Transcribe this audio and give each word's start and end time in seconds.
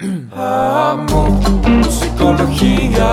Amo 0.00 1.28
musicología, 1.68 3.12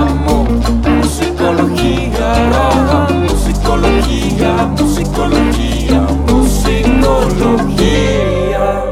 amo 0.00 0.44
musicología, 0.44 3.08
musicología, 3.10 4.64
musicología, 4.78 6.00
musicología. 6.28 8.84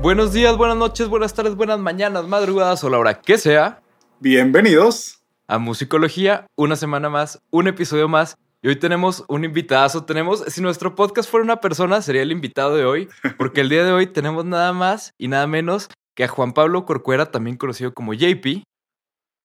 Buenos 0.00 0.32
días, 0.32 0.56
buenas 0.56 0.78
noches, 0.78 1.08
buenas 1.08 1.34
tardes, 1.34 1.56
buenas 1.56 1.78
mañanas, 1.78 2.26
madrugadas 2.26 2.82
o 2.84 2.88
la 2.88 2.98
hora 2.98 3.20
que 3.20 3.36
sea 3.36 3.82
Bienvenidos. 4.20 5.20
a 5.48 5.58
Musicología. 5.58 6.46
Una 6.56 6.76
semana 6.76 7.10
más, 7.10 7.38
un 7.50 7.68
episodio 7.68 8.08
más. 8.08 8.38
Y 8.62 8.68
hoy 8.68 8.76
tenemos 8.76 9.22
un 9.28 9.44
invitadazo. 9.44 10.06
Tenemos, 10.06 10.42
si 10.48 10.62
nuestro 10.62 10.94
podcast 10.94 11.30
fuera 11.30 11.44
una 11.44 11.60
persona, 11.60 12.00
sería 12.00 12.22
el 12.22 12.32
invitado 12.32 12.74
de 12.74 12.86
hoy. 12.86 13.10
Porque 13.36 13.60
el 13.60 13.68
día 13.68 13.84
de 13.84 13.92
hoy 13.92 14.06
tenemos 14.06 14.46
nada 14.46 14.72
más 14.72 15.12
y 15.18 15.28
nada 15.28 15.46
menos 15.46 15.90
que 16.16 16.24
a 16.24 16.28
Juan 16.28 16.52
Pablo 16.52 16.86
Corcuera, 16.86 17.26
también 17.26 17.56
conocido 17.56 17.94
como 17.94 18.14
JP. 18.14 18.64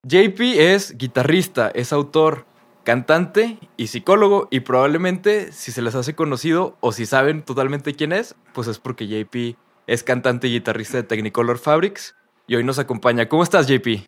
JP 0.08 0.40
es 0.58 0.98
guitarrista, 0.98 1.70
es 1.76 1.94
autor, 1.94 2.46
cantante 2.84 3.60
y 3.78 3.88
psicólogo. 3.88 4.48
Y 4.50 4.62
probablemente, 4.62 5.52
si 5.52 5.72
se 5.72 5.82
les 5.82 5.94
hace 5.94 6.16
conocido 6.16 6.78
o 6.80 6.94
si 6.94 7.06
saben 7.06 7.44
totalmente 7.44 7.94
quién 7.94 8.14
es, 8.14 8.36
pues 8.54 8.68
es 8.68 8.80
porque 8.80 9.08
JP 9.08 9.58
es 9.86 10.04
cantante 10.04 10.48
y 10.48 10.54
guitarrista 10.54 10.98
de 10.98 11.04
Technicolor 11.04 11.60
Fabrics. 11.60 12.16
Y 12.48 12.56
hoy 12.56 12.64
nos 12.64 12.80
acompaña. 12.80 13.28
¿Cómo 13.28 13.44
estás, 13.44 13.68
JP? 13.68 14.08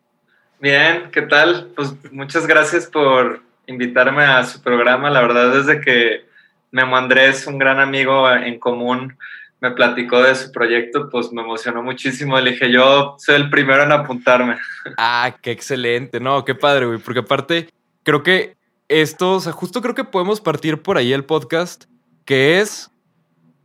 Bien, 0.59 1.11
¿qué 1.11 1.23
tal? 1.23 1.71
Pues 1.75 1.93
muchas 2.13 2.47
gracias 2.47 2.87
por 2.87 3.43
invitarme 3.67 4.23
a 4.23 4.43
su 4.45 4.61
programa. 4.61 5.09
La 5.09 5.21
verdad, 5.21 5.53
desde 5.53 5.81
que 5.81 6.25
Memo 6.71 6.95
Andrés, 6.95 7.45
un 7.45 7.59
gran 7.59 7.81
amigo 7.81 8.31
en 8.31 8.57
común, 8.57 9.17
me 9.63 9.71
platicó 9.71 10.21
de 10.21 10.35
su 10.35 10.51
proyecto, 10.51 11.09
pues 11.09 11.31
me 11.31 11.41
emocionó 11.41 11.81
muchísimo. 11.81 12.37
Le 12.37 12.51
dije, 12.51 12.69
yo 12.69 13.15
soy 13.17 13.35
el 13.35 13.49
primero 13.49 13.81
en 13.81 13.93
apuntarme. 13.93 14.57
Ah, 14.97 15.37
qué 15.41 15.51
excelente. 15.51 16.19
No, 16.19 16.43
qué 16.43 16.53
padre, 16.53 16.85
güey. 16.85 16.99
Porque 16.99 17.21
aparte, 17.21 17.69
creo 18.03 18.23
que 18.23 18.57
esto, 18.89 19.35
o 19.35 19.39
sea, 19.39 19.53
justo 19.53 19.81
creo 19.81 19.95
que 19.95 20.03
podemos 20.03 20.41
partir 20.41 20.81
por 20.81 20.97
ahí 20.97 21.13
el 21.13 21.23
podcast, 21.23 21.85
que 22.25 22.59
es, 22.59 22.91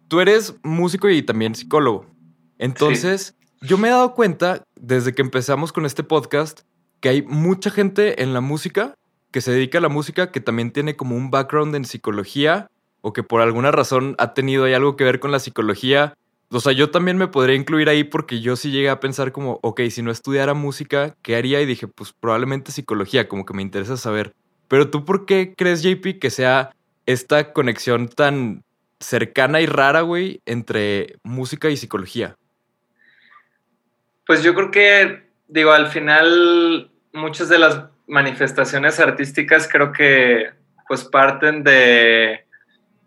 tú 0.07 0.21
eres 0.21 0.55
músico 0.63 1.09
y 1.09 1.21
también 1.21 1.57
psicólogo. 1.57 2.07
Entonces, 2.59 3.37
yo 3.61 3.77
me 3.77 3.89
he 3.89 3.91
dado 3.91 4.15
cuenta, 4.15 4.63
desde 4.77 5.13
que 5.13 5.23
empezamos 5.23 5.73
con 5.73 5.85
este 5.85 6.05
podcast, 6.05 6.61
que 7.01 7.09
hay 7.09 7.23
mucha 7.23 7.71
gente 7.73 8.23
en 8.23 8.35
la 8.35 8.41
música 8.41 8.95
que 9.33 9.41
se 9.41 9.51
dedica 9.51 9.79
a 9.79 9.81
la 9.81 9.89
música 9.89 10.31
que 10.31 10.41
también 10.41 10.71
tiene 10.71 10.95
como 10.95 11.17
un 11.17 11.33
background 11.33 11.75
en 11.75 11.85
psicología 11.85 12.69
o 13.01 13.13
que 13.13 13.23
por 13.23 13.41
alguna 13.41 13.71
razón 13.71 14.15
ha 14.19 14.35
tenido 14.35 14.65
ahí 14.65 14.75
algo 14.75 14.97
que 14.97 15.05
ver 15.05 15.21
con 15.21 15.33
la 15.33 15.39
psicología. 15.39 16.15
O 16.51 16.61
sea, 16.61 16.73
yo 16.73 16.91
también 16.91 17.19
me 17.19 17.29
podría 17.29 17.57
incluir 17.57 17.89
ahí 17.89 18.05
porque 18.05 18.41
yo 18.41 18.57
sí 18.57 18.71
llegué 18.71 18.89
a 18.89 19.01
pensar 19.01 19.33
como, 19.33 19.61
ok, 19.63 19.83
si 19.91 20.03
no 20.03 20.11
estudiara 20.11 20.55
música, 20.55 21.15
¿qué 21.23 21.37
haría? 21.37 21.61
Y 21.61 21.67
dije, 21.67 21.87
pues 21.87 22.13
probablemente 22.13 22.73
psicología, 22.73 23.29
como 23.29 23.45
que 23.45 23.55
me 23.55 23.63
interesa 23.63 23.97
saber. 23.97 24.35
Pero 24.69 24.91
tú, 24.91 25.05
¿por 25.05 25.27
qué 25.27 25.55
crees, 25.57 25.83
JP, 25.83 26.19
que 26.19 26.31
sea 26.31 26.71
esta 27.07 27.53
conexión 27.53 28.09
tan 28.09 28.65
cercana 29.01 29.61
y 29.61 29.67
rara, 29.67 30.03
güey, 30.03 30.41
entre 30.47 31.17
música 31.23 31.71
y 31.71 31.77
psicología? 31.77 32.37
Pues 34.27 34.43
yo 34.43 34.55
creo 34.55 34.71
que, 34.71 35.23
digo, 35.49 35.73
al 35.73 35.89
final 35.89 36.91
muchas 37.13 37.49
de 37.49 37.59
las 37.59 37.85
manifestaciones 38.07 39.01
artísticas 39.01 39.69
creo 39.71 39.93
que 39.93 40.51
pues 40.87 41.05
parten 41.05 41.63
de, 41.65 42.47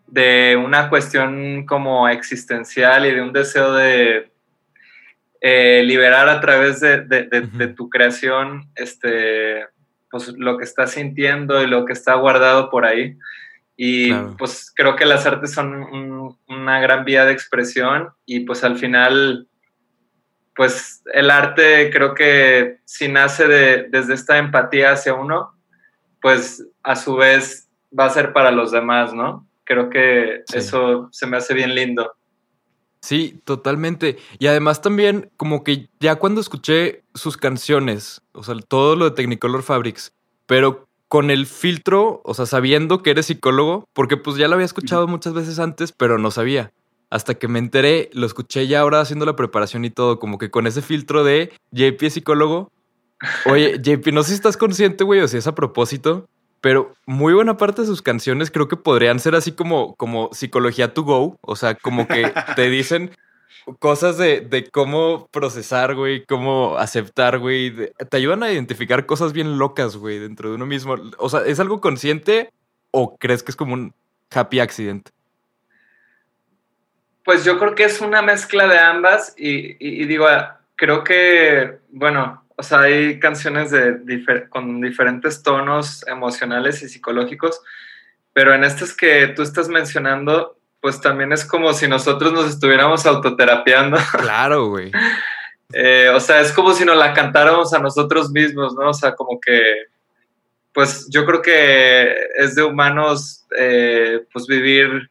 de 0.08 0.56
una 0.64 0.90
cuestión 0.90 1.66
como 1.66 2.08
existencial 2.10 3.06
y 3.06 3.12
de 3.12 3.22
un 3.22 3.32
deseo 3.34 3.74
de 3.74 4.32
eh, 5.40 5.82
liberar 5.86 6.30
a 6.30 6.40
través 6.40 6.80
de, 6.82 7.02
de- 7.02 7.24
de- 7.24 7.42
de 7.42 7.66
Ujú. 7.66 7.76
tu 7.76 7.90
creación 7.90 8.70
este, 8.76 9.66
pues, 10.12 10.28
lo 10.38 10.58
que 10.58 10.64
estás 10.66 10.92
sintiendo 10.92 11.62
y 11.64 11.68
lo 11.68 11.86
que 11.86 11.94
está 11.94 12.14
guardado 12.16 12.70
por 12.70 12.86
ahí. 12.86 13.18
Y 13.76 14.10
Claro. 14.10 14.36
pues 14.38 14.72
creo 14.76 14.96
que 14.96 15.06
las 15.06 15.26
artes 15.26 15.52
son 15.54 15.74
un- 15.74 16.38
una 16.48 16.80
gran 16.80 17.06
vía 17.06 17.26
de 17.26 17.32
expresión 17.34 18.10
y 18.26 18.42
pues 18.42 18.64
al 18.64 18.78
final 18.78 19.48
pues 20.54 21.02
el 21.14 21.32
arte 21.32 21.90
creo 21.92 22.14
que 22.14 22.80
si 22.86 23.08
nace 23.08 23.48
de, 23.48 23.88
desde 23.90 24.14
esta 24.14 24.38
empatía 24.38 24.92
hacia 24.92 25.14
uno, 25.14 25.54
pues 26.22 26.68
a 26.84 26.96
su 26.98 27.16
vez 27.16 27.70
va 27.98 28.06
a 28.06 28.10
ser 28.10 28.34
para 28.34 28.52
los 28.52 28.72
demás, 28.72 29.14
¿no? 29.14 29.48
Creo 29.64 29.90
que 29.90 30.42
Sí. 30.48 30.58
eso 30.58 31.10
se 31.12 31.28
me 31.28 31.38
hace 31.38 31.54
bien 31.54 31.76
lindo. 31.76 32.12
Sí, 33.02 33.42
totalmente. 33.46 34.18
Y 34.38 34.48
además 34.48 34.82
también, 34.82 35.32
como 35.38 35.64
que 35.64 35.90
ya 36.00 36.16
cuando 36.16 36.40
escuché 36.40 37.04
sus 37.16 37.36
canciones, 37.38 38.22
o 38.34 38.44
sea, 38.44 38.56
todo 38.68 38.96
lo 38.96 39.06
de 39.06 39.12
Technicolor 39.16 39.64
Fabrics, 39.64 40.14
pero 40.46 40.88
con 41.08 41.30
el 41.32 41.46
filtro, 41.48 42.22
o 42.24 42.34
sea, 42.34 42.46
sabiendo 42.46 43.02
que 43.04 43.10
eres 43.12 43.26
psicólogo, 43.26 43.86
porque 43.94 44.18
pues 44.18 44.38
ya 44.38 44.48
lo 44.48 44.54
había 44.54 44.66
escuchado 44.66 45.08
muchas 45.08 45.34
veces 45.34 45.60
antes, 45.60 45.92
pero 45.92 46.18
no 46.20 46.32
sabía. 46.32 46.72
Hasta 47.10 47.34
que 47.36 47.48
me 47.50 47.60
enteré, 47.60 48.10
lo 48.14 48.26
escuché 48.26 48.68
ya 48.68 48.80
ahora 48.80 49.02
haciendo 49.02 49.26
la 49.26 49.36
preparación 49.36 49.84
y 49.84 49.90
todo, 49.90 50.20
como 50.20 50.38
que 50.38 50.50
con 50.52 50.68
ese 50.68 50.82
filtro 50.82 51.24
de 51.26 51.52
JP 51.72 52.04
es 52.08 52.14
psicólogo. 52.14 52.72
Oye, 53.46 53.80
JP, 53.84 54.14
no 54.14 54.24
sé 54.24 54.30
si 54.30 54.36
estás 54.36 54.56
consciente, 54.58 55.04
güey, 55.04 55.20
o 55.22 55.28
si 55.28 55.38
es 55.38 55.48
a 55.48 55.56
propósito, 55.56 56.30
pero 56.62 56.94
muy 57.06 57.34
buena 57.34 57.58
parte 57.58 57.82
de 57.82 57.88
sus 57.88 58.02
canciones 58.02 58.52
creo 58.52 58.68
que 58.68 58.78
podrían 58.78 59.20
ser 59.20 59.36
así 59.36 59.52
como, 59.52 59.96
como 59.96 60.30
psicología 60.32 60.94
to 60.94 61.04
go. 61.04 61.38
O 61.42 61.56
sea, 61.56 61.76
como 61.76 62.08
que 62.08 62.32
te 62.56 62.70
dicen 62.70 63.12
cosas 63.80 64.18
de, 64.18 64.42
de 64.42 64.70
cómo 64.70 65.28
procesar, 65.32 65.96
güey, 65.96 66.26
cómo 66.26 66.78
aceptar, 66.78 67.40
güey. 67.40 67.70
de- 67.72 67.94
Te 68.10 68.18
ayudan 68.18 68.44
a 68.44 68.52
identificar 68.52 69.06
cosas 69.06 69.34
bien 69.34 69.58
locas, 69.58 69.98
güey, 69.98 70.20
dentro 70.20 70.50
de 70.50 70.56
uno 70.56 70.66
mismo. 70.66 70.96
O 71.18 71.30
sea, 71.30 71.42
¿es 71.46 71.60
algo 71.60 71.82
consciente 71.82 72.52
o 72.92 73.18
crees 73.18 73.44
que 73.44 73.52
es 73.52 73.56
como 73.56 73.74
un 73.74 73.94
happy 74.32 74.60
accident? 74.60 75.10
Pues 77.24 77.44
yo 77.46 77.60
creo 77.60 77.76
que 77.76 77.84
es 77.84 78.02
una 78.02 78.22
mezcla 78.22 78.68
de 78.68 78.80
ambas 78.80 79.34
y, 79.38 79.72
y- 79.74 80.02
y 80.02 80.06
digo, 80.06 80.28
ah, 80.28 80.60
creo 80.76 81.04
que, 81.04 81.78
bueno, 81.92 82.41
o 82.62 82.64
sea, 82.64 82.82
hay 82.82 83.20
canciones 83.20 83.72
de 83.72 84.00
difer- 84.06 84.48
con 84.50 84.80
diferentes 84.82 85.42
tonos 85.42 86.06
emocionales 86.08 86.84
y 86.84 86.90
psicológicos, 86.90 87.60
pero 88.34 88.54
en 88.54 88.64
estas 88.64 88.94
que 88.94 89.30
tú 89.36 89.42
estás 89.42 89.68
mencionando, 89.68 90.60
pues 90.80 91.02
también 91.02 91.34
es 91.34 91.44
como 91.44 91.74
si 91.74 91.88
nosotros 91.88 92.32
nos 92.32 92.48
estuviéramos 92.48 93.06
autoterapiando. 93.08 93.98
Claro, 94.20 94.68
güey. 94.68 94.92
Eh, 95.74 96.10
o 96.14 96.20
sea, 96.20 96.40
es 96.42 96.52
como 96.52 96.74
si 96.74 96.86
nos 96.86 96.98
la 96.98 97.14
cantáramos 97.16 97.74
a 97.74 97.80
nosotros 97.80 98.30
mismos, 98.30 98.76
¿no? 98.76 98.90
O 98.90 98.94
sea, 98.94 99.16
como 99.16 99.40
que, 99.40 99.86
pues 100.72 101.08
yo 101.10 101.26
creo 101.26 101.42
que 101.42 102.14
es 102.38 102.54
de 102.54 102.62
humanos, 102.64 103.48
eh, 103.58 104.22
pues 104.32 104.46
vivir 104.46 105.10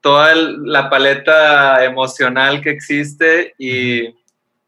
toda 0.00 0.32
el- 0.32 0.62
la 0.64 0.88
paleta 0.88 1.84
emocional 1.84 2.62
que 2.62 2.70
existe 2.70 3.52
y, 3.58 4.14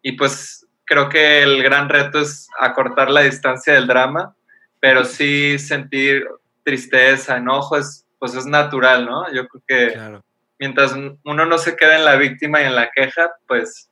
y 0.03 0.13
pues 0.13 0.66
creo 0.87 1.09
que 1.09 1.43
el 1.43 1.63
gran 1.63 1.89
reto 1.89 2.21
es 2.21 2.49
acortar 2.59 3.11
la 3.11 3.23
distancia 3.23 3.75
del 3.75 3.87
drama, 3.87 4.35
pero 4.81 5.05
sí 5.05 5.59
sentir 5.59 6.27
tristeza, 6.63 7.37
enojo, 7.37 7.77
es, 7.77 8.07
pues 8.19 8.35
es 8.35 8.47
natural, 8.47 9.05
¿no? 9.05 9.33
Yo 9.33 9.47
creo 9.49 9.63
que 9.67 9.93
Claro. 9.95 10.25
mientras 10.59 10.93
uno 11.25 11.47
no 11.47 11.59
se 11.59 11.77
quede 11.77 11.97
en 11.97 12.05
la 12.05 12.17
víctima 12.17 12.63
y 12.63 12.65
en 12.65 12.75
la 12.75 12.91
queja, 12.95 13.31
pues 13.47 13.91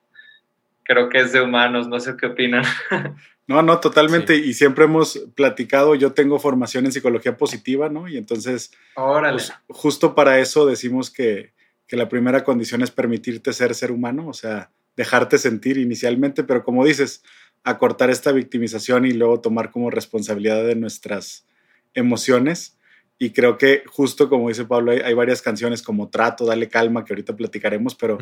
creo 0.84 1.08
que 1.08 1.18
es 1.20 1.32
de 1.32 1.40
humanos, 1.40 1.88
no 1.88 2.00
sé 2.00 2.14
qué 2.20 2.26
opinan. 2.26 2.64
No, 3.46 3.60
no, 3.60 3.78
totalmente. 3.78 4.36
Y 4.36 4.54
siempre 4.54 4.86
hemos 4.86 5.18
platicado, 5.34 5.94
yo 5.94 6.14
tengo 6.14 6.38
formación 6.38 6.86
en 6.86 6.92
psicología 6.92 7.36
positiva, 7.36 7.90
¿no? 7.90 8.08
Y 8.08 8.16
entonces, 8.16 8.72
Órale. 8.94 9.34
pues, 9.36 9.52
justo 9.68 10.14
para 10.14 10.38
eso 10.38 10.64
decimos 10.64 11.10
que, 11.10 11.52
que 11.86 11.96
la 11.98 12.08
primera 12.08 12.42
condición 12.42 12.80
es 12.80 12.90
permitirte 12.90 13.52
ser 13.52 13.74
ser 13.74 13.92
humano, 13.92 14.28
o 14.28 14.32
sea, 14.32 14.70
dejarte 14.96 15.38
sentir 15.38 15.78
inicialmente, 15.78 16.44
pero 16.44 16.64
como 16.64 16.84
dices, 16.84 17.22
acortar 17.64 18.10
esta 18.10 18.32
victimización 18.32 19.06
y 19.06 19.12
luego 19.12 19.40
tomar 19.40 19.70
como 19.70 19.90
responsabilidad 19.90 20.64
de 20.64 20.76
nuestras 20.76 21.46
emociones. 21.94 22.78
Y 23.18 23.30
creo 23.30 23.58
que 23.58 23.84
justo 23.86 24.28
como 24.28 24.48
dice 24.48 24.64
Pablo, 24.64 24.90
hay, 24.92 24.98
hay 24.98 25.14
varias 25.14 25.40
canciones 25.40 25.82
como 25.82 26.10
Trato, 26.10 26.44
Dale 26.44 26.68
Calma, 26.68 27.04
que 27.04 27.12
ahorita 27.12 27.36
platicaremos, 27.36 27.94
pero 27.94 28.18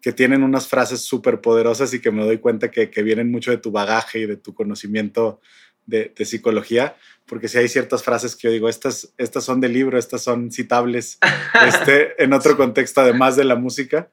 que 0.00 0.12
tienen 0.12 0.42
unas 0.42 0.68
frases 0.68 1.00
súper 1.00 1.40
poderosas 1.40 1.92
y 1.94 2.00
que 2.00 2.10
me 2.10 2.24
doy 2.24 2.38
cuenta 2.38 2.70
que, 2.70 2.90
que 2.90 3.02
vienen 3.02 3.30
mucho 3.30 3.50
de 3.50 3.56
tu 3.56 3.70
bagaje 3.70 4.20
y 4.20 4.26
de 4.26 4.36
tu 4.36 4.54
conocimiento 4.54 5.40
de, 5.86 6.12
de 6.16 6.24
psicología, 6.24 6.96
porque 7.26 7.48
si 7.48 7.58
hay 7.58 7.68
ciertas 7.68 8.02
frases 8.02 8.36
que 8.36 8.48
yo 8.48 8.52
digo, 8.52 8.68
estas, 8.68 9.12
estas 9.18 9.44
son 9.44 9.60
de 9.60 9.68
libro, 9.68 9.98
estas 9.98 10.22
son 10.22 10.50
citables 10.50 11.18
este, 11.66 12.22
en 12.22 12.32
otro 12.32 12.56
contexto 12.56 13.00
además 13.00 13.36
de 13.36 13.44
la 13.44 13.56
música. 13.56 14.10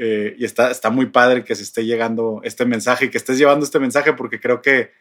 Eh, 0.00 0.36
y 0.38 0.44
está, 0.44 0.70
está 0.70 0.90
muy 0.90 1.06
padre 1.06 1.42
que 1.42 1.56
se 1.56 1.64
esté 1.64 1.84
llegando 1.84 2.40
este 2.44 2.64
mensaje 2.64 3.06
y 3.06 3.10
que 3.10 3.18
estés 3.18 3.36
llevando 3.36 3.64
este 3.64 3.80
mensaje 3.80 4.12
porque 4.12 4.38
creo 4.38 4.62
que, 4.62 4.92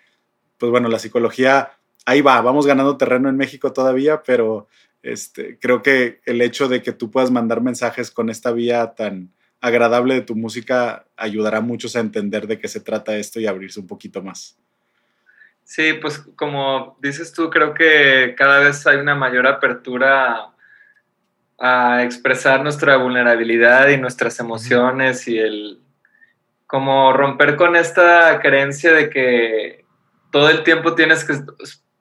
pues 0.57 0.71
bueno, 0.71 0.89
la 0.89 0.97
psicología, 0.97 1.71
ahí 2.05 2.21
va, 2.21 2.41
vamos 2.41 2.65
ganando 2.65 2.97
terreno 2.97 3.29
en 3.29 3.37
México 3.37 3.71
todavía, 3.71 4.23
pero 4.23 4.67
este, 5.03 5.59
creo 5.59 5.83
que 5.83 6.19
el 6.25 6.41
hecho 6.41 6.67
de 6.67 6.81
que 6.81 6.93
tú 6.93 7.11
puedas 7.11 7.29
mandar 7.29 7.61
mensajes 7.61 8.09
con 8.09 8.31
esta 8.31 8.51
vía 8.51 8.95
tan 8.95 9.31
agradable 9.61 10.15
de 10.15 10.21
tu 10.21 10.35
música 10.35 11.05
ayudará 11.15 11.59
a 11.59 11.61
muchos 11.61 11.95
a 11.95 11.99
entender 11.99 12.47
de 12.47 12.57
qué 12.57 12.67
se 12.67 12.79
trata 12.79 13.17
esto 13.17 13.39
y 13.39 13.45
abrirse 13.45 13.79
un 13.79 13.87
poquito 13.87 14.23
más. 14.23 14.57
Sí, 15.63 15.93
pues 15.93 16.19
como 16.35 16.97
dices 17.01 17.33
tú, 17.33 17.51
creo 17.51 17.75
que 17.75 18.33
cada 18.35 18.59
vez 18.61 18.87
hay 18.87 18.97
una 18.97 19.13
mayor 19.13 19.45
apertura 19.45 20.49
a, 21.59 22.03
expresar 22.03 22.61
nuestra 22.61 22.97
vulnerabilidad 22.97 23.89
y 23.89 23.97
nuestras 23.97 24.39
emociones 24.39 25.27
y 25.27 25.37
el 25.37 25.79
como 26.65 27.13
romper 27.13 27.55
con 27.55 27.75
esta 27.75 28.39
creencia 28.41 28.91
de 28.91 29.09
que 29.09 29.85
todo 30.31 30.49
el 30.49 30.63
tiempo 30.63 30.95
tienes 30.95 31.23
que 31.23 31.33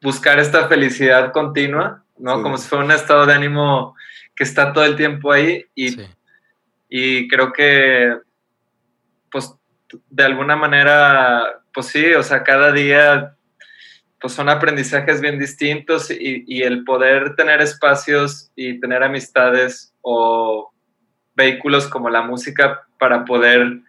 buscar 0.03 0.41
esta 0.41 0.67
felicidad 0.67 1.33
continua, 1.33 2.05
¿no? 2.19 2.43
Como 2.43 2.59
si 2.59 2.69
fuera 2.69 2.85
un 2.85 2.91
estado 2.91 3.27
de 3.27 3.35
ánimo 3.35 3.95
que 4.35 4.43
está 4.45 4.73
todo 4.73 4.85
el 4.85 4.97
tiempo 4.97 5.33
ahí 5.33 5.65
y, 5.75 5.97
y 6.89 7.29
creo 7.29 7.53
que, 7.53 8.19
pues, 9.31 9.55
de 10.11 10.25
alguna 10.25 10.57
manera, 10.57 11.63
pues 11.73 11.87
sí, 11.87 12.13
o 12.15 12.23
sea, 12.25 12.43
cada 12.43 12.73
día 12.73 13.36
pues 14.21 14.33
son 14.33 14.49
aprendizajes 14.49 15.21
bien 15.21 15.39
distintos 15.39 16.11
y, 16.11 16.45
y, 16.47 16.63
el 16.63 16.85
poder 16.85 17.37
tener 17.37 17.61
espacios 17.61 18.51
y 18.57 18.81
tener 18.81 19.03
amistades 19.03 19.95
o 20.01 20.73
vehículos 21.35 21.87
como 21.87 22.09
la 22.09 22.23
música 22.23 22.87
para 22.99 23.25
poder 23.25 23.83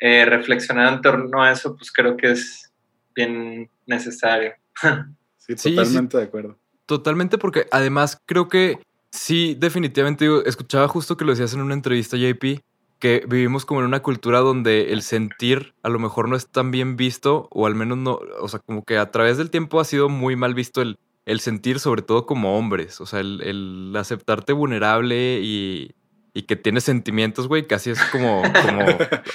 eh, 0.00 0.24
reflexionar 0.24 0.94
en 0.94 1.02
torno 1.02 1.42
a 1.42 1.52
eso, 1.52 1.76
pues 1.76 1.92
creo 1.92 2.16
que 2.16 2.32
es 2.32 2.72
bien 3.14 3.70
necesario. 3.86 4.54
Sí, 5.56 5.74
totalmente 5.74 6.16
de 6.16 6.22
acuerdo. 6.22 6.58
Totalmente, 6.86 7.36
porque 7.36 7.66
además 7.72 8.16
creo 8.24 8.48
que 8.48 8.78
sí, 9.10 9.56
definitivamente, 9.58 10.28
escuchaba 10.46 10.86
justo 10.86 11.16
que 11.16 11.24
lo 11.24 11.32
decías 11.32 11.54
en 11.54 11.62
una 11.62 11.74
entrevista, 11.74 12.16
JP, 12.16 12.60
que 13.00 13.24
vivimos 13.26 13.64
como 13.64 13.80
en 13.80 13.86
una 13.86 14.02
cultura 14.02 14.40
donde 14.40 14.92
el 14.92 15.02
sentir 15.02 15.74
a 15.82 15.88
lo 15.88 15.98
mejor 15.98 16.28
no 16.28 16.36
es 16.36 16.46
tan 16.48 16.70
bien 16.70 16.96
visto, 16.96 17.48
o 17.50 17.66
al 17.66 17.74
menos 17.74 17.98
no, 17.98 18.20
o 18.40 18.48
sea, 18.48 18.60
como 18.60 18.84
que 18.84 18.98
a 18.98 19.10
través 19.10 19.38
del 19.38 19.50
tiempo 19.50 19.80
ha 19.80 19.84
sido 19.84 20.08
muy 20.08 20.36
mal 20.36 20.54
visto 20.54 20.82
el, 20.82 20.98
el 21.24 21.40
sentir, 21.40 21.80
sobre 21.80 22.02
todo 22.02 22.26
como 22.26 22.58
hombres, 22.58 23.00
o 23.00 23.06
sea, 23.06 23.20
el, 23.20 23.40
el 23.42 23.96
aceptarte 23.96 24.52
vulnerable 24.52 25.40
y, 25.42 25.94
y 26.34 26.42
que 26.42 26.56
tiene 26.56 26.80
sentimientos, 26.80 27.48
güey, 27.48 27.66
casi 27.66 27.90
es 27.90 28.00
como, 28.12 28.42
como, 28.42 28.84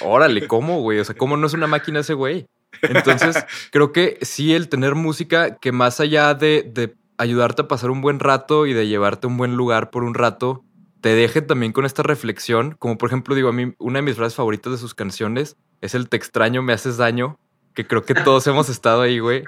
órale, 0.12 0.46
¿cómo, 0.46 0.80
güey? 0.80 1.00
O 1.00 1.04
sea, 1.04 1.16
¿cómo 1.16 1.36
no 1.36 1.46
es 1.46 1.54
una 1.54 1.66
máquina 1.66 2.00
ese 2.00 2.14
güey? 2.14 2.46
Entonces, 2.82 3.44
creo 3.72 3.92
que 3.92 4.18
sí, 4.22 4.54
el 4.54 4.68
tener 4.68 4.94
música 4.94 5.56
que 5.56 5.72
más 5.72 6.00
allá 6.00 6.34
de, 6.34 6.62
de 6.62 6.94
ayudarte 7.18 7.62
a 7.62 7.68
pasar 7.68 7.90
un 7.90 8.00
buen 8.00 8.20
rato 8.20 8.66
y 8.66 8.72
de 8.72 8.86
llevarte 8.86 9.26
a 9.26 9.30
un 9.30 9.36
buen 9.36 9.56
lugar 9.56 9.90
por 9.90 10.04
un 10.04 10.14
rato, 10.14 10.64
te 11.06 11.14
deje 11.14 11.40
también 11.40 11.70
con 11.70 11.84
esta 11.84 12.02
reflexión, 12.02 12.74
como 12.80 12.98
por 12.98 13.08
ejemplo, 13.08 13.36
digo, 13.36 13.48
a 13.48 13.52
mí 13.52 13.72
una 13.78 14.00
de 14.00 14.02
mis 14.02 14.16
frases 14.16 14.34
favoritas 14.34 14.72
de 14.72 14.78
sus 14.78 14.92
canciones 14.92 15.56
es 15.80 15.94
el 15.94 16.08
te 16.08 16.16
extraño, 16.16 16.62
me 16.62 16.72
haces 16.72 16.96
daño, 16.96 17.38
que 17.74 17.86
creo 17.86 18.04
que 18.04 18.14
todos 18.14 18.44
hemos 18.48 18.68
estado 18.68 19.02
ahí, 19.02 19.20
güey. 19.20 19.44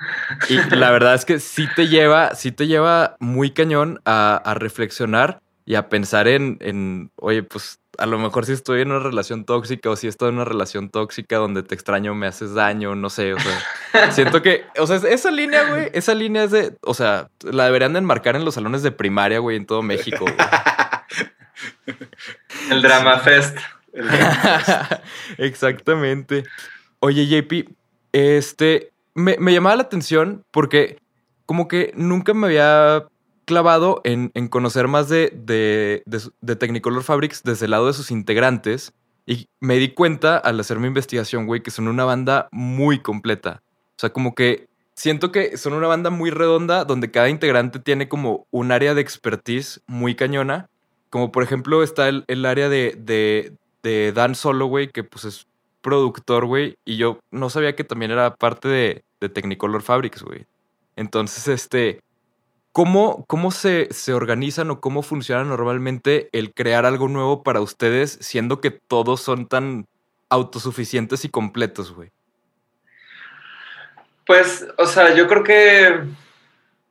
Y 0.49 0.77
la 0.77 0.93
verdad 0.93 1.17
es 1.17 1.25
que 1.25 1.41
sí 1.41 1.67
te 1.75 1.89
lleva, 1.89 2.37
sí 2.37 2.53
te 2.53 2.69
lleva 2.69 3.17
muy 3.19 3.51
cañón 3.51 4.01
a, 4.05 4.37
a 4.37 4.55
reflexionar 4.55 5.41
y 5.67 5.75
a 5.75 5.89
pensar 5.89 6.29
en, 6.29 6.59
en, 6.61 7.11
oye, 7.17 7.43
pues 7.43 7.81
a 7.99 8.07
lo 8.07 8.21
mejor 8.21 8.47
si 8.47 8.53
estoy 8.53 8.83
en 8.83 8.93
una 8.93 9.01
relación 9.01 9.45
tóxica 9.45 9.91
o 9.91 9.97
si 9.97 10.07
estoy 10.07 10.29
en 10.29 10.37
una 10.37 10.45
relación 10.45 10.91
tóxica 10.91 11.39
donde 11.39 11.65
te 11.65 11.75
extraño, 11.75 12.15
me 12.15 12.29
haces 12.29 12.55
daño, 12.55 12.95
no 12.95 13.11
sé, 13.11 13.35
o 13.35 13.39
sea, 13.41 14.13
siento 14.13 14.43
que, 14.43 14.63
o 14.79 14.87
sea, 14.87 14.99
esa 15.11 15.33
línea, 15.33 15.69
güey, 15.69 15.91
esa 15.93 16.15
línea 16.15 16.45
es 16.45 16.53
de, 16.53 16.77
o 16.83 16.95
sea, 16.95 17.31
la 17.43 17.65
deberían 17.65 17.95
de 17.95 17.99
enmarcar 17.99 18.37
en 18.37 18.45
los 18.45 18.55
salones 18.55 18.85
de 18.85 18.93
primaria, 18.93 19.41
güey, 19.41 19.57
en 19.57 19.67
todo 19.67 19.83
México. 19.83 20.25
El 22.71 22.83
Drama 22.83 23.19
Fest. 23.21 23.59
Exactamente. 25.39 26.45
Oye, 27.01 27.27
JP, 27.27 27.71
este, 28.13 28.93
me, 29.15 29.37
me 29.39 29.53
llamaba 29.53 29.77
la 29.77 29.83
atención 29.83 30.45
porque 30.51 30.99
como 31.47 31.69
que 31.69 31.93
nunca 31.95 32.35
me 32.35 32.47
había 32.47 33.07
clavado 33.49 34.03
en, 34.05 34.31
conocer 34.49 34.89
más 34.89 35.09
de, 35.09 35.33
de, 35.35 36.03
de, 36.05 36.57
Technicolor 36.57 37.03
Fabrics 37.03 37.43
desde 37.43 37.65
el 37.65 37.71
lado 37.71 37.87
de 37.87 37.95
sus 37.95 38.11
integrantes 38.11 38.93
y 39.25 39.49
me 39.59 39.77
di 39.77 39.89
cuenta 39.95 40.37
al 40.37 40.61
hacer 40.61 40.79
mi 40.79 40.87
investigación, 40.87 41.47
güey, 41.47 41.63
que 41.63 41.71
son 41.71 41.89
una 41.89 42.05
banda 42.05 42.49
muy 42.53 43.01
completa. 43.01 43.63
O 43.65 44.01
sea, 44.01 44.11
como 44.11 44.35
que 44.35 44.69
siento 44.95 45.33
que 45.33 45.57
son 45.57 45.73
una 45.73 45.87
banda 45.87 46.11
muy 46.11 46.29
redonda 46.29 46.85
donde 46.85 47.11
cada 47.11 47.31
integrante 47.31 47.79
tiene 47.79 48.07
como 48.07 48.47
un 48.51 48.71
área 48.71 48.93
de 48.93 49.01
expertise 49.01 49.81
muy 49.87 50.15
cañona. 50.15 50.69
Como 51.11 51.33
por 51.33 51.43
ejemplo 51.43 51.83
está 51.83 52.09
el, 52.09 52.25
el 52.29 52.45
área 52.45 52.69
de, 52.69 52.95
de, 53.83 54.13
Dan 54.13 54.35
Solo, 54.35 54.67
güey, 54.67 54.89
que 54.89 55.05
pues 55.05 55.25
es 55.25 55.47
productor, 55.81 56.45
güey, 56.45 56.77
y 56.85 56.97
yo 56.97 57.21
no 57.31 57.49
sabía 57.49 57.75
que 57.75 57.85
también 57.85 58.11
era 58.11 58.35
parte 58.35 58.69
de, 58.69 59.05
de 59.21 59.29
Technicolor 59.29 59.83
Fabrics, 59.83 60.23
güey. 60.23 60.45
Entonces, 60.97 61.49
este, 61.49 62.03
¿Cómo, 62.73 63.25
cómo 63.27 63.51
se, 63.51 63.89
se, 63.93 64.13
organizan 64.13 64.71
o 64.71 64.81
cómo 64.81 65.03
funciona 65.03 65.43
normalmente 65.43 66.29
el 66.33 66.55
crear 66.55 66.87
algo 66.87 67.09
nuevo 67.09 67.43
para 67.43 67.61
ustedes, 67.61 68.19
siendo 68.21 68.61
que 68.61 68.71
todos 68.71 69.21
son 69.21 69.49
tan 69.49 69.87
autosuficientes 70.29 71.25
y 71.25 71.29
completos, 71.29 71.93
güey? 71.93 72.13
Pues, 74.27 74.67
o 74.77 74.87
sea, 74.87 75.15
yo 75.15 75.27
creo 75.27 75.43
que 75.43 76.03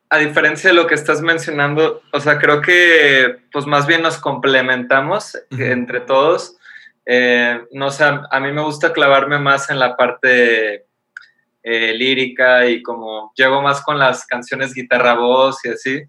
a 0.09 0.18
diferencia 0.19 0.69
de 0.69 0.75
lo 0.75 0.88
que 0.88 0.95
estás 0.95 1.21
mencionando, 1.21 2.01
o 2.13 2.19
sea, 2.19 2.39
creo 2.39 2.62
que 2.62 3.38
pues 3.51 3.65
más 3.65 3.88
bien 3.88 4.01
nos 4.01 4.18
complementamos 4.18 5.38
entre 5.51 6.00
todos. 6.01 6.57
Eh, 7.06 7.62
no 7.71 7.92
sé, 7.92 8.04
a 8.04 8.39
mí 8.39 8.51
me 8.51 8.62
gusta 8.62 8.94
clavarme 8.94 9.39
más 9.39 9.69
en 9.69 9.80
la 9.80 9.95
parte 9.98 10.86
eh, 11.63 11.94
lírica 11.94 12.65
y 12.68 12.81
como 12.81 13.33
llego 13.36 13.62
más 13.62 13.81
con 13.81 14.00
las 14.00 14.25
canciones 14.25 14.74
guitarra-voz 14.74 15.63
y 15.65 15.69
así. 15.69 16.04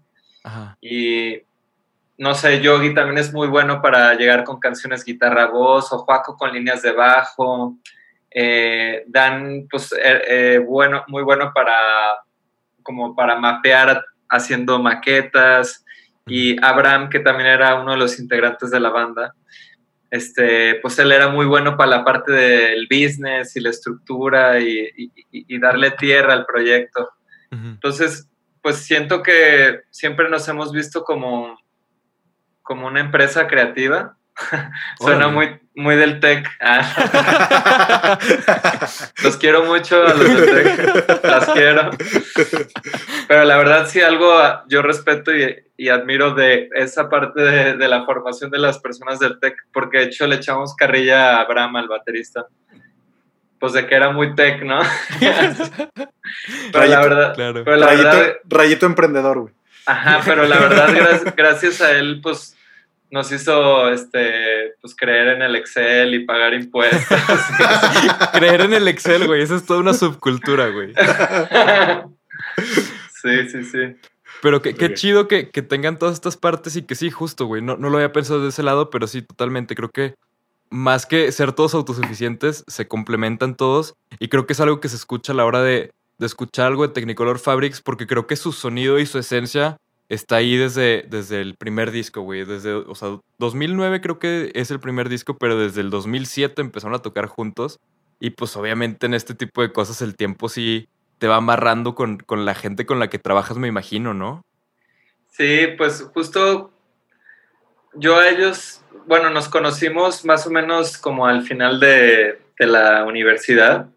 Y 0.81 1.41
no 2.17 2.33
sé, 2.33 2.61
Yogi 2.61 2.93
también 2.93 3.17
es 3.17 3.33
muy 3.33 3.47
bueno 3.47 3.81
para 3.81 4.13
llegar 4.15 4.43
con 4.45 4.59
canciones 4.59 5.03
guitarra-voz 5.03 5.91
o 5.91 5.99
Juaco 5.99 6.37
con 6.37 6.53
líneas 6.53 6.81
de 6.81 6.91
bajo. 6.91 7.75
Eh, 8.31 9.03
Dan, 9.07 9.67
pues, 9.69 9.93
bueno, 10.65 11.03
muy 11.07 11.23
bueno 11.23 11.51
para 11.53 11.75
como 12.83 13.15
para 13.15 13.39
mapear 13.39 14.03
haciendo 14.29 14.79
maquetas. 14.79 15.85
Y 16.25 16.63
Abraham, 16.63 17.09
que 17.09 17.19
también 17.19 17.47
era 17.49 17.75
uno 17.75 17.91
de 17.91 17.97
los 17.97 18.19
integrantes 18.19 18.69
de 18.69 18.79
la 18.79 18.89
banda, 18.89 19.33
este, 20.11 20.75
pues 20.75 20.97
él 20.99 21.11
era 21.11 21.27
muy 21.29 21.45
bueno 21.45 21.77
para 21.77 21.97
la 21.97 22.03
parte 22.03 22.31
del 22.31 22.87
business 22.89 23.55
y 23.55 23.59
la 23.59 23.69
estructura 23.69 24.59
y, 24.59 25.11
darle 25.59 25.91
tierra 25.91 26.33
al 26.33 26.45
proyecto. 26.45 27.09
Entonces, 27.51 28.29
pues 28.61 28.77
siento 28.77 29.21
que 29.23 29.81
siempre 29.89 30.29
nos 30.29 30.47
hemos 30.47 30.71
visto 30.71 31.03
como, 31.03 31.59
como 32.61 32.87
una 32.87 32.99
empresa 32.99 33.47
creativa. 33.47 34.17
Suena 34.99 35.27
muy, 35.27 35.59
muy 35.75 35.95
del 35.95 36.19
tech. 36.19 36.47
Ah. 36.59 38.17
los 39.23 39.37
quiero 39.37 39.63
mucho 39.63 40.05
a 40.05 40.13
los 40.13 40.19
del 40.19 40.45
tech. 40.45 41.23
Las 41.23 41.49
quiero. 41.49 41.91
Pero 43.27 43.45
la 43.45 43.57
verdad, 43.57 43.87
sí, 43.87 44.01
algo 44.01 44.31
yo 44.67 44.81
respeto 44.81 45.31
y, 45.35 45.89
admiro 45.89 46.33
de 46.33 46.69
esa 46.75 47.09
parte 47.09 47.41
de, 47.41 47.87
la 47.87 48.03
formación 48.05 48.51
de 48.51 48.59
las 48.59 48.79
personas 48.79 49.19
del 49.19 49.39
tech, 49.39 49.55
porque 49.71 49.99
de 49.99 50.03
hecho 50.05 50.27
le 50.27 50.35
echamos 50.35 50.75
carrilla 50.75 51.37
a 51.37 51.41
Abraham, 51.41 51.77
al 51.77 51.87
baterista. 51.87 52.47
Pues 53.59 53.73
de 53.73 53.87
que 53.87 53.95
era 53.95 54.11
muy 54.11 54.35
tech, 54.35 54.61
¿no? 54.63 54.79
pero 56.71 56.85
la 56.85 56.99
verdad. 57.01 57.33
Pero 57.35 57.75
la 57.75 57.87
rayito, 57.87 58.03
verdad, 58.03 58.33
rayito 58.45 58.85
emprendedor, 58.85 59.39
güey. 59.39 59.53
Ajá, 59.85 60.21
pero 60.23 60.45
la 60.45 60.59
verdad, 60.59 61.33
gracias 61.35 61.81
a 61.81 61.91
él, 61.91 62.19
pues 62.21 62.55
nos 63.11 63.31
hizo 63.31 63.89
este 63.89 64.73
pues 64.81 64.95
creer 64.95 65.29
en 65.29 65.41
el 65.41 65.55
Excel 65.55 66.13
y 66.13 66.25
pagar 66.25 66.53
impuestos. 66.53 67.01
creer 68.33 68.61
en 68.61 68.73
el 68.73 68.87
Excel, 68.87 69.27
güey, 69.27 69.41
esa 69.41 69.55
es 69.55 69.65
toda 69.65 69.79
una 69.79 69.93
subcultura, 69.93 70.69
güey. 70.69 70.93
sí, 73.21 73.49
sí, 73.49 73.63
sí. 73.63 73.95
Pero 74.41 74.61
qué, 74.61 74.73
qué 74.73 74.93
chido 74.93 75.27
que, 75.27 75.43
tengan 75.43 75.99
todas 75.99 76.15
estas 76.15 76.37
partes 76.37 76.75
y 76.75 76.83
que 76.83 76.95
sí, 76.95 77.09
justo, 77.09 77.45
güey. 77.45 77.61
No, 77.61 77.77
no 77.77 77.89
lo 77.89 77.97
había 77.97 78.13
pensado 78.13 78.41
de 78.41 78.49
ese 78.49 78.63
lado, 78.63 78.89
pero 78.89 79.07
sí, 79.07 79.21
totalmente. 79.21 79.75
Creo 79.75 79.89
que 79.89 80.15
más 80.69 81.05
que 81.05 81.31
ser 81.31 81.51
todos 81.51 81.73
autosuficientes, 81.73 82.63
se 82.67 82.87
complementan 82.87 83.55
todos. 83.55 83.95
Y 84.19 84.29
creo 84.29 84.45
que 84.45 84.53
es 84.53 84.59
algo 84.59 84.79
que 84.79 84.87
se 84.87 84.95
escucha 84.95 85.33
a 85.33 85.35
la 85.35 85.45
hora 85.45 85.61
de, 85.61 85.91
de 86.19 86.25
escuchar 86.25 86.67
algo 86.67 86.87
de 86.87 86.93
Technicolor 86.93 87.39
Fabrics, 87.39 87.81
porque 87.81 88.07
creo 88.07 88.27
que 88.27 88.35
su 88.35 88.53
sonido 88.53 88.99
y 88.99 89.05
su 89.05 89.19
esencia 89.19 89.77
está 90.09 90.37
ahí 90.37 90.57
desde, 90.57 91.05
desde 91.07 91.39
el 91.39 91.55
primer 91.55 91.91
disco, 91.91 92.21
güey. 92.21 92.43
Desde, 92.43 92.73
o 92.73 92.95
sea, 92.95 93.19
2009 93.37 94.01
creo 94.01 94.19
que 94.19 94.51
es 94.55 94.71
el 94.71 94.79
primer 94.79 95.07
disco, 95.07 95.37
pero 95.37 95.57
desde 95.57 95.81
el 95.81 95.91
2007 95.91 96.61
empezaron 96.61 96.95
a 96.95 97.01
tocar 97.01 97.27
juntos. 97.27 97.79
Y 98.19 98.31
pues 98.31 98.57
obviamente 98.57 99.05
en 99.05 99.13
este 99.13 99.33
tipo 99.33 99.61
de 99.61 99.71
cosas 99.71 100.01
el 100.01 100.15
tiempo 100.15 100.49
sí 100.49 100.89
te 101.19 101.27
va 101.27 101.37
amarrando 101.37 101.95
con, 101.95 102.17
con 102.17 102.43
la 102.43 102.55
gente 102.55 102.85
con 102.85 102.99
la 102.99 103.09
que 103.09 103.19
trabajas, 103.19 103.57
me 103.57 103.67
imagino, 103.67 104.13
¿no? 104.13 104.43
Sí, 105.29 105.67
pues 105.77 106.01
justo 106.13 106.73
yo 107.93 108.17
a 108.17 108.29
ellos, 108.29 108.81
bueno, 109.05 109.29
nos 109.29 109.47
conocimos 109.47 110.25
más 110.25 110.45
o 110.47 110.49
menos 110.49 110.97
como 110.97 111.27
al 111.27 111.43
final 111.43 111.79
de, 111.79 112.41
de 112.57 112.65
la 112.65 113.05
universidad. 113.05 113.87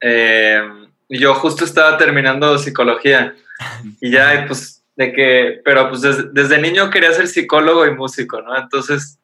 Eh, 0.00 0.62
y 1.08 1.18
yo 1.18 1.34
justo 1.34 1.64
estaba 1.64 1.96
terminando 1.96 2.56
psicología 2.58 3.34
y 4.00 4.10
ya 4.10 4.44
pues 4.46 4.77
de 4.98 5.12
que, 5.12 5.60
pero 5.64 5.88
pues 5.88 6.02
desde, 6.02 6.24
desde 6.32 6.58
niño 6.60 6.90
quería 6.90 7.12
ser 7.12 7.28
psicólogo 7.28 7.86
y 7.86 7.94
músico, 7.94 8.42
¿no? 8.42 8.58
Entonces, 8.58 9.20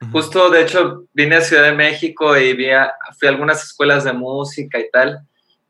Ujú. 0.00 0.10
justo 0.10 0.48
de 0.48 0.62
hecho 0.62 1.04
vine 1.12 1.36
a 1.36 1.42
Ciudad 1.42 1.64
de 1.64 1.74
México 1.74 2.34
y 2.38 2.54
vi 2.54 2.70
a- 2.70 2.94
fui 3.18 3.28
a 3.28 3.30
algunas 3.30 3.62
escuelas 3.62 4.04
de 4.04 4.14
música 4.14 4.78
y 4.80 4.90
tal. 4.90 5.20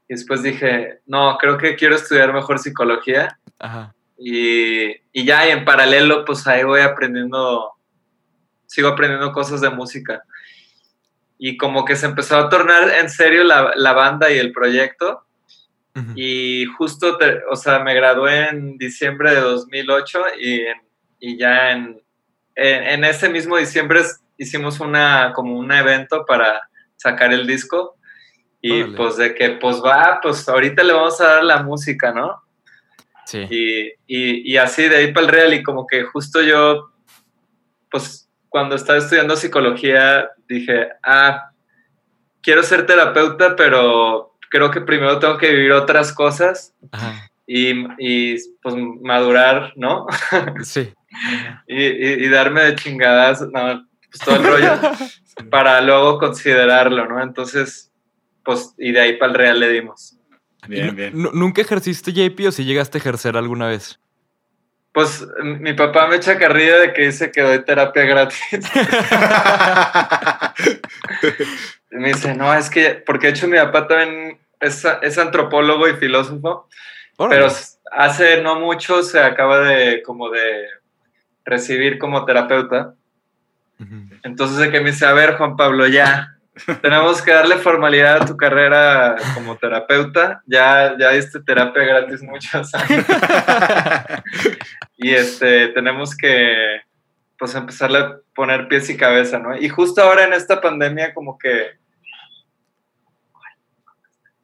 Y 0.08 0.14
después 0.14 0.44
dije, 0.44 1.00
no, 1.06 1.36
creo 1.38 1.58
que 1.58 1.74
quiero 1.74 1.96
estudiar 1.96 2.32
mejor 2.32 2.60
psicología. 2.60 3.36
Ajá. 3.58 3.92
Y, 4.16 4.92
y 5.12 5.24
ya, 5.24 5.48
y 5.48 5.50
en 5.50 5.64
paralelo, 5.64 6.24
pues 6.24 6.46
ahí 6.46 6.62
voy 6.62 6.80
aprendiendo, 6.82 7.72
sigo 8.66 8.88
aprendiendo 8.88 9.32
cosas 9.32 9.60
de 9.60 9.70
música. 9.70 10.22
Y 11.36 11.56
como 11.56 11.84
que 11.84 11.96
se 11.96 12.06
empezó 12.06 12.36
a 12.36 12.48
tornar 12.48 12.88
en 13.00 13.10
serio 13.10 13.42
la, 13.42 13.72
la 13.74 13.92
banda 13.92 14.30
y 14.30 14.38
el 14.38 14.52
proyecto. 14.52 15.24
Y 16.14 16.64
justo, 16.78 17.18
te- 17.18 17.42
o 17.50 17.56
sea, 17.56 17.80
me 17.80 17.94
gradué 17.94 18.48
en 18.48 18.78
diciembre 18.78 19.34
de 19.34 19.40
2008 19.40 20.22
y, 20.40 20.62
y 21.20 21.36
ya 21.38 21.72
en, 21.72 22.02
en, 22.54 22.82
en 22.84 23.04
ese 23.04 23.28
mismo 23.28 23.56
diciembre 23.58 24.00
hicimos 24.38 24.80
una, 24.80 25.32
como 25.34 25.58
un 25.58 25.70
evento 25.70 26.24
para 26.26 26.62
sacar 26.96 27.32
el 27.32 27.46
disco. 27.46 27.96
Y 28.62 28.80
Órale. 28.82 28.96
pues 28.96 29.16
de 29.16 29.34
que, 29.34 29.50
pues 29.50 29.82
va, 29.84 30.20
pues 30.22 30.48
ahorita 30.48 30.82
le 30.82 30.92
vamos 30.92 31.20
a 31.20 31.26
dar 31.34 31.44
la 31.44 31.62
música, 31.62 32.12
¿no? 32.12 32.42
Sí. 33.26 33.46
Y, 33.50 33.88
y, 34.06 34.52
y 34.52 34.56
así 34.56 34.88
de 34.88 34.96
ahí 34.96 35.12
para 35.12 35.26
el 35.26 35.32
real 35.32 35.54
y 35.54 35.62
como 35.62 35.86
que 35.86 36.04
justo 36.04 36.40
yo, 36.42 36.90
pues 37.90 38.30
cuando 38.48 38.76
estaba 38.76 38.98
estudiando 38.98 39.34
psicología, 39.36 40.30
dije, 40.48 40.88
ah, 41.02 41.50
quiero 42.40 42.62
ser 42.62 42.86
terapeuta, 42.86 43.56
pero 43.56 44.31
creo 44.52 44.70
que 44.70 44.82
primero 44.82 45.18
tengo 45.18 45.38
que 45.38 45.50
vivir 45.50 45.72
otras 45.72 46.12
cosas 46.12 46.74
Ajá. 46.92 47.28
y, 47.46 47.86
y 47.98 48.36
pues 48.62 48.74
madurar, 49.00 49.72
¿no? 49.76 50.06
Sí. 50.62 50.92
y, 51.66 51.82
y- 51.84 52.24
y 52.24 52.28
darme 52.28 52.62
de 52.62 52.74
chingadas, 52.76 53.40
no, 53.42 53.86
pues 54.10 54.20
todo 54.24 54.36
el 54.36 54.44
rollo, 54.44 54.72
para 55.50 55.80
luego 55.80 56.18
considerarlo, 56.18 57.06
¿no? 57.06 57.22
Entonces, 57.22 57.90
pues, 58.44 58.74
y 58.78 58.92
de 58.92 59.00
ahí 59.00 59.16
para 59.16 59.32
el 59.32 59.38
real 59.38 59.60
le 59.60 59.70
dimos. 59.70 60.16
Bien, 60.68 60.94
bien. 60.94 61.12
Nu- 61.20 61.32
¿Nunca 61.32 61.62
ejerciste 61.62 62.12
JP 62.12 62.46
o 62.48 62.52
si 62.52 62.64
llegaste 62.64 62.98
a 62.98 63.00
ejercer 63.00 63.36
alguna 63.36 63.68
vez? 63.68 63.98
Pues 64.92 65.26
mi 65.42 65.72
papá 65.72 66.06
me 66.06 66.16
echa 66.16 66.36
carrilla 66.38 66.78
de 66.78 66.92
que 66.92 67.06
dice 67.06 67.30
que 67.32 67.40
doy 67.40 67.64
terapia 67.64 68.04
gratis. 68.04 68.38
Me 71.90 72.08
dice, 72.08 72.34
no, 72.34 72.52
es 72.54 72.70
que, 72.70 72.90
porque 73.06 73.26
de 73.28 73.32
hecho 73.34 73.48
mi 73.48 73.56
papá 73.58 73.86
también 73.86 74.38
es, 74.62 74.86
es 75.02 75.18
antropólogo 75.18 75.88
y 75.88 75.94
filósofo, 75.94 76.68
Órale. 77.18 77.42
pero 77.42 77.52
hace 77.90 78.40
no 78.42 78.58
mucho 78.58 79.02
se 79.02 79.20
acaba 79.20 79.60
de 79.60 80.02
como 80.02 80.30
de 80.30 80.66
recibir 81.44 81.98
como 81.98 82.24
terapeuta. 82.24 82.94
Entonces 84.22 84.58
de 84.58 84.70
que 84.70 84.80
me 84.80 84.92
dice, 84.92 85.06
a 85.06 85.12
ver, 85.12 85.36
Juan 85.36 85.56
Pablo, 85.56 85.88
ya, 85.88 86.36
tenemos 86.82 87.20
que 87.20 87.32
darle 87.32 87.56
formalidad 87.56 88.22
a 88.22 88.24
tu 88.24 88.36
carrera 88.36 89.16
como 89.34 89.56
terapeuta. 89.56 90.40
Ya, 90.46 90.96
ya 90.98 91.10
diste 91.10 91.40
terapia 91.40 91.82
gratis 91.82 92.22
muchos 92.22 92.72
años. 92.74 93.04
y 94.96 95.10
este, 95.10 95.68
tenemos 95.68 96.16
que, 96.16 96.80
pues, 97.36 97.54
empezarle 97.56 97.98
a 97.98 98.16
poner 98.34 98.68
pies 98.68 98.88
y 98.90 98.96
cabeza, 98.96 99.40
¿no? 99.40 99.56
Y 99.56 99.68
justo 99.68 100.00
ahora 100.00 100.24
en 100.24 100.32
esta 100.32 100.60
pandemia 100.60 101.12
como 101.12 101.36
que... 101.38 101.81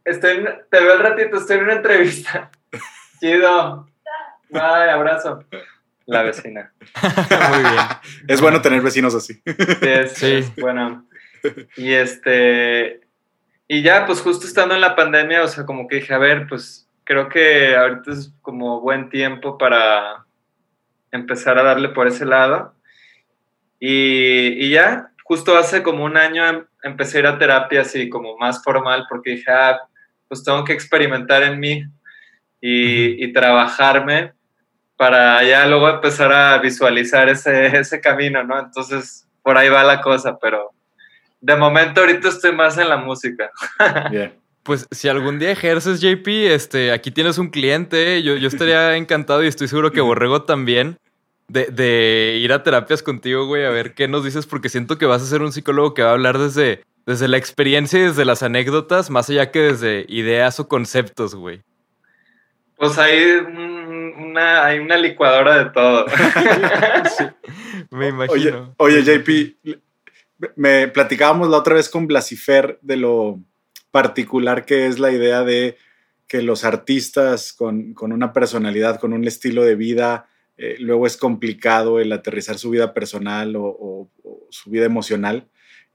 Estoy, 0.09 0.37
en- 0.39 0.49
te 0.71 0.81
veo 0.81 0.95
el 0.95 1.01
ratito, 1.01 1.37
estoy 1.39 1.59
en 1.59 1.65
una 1.65 1.75
entrevista. 1.75 2.51
Chido. 3.21 3.89
Bye, 4.51 4.61
abrazo. 4.91 5.45
La 6.07 6.23
vecina. 6.23 6.73
Muy 7.03 7.59
bien. 7.61 7.85
Es 8.29 8.41
bueno 8.41 8.63
tener 8.63 8.81
vecinos 8.81 9.15
así. 9.15 9.35
Sí, 9.45 9.89
es, 9.89 10.13
Sí. 10.13 10.33
es 10.37 10.57
bueno. 10.57 11.07
Y 11.77 11.93
este, 11.93 13.01
y 13.69 13.83
ya, 13.83 14.07
pues 14.07 14.21
justo 14.23 14.47
estando 14.47 14.75
en 14.75 14.81
la 14.81 14.97
pandemia, 14.97 15.43
o 15.43 15.49
sea, 15.49 15.67
como 15.67 15.87
que 15.87 15.97
dije, 15.97 16.15
a 16.15 16.19
ver, 16.19 16.47
pues 16.49 16.89
creo 17.05 17.29
que 17.29 17.77
ahorita 17.77 18.13
es 18.13 18.33
como 18.43 18.81
buen 18.81 19.11
tiempo 19.11 19.59
para 19.59 20.25
empezar 21.13 21.59
a 21.59 21.63
darle 21.63 21.91
por 21.91 22.07
ese 22.07 22.25
lado. 22.25 22.75
Y, 23.79 24.65
y 24.67 24.71
ya, 24.71 25.11
justo 25.25 25.57
hace 25.57 25.83
como 25.83 26.05
un 26.05 26.17
año 26.17 26.47
em- 26.47 26.65
empecé 26.83 27.19
a 27.19 27.21
ir 27.21 27.27
a 27.27 27.39
terapia 27.39 27.83
así 27.83 28.09
como 28.09 28.37
más 28.39 28.63
formal 28.65 29.05
porque 29.09 29.33
dije, 29.33 29.51
ah, 29.51 29.79
pues 30.29 30.45
tengo 30.45 30.65
que 30.65 30.73
experimentar 30.73 31.43
en 31.43 31.59
mí 31.59 31.85
y, 32.61 33.25
y 33.25 33.33
trabajarme 33.33 34.33
para 34.97 35.43
ya 35.45 35.67
luego 35.67 35.89
empezar 35.89 36.33
a 36.33 36.59
visualizar 36.59 37.29
ese, 37.29 37.79
ese 37.79 38.01
camino, 38.01 38.43
¿no? 38.43 38.59
Entonces, 38.59 39.27
por 39.43 39.57
ahí 39.57 39.69
va 39.69 39.85
la 39.85 40.01
cosa, 40.01 40.39
pero 40.39 40.73
de 41.41 41.57
momento 41.57 42.01
ahorita 42.01 42.29
estoy 42.29 42.53
más 42.53 42.77
en 42.79 42.89
la 42.89 42.97
música. 42.97 43.51
Bien. 44.11 44.35
Pues 44.65 44.87
si 44.91 45.09
algún 45.09 45.39
día 45.39 45.53
ejerces 45.53 46.01
JP, 46.01 46.27
este, 46.27 46.93
aquí 46.93 47.11
tienes 47.11 47.39
un 47.39 47.49
cliente. 47.49 48.23
Yo, 48.23 48.37
yo 48.37 48.49
estaría 48.49 48.97
encantado 48.97 49.43
y 49.43 49.47
estoy 49.47 49.69
seguro 49.69 49.93
que 49.93 50.01
Borrego 50.01 50.43
también 50.43 50.99
de, 51.49 51.67
de 51.67 52.39
ir 52.41 52.53
a 52.53 52.63
terapias 52.63 53.03
contigo, 53.03 53.47
güey, 53.47 53.65
a 53.65 53.71
ver 53.71 53.95
qué 53.95 54.07
nos 54.09 54.25
dices, 54.25 54.47
porque 54.47 54.69
siento 54.69 54.99
que 54.99 55.07
vas 55.07 55.23
a 55.23 55.27
ser 55.27 55.43
un 55.43 55.53
psicólogo 55.53 55.95
que 55.95 56.03
va 56.03 56.11
a 56.11 56.13
hablar 56.13 56.39
desde, 56.39 56.83
desde 57.07 57.27
la 57.29 57.39
experiencia 57.39 57.99
y 57.99 58.03
desde 58.03 58.25
las 58.25 58.43
anécdotas, 58.43 59.11
más 59.11 59.29
allá 59.31 59.51
que 59.51 59.61
desde 59.61 60.05
ideas 60.09 60.61
o 60.61 60.69
conceptos, 60.69 61.35
güey. 61.35 61.63
Pues 62.77 62.97
hay 62.99 63.23
un- 63.47 64.15
una, 64.19 64.65
hay 64.65 64.79
una 64.79 64.97
licuadora 64.97 65.65
de 65.65 65.71
todo. 65.71 66.07
Me 67.91 68.07
Oye, 68.07 68.09
imagino. 68.09 68.75
oye, 68.79 69.03
JP, 69.03 69.75
me 70.57 70.89
platicábamos 70.89 71.49
la 71.49 71.57
otra 71.59 71.75
vez 71.75 71.89
con 71.89 72.07
Blasifer 72.07 72.79
de 72.83 72.97
lo 72.97 73.41
particular 73.91 74.65
que 74.65 74.87
es 74.87 74.99
la 74.99 75.11
idea 75.11 75.43
de 75.43 75.77
que 76.27 76.43
los 76.43 76.65
artistas 76.65 77.53
con, 77.53 77.95
con 77.95 78.13
una 78.13 78.33
personalidad, 78.33 79.01
con 79.01 79.13
un 79.13 79.27
estilo 79.27 79.65
de 79.65 79.75
vida, 79.75 80.28
eh, 80.59 80.77
luego 80.81 81.07
es 81.07 81.17
complicado 81.17 82.01
el 82.01 82.13
aterrizar 82.13 82.59
su 82.59 82.71
vida 82.71 82.93
personal 82.93 83.55
o, 83.57 84.11
su 84.51 84.71
vida 84.71 84.85
emocional. 84.85 85.49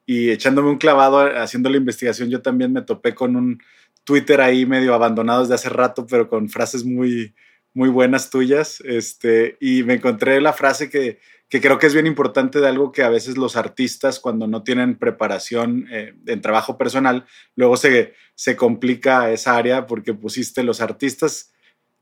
Y 0.05 0.31
echándome 0.31 0.69
un 0.69 0.77
clavado 0.77 1.19
haciendo 1.37 1.69
la 1.69 1.77
investigación, 1.77 2.29
yo 2.29 2.41
también 2.41 2.73
me 2.73 2.81
topé 2.81 3.13
con 3.13 3.35
un 3.35 3.61
Twitter 4.03 4.41
ahí 4.41 4.65
medio 4.65 4.93
abandonado 4.93 5.41
desde 5.41 5.55
hace 5.55 5.69
rato, 5.69 6.05
pero 6.07 6.29
con 6.29 6.49
frases 6.49 6.83
muy, 6.85 7.35
muy 7.73 7.89
buenas 7.89 8.29
tuyas. 8.29 8.81
Este, 8.85 9.57
y 9.59 9.83
me 9.83 9.95
encontré 9.95 10.39
la 10.41 10.53
frase 10.53 10.89
que, 10.89 11.19
que 11.49 11.61
creo 11.61 11.77
que 11.77 11.87
es 11.87 11.93
bien 11.93 12.07
importante 12.07 12.59
de 12.59 12.67
algo 12.67 12.91
que 12.91 13.03
a 13.03 13.09
veces 13.09 13.37
los 13.37 13.55
artistas 13.55 14.19
cuando 14.19 14.47
no 14.47 14.63
tienen 14.63 14.97
preparación 14.97 15.87
eh, 15.91 16.15
en 16.25 16.41
trabajo 16.41 16.77
personal, 16.77 17.25
luego 17.55 17.77
se, 17.77 18.13
se 18.35 18.55
complica 18.55 19.31
esa 19.31 19.55
área 19.55 19.87
porque 19.87 20.13
pusiste 20.13 20.63
los 20.63 20.81
artistas 20.81 21.52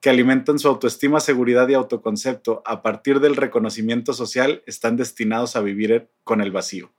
que 0.01 0.09
alimentan 0.09 0.59
su 0.59 0.67
autoestima, 0.67 1.19
seguridad 1.19 1.69
y 1.69 1.75
autoconcepto 1.75 2.63
a 2.65 2.81
partir 2.81 3.19
del 3.19 3.35
reconocimiento 3.35 4.13
social 4.13 4.63
están 4.65 4.97
destinados 4.97 5.55
a 5.55 5.61
vivir 5.61 6.09
con 6.23 6.41
el 6.41 6.51
vacío. 6.51 6.91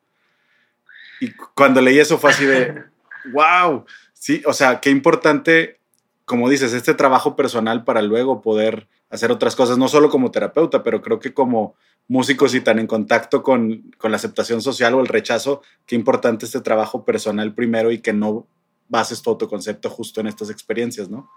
Y 1.21 1.33
cu- 1.33 1.49
cuando 1.55 1.81
leí 1.81 1.99
eso 1.99 2.17
fue 2.19 2.31
así 2.31 2.45
de, 2.47 2.85
wow, 3.33 3.85
sí, 4.13 4.43
o 4.47 4.53
sea, 4.53 4.81
qué 4.81 4.91
importante, 4.91 5.81
como 6.25 6.49
dices, 6.49 6.73
este 6.73 6.95
trabajo 6.95 7.35
personal 7.37 7.85
para 7.85 8.03
luego 8.03 8.41
poder 8.41 8.89
hacer 9.11 9.31
otras 9.33 9.57
cosas, 9.57 9.77
no 9.79 9.89
solo 9.89 10.09
como 10.09 10.31
terapeuta, 10.31 10.83
pero 10.83 11.03
creo 11.03 11.19
que 11.19 11.35
como 11.35 11.75
músicos 12.09 12.55
y 12.55 12.61
tan 12.61 12.79
en 12.79 12.87
contacto 12.87 13.43
con, 13.43 13.93
con 13.99 14.11
la 14.11 14.17
aceptación 14.17 14.63
social 14.63 14.95
o 14.95 15.01
el 15.01 15.09
rechazo, 15.09 15.63
qué 15.87 15.97
importante 15.97 16.47
este 16.47 16.61
trabajo 16.61 17.05
personal 17.05 17.53
primero 17.55 17.91
y 17.91 17.99
que 17.99 18.13
no 18.13 18.47
bases 18.89 19.23
tu 19.23 19.31
autoconcepto 19.31 19.91
justo 19.91 20.21
en 20.21 20.29
estas 20.29 20.51
experiencias, 20.51 21.09
¿no? 21.09 21.29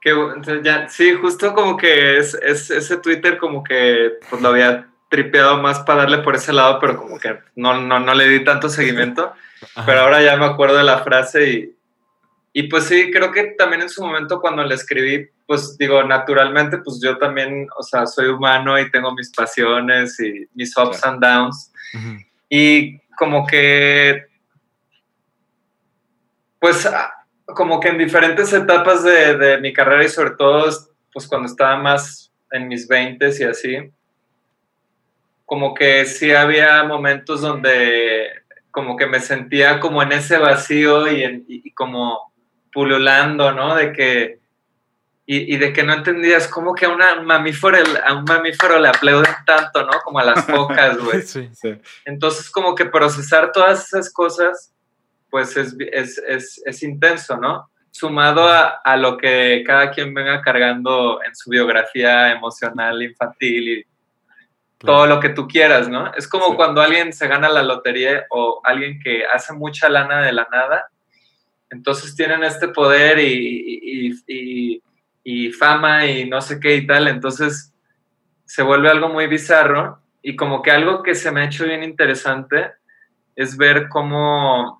Que, 0.00 0.14
ya, 0.62 0.88
sí, 0.88 1.12
justo 1.12 1.52
como 1.54 1.76
que 1.76 2.16
es, 2.18 2.34
es- 2.34 2.70
ese 2.70 2.96
Twitter 2.98 3.36
como 3.38 3.62
que 3.62 4.12
pues 4.30 4.40
lo 4.40 4.48
había 4.48 4.86
tripeado 5.10 5.60
más 5.60 5.80
para 5.80 6.02
darle 6.02 6.18
por 6.18 6.36
ese 6.36 6.52
lado, 6.52 6.78
pero 6.80 6.96
como 6.96 7.18
que 7.18 7.38
no, 7.56 7.78
no, 7.80 8.00
no 8.00 8.14
le 8.14 8.28
di 8.28 8.44
tanto 8.44 8.68
seguimiento. 8.68 9.34
Ajá. 9.74 9.84
Pero 9.86 10.00
ahora 10.00 10.22
ya 10.22 10.36
me 10.36 10.46
acuerdo 10.46 10.76
de 10.78 10.84
la 10.84 11.00
frase 11.00 11.50
y, 11.50 11.76
y 12.52 12.62
pues 12.68 12.84
sí, 12.84 13.10
creo 13.10 13.30
que 13.30 13.54
también 13.58 13.82
en 13.82 13.90
su 13.90 14.02
momento 14.02 14.40
cuando 14.40 14.64
le 14.64 14.74
escribí, 14.74 15.28
pues 15.46 15.76
digo, 15.76 16.02
naturalmente, 16.04 16.78
pues 16.78 17.00
yo 17.02 17.18
también, 17.18 17.66
o 17.76 17.82
sea, 17.82 18.06
soy 18.06 18.28
humano 18.28 18.78
y 18.78 18.90
tengo 18.90 19.12
mis 19.14 19.30
pasiones 19.34 20.18
y 20.20 20.46
mis 20.54 20.74
ups 20.78 21.00
Claro. 21.00 21.12
and 21.14 21.22
downs. 21.24 21.72
Ujú. 21.94 22.16
Y 22.48 22.98
como 23.18 23.46
que, 23.46 24.24
pues, 26.58 26.88
como 27.54 27.80
que 27.80 27.88
en 27.88 27.98
diferentes 27.98 28.52
etapas 28.52 29.02
de, 29.02 29.36
de 29.36 29.58
mi 29.60 29.72
carrera 29.72 30.04
y 30.04 30.08
sobre 30.08 30.30
todo, 30.32 30.68
pues 31.12 31.26
cuando 31.26 31.46
estaba 31.46 31.76
más 31.76 32.32
en 32.52 32.68
mis 32.68 32.86
20 32.88 33.30
y 33.38 33.42
así, 33.44 33.76
como 35.46 35.74
que 35.74 36.04
sí 36.06 36.32
había 36.32 36.82
momentos 36.84 37.40
donde 37.40 38.28
como 38.70 38.96
que 38.96 39.06
me 39.06 39.18
sentía 39.20 39.80
como 39.80 40.02
en 40.02 40.12
ese 40.12 40.38
vacío 40.38 41.10
y, 41.10 41.24
en- 41.24 41.44
y- 41.48 41.72
como 41.72 42.32
pululando, 42.72 43.50
¿no? 43.52 43.74
De 43.74 43.92
que, 43.92 44.38
y, 45.26 45.54
y 45.54 45.56
de 45.58 45.72
que 45.72 45.82
no 45.82 45.92
entendías 45.92 46.46
cómo 46.46 46.72
que 46.74 46.86
a, 46.86 46.90
una 46.90 47.20
mamífero, 47.20 47.78
a 48.06 48.14
un 48.14 48.24
mamífero 48.24 48.78
le 48.78 48.88
aplauden 48.88 49.32
tanto, 49.44 49.82
¿no? 49.84 49.92
Como 50.04 50.20
a 50.20 50.24
las 50.24 50.44
focas, 50.46 50.98
güey. 50.98 51.22
Sí. 51.22 51.50
Sí. 51.52 51.80
Entonces, 52.04 52.48
como 52.48 52.76
que 52.76 52.84
procesar 52.86 53.50
todas 53.50 53.86
esas 53.88 54.12
cosas, 54.12 54.72
pues 55.30 55.56
es, 55.56 55.76
es, 55.92 56.18
es, 56.18 56.62
es 56.64 56.82
intenso, 56.82 57.36
¿no? 57.36 57.70
Sumado 57.90 58.48
a, 58.48 58.80
a 58.84 58.96
lo 58.96 59.16
que 59.16 59.62
cada 59.66 59.90
quien 59.90 60.14
venga 60.14 60.40
cargando 60.42 61.20
en 61.24 61.34
su 61.34 61.50
biografía 61.50 62.30
emocional, 62.32 63.02
infantil 63.02 63.68
y 63.68 63.84
todo 64.78 65.06
lo 65.06 65.20
que 65.20 65.28
tú 65.30 65.46
quieras, 65.46 65.88
¿no? 65.88 66.12
Es 66.14 66.26
como 66.26 66.50
Sí. 66.50 66.56
cuando 66.56 66.80
alguien 66.80 67.12
se 67.12 67.28
gana 67.28 67.48
la 67.48 67.62
lotería 67.62 68.24
o 68.30 68.60
alguien 68.64 68.98
que 69.02 69.26
hace 69.26 69.52
mucha 69.52 69.88
lana 69.88 70.22
de 70.22 70.32
la 70.32 70.48
nada, 70.50 70.88
entonces 71.70 72.16
tienen 72.16 72.42
este 72.44 72.68
poder 72.68 73.18
y, 73.18 74.08
y- 74.08 74.14
y- 74.26 74.82
y 75.22 75.52
fama 75.52 76.06
y 76.06 76.28
no 76.28 76.40
sé 76.40 76.58
qué 76.58 76.76
y 76.76 76.86
tal, 76.86 77.08
entonces 77.08 77.74
se 78.46 78.62
vuelve 78.62 78.88
algo 78.88 79.08
muy 79.10 79.26
bizarro 79.26 80.00
y 80.22 80.34
como 80.34 80.62
que 80.62 80.70
algo 80.70 81.02
que 81.02 81.14
se 81.14 81.30
me 81.30 81.42
ha 81.42 81.44
hecho 81.44 81.64
bien 81.66 81.82
interesante 81.82 82.72
es 83.36 83.56
ver 83.56 83.88
cómo 83.88 84.79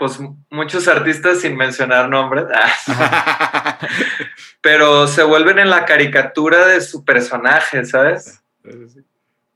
pues 0.00 0.18
muchos 0.48 0.88
artistas 0.88 1.42
sin 1.42 1.58
mencionar 1.58 2.08
nombres, 2.08 2.46
pero 4.62 5.06
se 5.06 5.22
vuelven 5.22 5.58
en 5.58 5.68
la 5.68 5.84
caricatura 5.84 6.66
de 6.68 6.80
su 6.80 7.04
personaje, 7.04 7.84
¿sabes? 7.84 8.42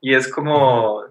Y 0.02 0.12
es 0.12 0.28
como, 0.28 1.02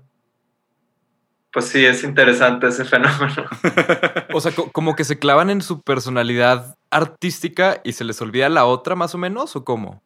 pues 1.52 1.66
sí, 1.66 1.84
es 1.84 2.04
interesante 2.04 2.68
ese 2.68 2.86
fenómeno. 2.86 3.48
O 4.36 4.40
sea, 4.40 4.52
co- 4.52 4.72
como 4.72 4.96
que 4.96 5.04
se 5.04 5.18
clavan 5.18 5.50
en 5.50 5.62
su 5.64 5.82
personalidad 5.82 6.78
artística 6.92 7.82
y 7.84 7.94
se 7.94 8.04
les 8.04 8.22
olvida 8.22 8.50
la 8.50 8.66
otra, 8.66 8.94
más 8.96 9.16
o 9.16 9.18
menos, 9.18 9.56
o 9.56 9.66
cómo? 9.66 10.04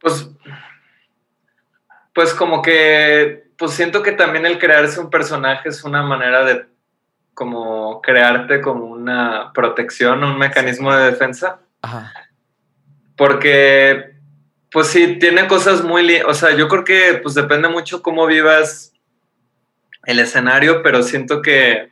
Pues, 0.00 0.28
pues 2.12 2.34
como 2.34 2.60
que, 2.60 3.50
pues 3.56 3.70
siento 3.72 4.02
que 4.02 4.12
también 4.12 4.44
el 4.44 4.58
crearse 4.58 5.00
un 5.00 5.08
personaje 5.08 5.70
es 5.70 5.82
una 5.82 6.02
manera 6.02 6.44
de 6.44 6.71
como 7.34 8.00
crearte 8.02 8.60
como 8.60 8.84
una 8.86 9.52
protección, 9.52 10.22
un 10.24 10.38
mecanismo 10.38 10.92
de 10.94 11.10
defensa. 11.10 11.60
Ajá. 11.80 12.12
Porque, 13.16 14.16
pues 14.70 14.88
sí, 14.88 15.18
tiene 15.18 15.46
cosas 15.46 15.82
muy... 15.84 16.20
O 16.22 16.34
sea, 16.34 16.54
yo 16.54 16.68
creo 16.68 16.84
que 16.84 17.20
pues 17.22 17.34
depende 17.34 17.68
mucho 17.68 18.02
cómo 18.02 18.26
vivas 18.26 18.92
el 20.04 20.18
escenario, 20.18 20.82
pero 20.82 21.02
siento 21.02 21.42
que, 21.42 21.90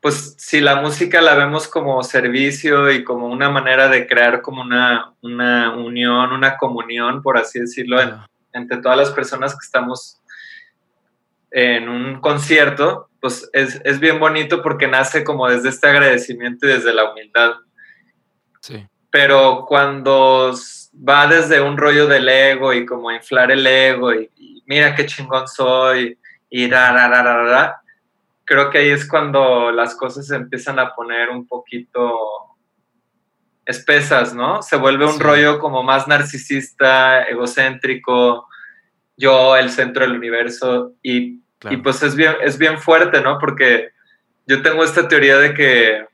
pues 0.00 0.34
si 0.38 0.60
la 0.60 0.76
música 0.76 1.20
la 1.20 1.34
vemos 1.34 1.68
como 1.68 2.02
servicio 2.02 2.90
y 2.90 3.04
como 3.04 3.28
una 3.28 3.48
manera 3.50 3.88
de 3.88 4.06
crear 4.06 4.42
como 4.42 4.62
una, 4.62 5.12
una 5.20 5.74
unión, 5.76 6.32
una 6.32 6.56
comunión, 6.56 7.22
por 7.22 7.38
así 7.38 7.60
decirlo, 7.60 8.00
en- 8.00 8.14
entre 8.52 8.78
todas 8.78 8.98
las 8.98 9.10
personas 9.10 9.52
que 9.52 9.64
estamos 9.64 10.20
en 11.50 11.88
un 11.88 12.20
concierto, 12.20 13.08
pues 13.20 13.48
es, 13.52 13.80
es 13.84 13.98
bien 14.00 14.18
bonito 14.20 14.62
porque 14.62 14.86
nace 14.88 15.24
como 15.24 15.48
desde 15.48 15.68
este 15.70 15.88
agradecimiento 15.88 16.66
y 16.66 16.70
desde 16.72 16.92
la 16.94 17.10
humildad 17.10 17.52
Sí. 18.60 18.84
pero 19.10 19.64
cuando 19.66 20.52
va 21.08 21.26
desde 21.28 21.60
un 21.60 21.76
rollo 21.76 22.06
del 22.06 22.28
ego 22.28 22.72
y 22.72 22.84
como 22.84 23.10
inflar 23.12 23.50
el 23.52 23.66
ego 23.66 24.12
y, 24.12 24.28
y 24.36 24.62
mira 24.66 24.94
qué 24.94 25.06
chingón 25.06 25.46
soy 25.46 26.18
y 26.50 26.68
ra, 26.68 26.90
ra, 26.92 27.08
ra, 27.08 27.22
ra, 27.22 27.42
ra, 27.44 27.80
creo 28.44 28.70
que 28.70 28.78
ahí 28.78 28.88
es 28.90 29.08
cuando 29.08 29.70
las 29.72 29.94
cosas 29.96 30.26
se 30.26 30.36
empiezan 30.36 30.78
a 30.78 30.94
poner 30.94 31.30
un 31.30 31.46
poquito 31.46 32.16
espesas, 33.64 34.32
¿no? 34.34 34.62
Se 34.62 34.76
vuelve 34.76 35.06
un 35.06 35.14
Sí. 35.14 35.22
rollo 35.22 35.58
como 35.58 35.82
más 35.82 36.06
narcisista, 36.06 37.22
egocéntrico, 37.24 38.46
yo 39.16 39.56
el 39.56 39.70
centro 39.70 40.04
del 40.04 40.16
universo 40.16 40.92
y 41.02 41.40
Claro. 41.66 41.76
y 41.76 41.82
pues 41.82 42.02
es 42.02 42.14
bien, 42.14 42.34
es 42.42 42.58
bien 42.58 42.78
fuerte, 42.78 43.20
¿no? 43.20 43.38
Porque 43.38 43.90
yo 44.46 44.62
tengo 44.62 44.84
esta 44.84 45.08
teoría 45.08 45.38
de 45.38 45.54
que, 45.54 46.06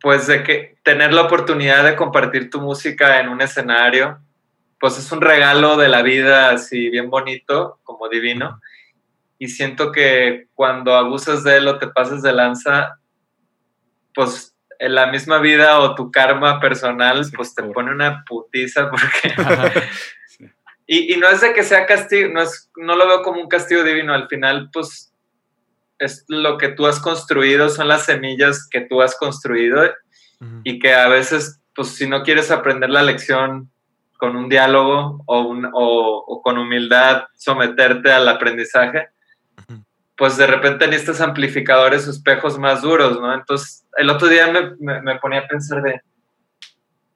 pues 0.00 0.26
de 0.26 0.42
que 0.42 0.78
tener 0.82 1.12
la 1.12 1.22
oportunidad 1.22 1.84
de 1.84 1.96
compartir 1.96 2.48
tu 2.50 2.60
música 2.60 3.20
en 3.20 3.28
un 3.28 3.42
escenario, 3.42 4.18
pues 4.80 4.98
es 4.98 5.10
un 5.12 5.20
regalo 5.20 5.76
de 5.76 5.88
la 5.88 6.02
vida 6.02 6.50
así 6.50 6.88
bien 6.88 7.10
bonito, 7.10 7.80
como 7.82 8.08
divino. 8.08 8.60
Y 9.38 9.48
siento 9.48 9.92
que 9.92 10.48
cuando 10.54 10.94
abusas 10.94 11.44
de 11.44 11.58
él 11.58 11.68
o 11.68 11.78
te 11.78 11.88
pasas 11.88 12.22
de 12.22 12.32
lanza, 12.32 12.98
pues 14.14 14.54
en 14.78 14.94
la 14.94 15.08
misma 15.08 15.38
vida 15.38 15.78
o 15.80 15.94
tu 15.94 16.10
karma 16.10 16.60
personal, 16.60 17.24
Sí, 17.24 17.32
pues 17.36 17.54
te 17.54 17.62
pone 17.64 17.90
una 17.90 18.24
putiza 18.24 18.90
porque... 18.90 19.34
Y, 20.90 21.12
y 21.12 21.16
no 21.18 21.28
es 21.28 21.42
de 21.42 21.52
que 21.52 21.62
sea 21.62 21.84
castigo, 21.86 22.30
no, 22.32 22.40
es, 22.40 22.70
no 22.76 22.96
lo 22.96 23.06
veo 23.06 23.22
como 23.22 23.40
un 23.42 23.48
castigo 23.48 23.84
divino, 23.84 24.14
al 24.14 24.26
final 24.26 24.70
pues 24.72 25.12
es 25.98 26.24
lo 26.28 26.56
que 26.56 26.68
tú 26.68 26.86
has 26.86 26.98
construido, 26.98 27.68
son 27.68 27.88
las 27.88 28.06
semillas 28.06 28.66
que 28.70 28.80
tú 28.80 29.02
has 29.02 29.14
construido 29.16 29.82
Ujú. 30.40 30.60
y 30.64 30.78
que 30.78 30.94
a 30.94 31.08
veces 31.08 31.60
pues 31.74 31.88
si 31.88 32.08
no 32.08 32.22
quieres 32.22 32.50
aprender 32.50 32.88
la 32.90 33.02
lección 33.02 33.70
con 34.16 34.34
un 34.34 34.48
diálogo 34.48 35.22
o, 35.26 35.40
un- 35.42 35.66
o- 35.66 36.24
o 36.26 36.42
con 36.42 36.56
humildad 36.58 37.24
someterte 37.36 38.10
al 38.10 38.26
aprendizaje, 38.26 39.08
Ujú. 39.68 39.84
pues 40.16 40.36
de 40.38 40.46
repente 40.46 40.88
necesitas 40.88 41.20
amplificadores 41.20 42.08
o 42.08 42.10
espejos 42.12 42.58
más 42.58 42.80
duros, 42.82 43.20
¿no? 43.20 43.34
Entonces 43.34 43.84
el 43.98 44.08
otro 44.08 44.26
día 44.28 44.46
me, 44.50 44.70
me- 44.80 45.02
me 45.02 45.18
ponía 45.18 45.40
a 45.40 45.46
pensar 45.48 45.82
de... 45.82 46.00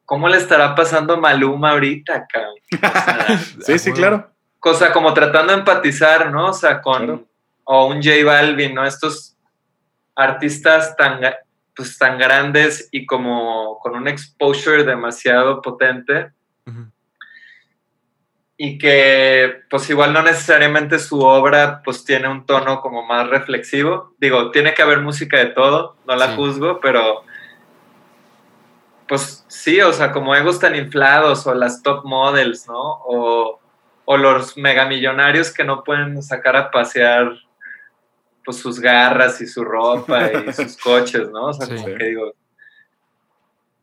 ¿Cómo 0.04 0.28
le 0.28 0.36
estará 0.36 0.74
pasando 0.74 1.14
a 1.14 1.16
Maluma 1.16 1.70
ahorita, 1.70 2.26
cabrón? 2.30 2.54
O 2.72 2.76
sea, 2.78 3.38
Sí, 3.66 3.78
sí, 3.78 3.90
Ah, 3.90 3.94
claro. 3.94 4.30
cosa 4.60 4.92
como 4.92 5.12
tratando 5.14 5.52
de 5.52 5.58
empatizar, 5.60 6.30
¿no? 6.30 6.46
O 6.48 6.52
sea, 6.52 6.80
con 6.82 6.98
Claro. 7.04 7.24
o 7.64 7.86
un 7.86 8.02
J 8.02 8.24
Balvin, 8.24 8.74
¿no? 8.74 8.84
Estos 8.84 9.36
artistas 10.14 10.94
tan, 10.96 11.20
pues, 11.74 11.96
tan 11.96 12.18
grandes 12.18 12.88
y 12.92 13.06
como 13.06 13.78
con 13.78 13.94
un 13.96 14.08
exposure 14.08 14.84
demasiado 14.84 15.62
potente 15.62 16.32
y 18.56 18.78
que 18.78 19.62
pues 19.70 19.88
igual 19.90 20.12
no 20.12 20.22
necesariamente 20.22 20.98
su 20.98 21.20
obra 21.20 21.80
pues 21.84 22.04
tiene 22.04 22.28
un 22.28 22.46
tono 22.46 22.80
como 22.80 23.04
más 23.04 23.28
reflexivo. 23.28 24.14
Digo, 24.18 24.50
tiene 24.52 24.74
que 24.74 24.82
haber 24.82 25.00
música 25.00 25.38
de 25.38 25.46
todo, 25.46 25.96
no 26.06 26.14
la 26.14 26.28
Sí. 26.28 26.36
juzgo, 26.36 26.78
pero 26.80 27.24
pues 29.12 29.44
sí, 29.46 29.78
o 29.82 29.92
sea, 29.92 30.10
como 30.10 30.34
egos 30.34 30.58
tan 30.58 30.74
inflados 30.74 31.46
o 31.46 31.52
las 31.52 31.82
top 31.82 32.02
models, 32.06 32.66
¿no? 32.66 32.80
O, 33.04 33.60
o 34.06 34.16
los 34.16 34.56
megamillonarios 34.56 35.52
que 35.52 35.64
no 35.64 35.84
pueden 35.84 36.22
sacar 36.22 36.56
a 36.56 36.70
pasear 36.70 37.30
pues 38.42 38.56
sus 38.56 38.80
garras 38.80 39.38
y 39.42 39.46
su 39.46 39.66
ropa 39.66 40.30
y 40.32 40.50
sus 40.54 40.78
coches, 40.78 41.28
¿no? 41.28 41.48
O 41.48 41.52
sea, 41.52 41.66
Sí. 41.66 41.74
como 41.74 41.94
que 41.94 42.04
digo, 42.04 42.32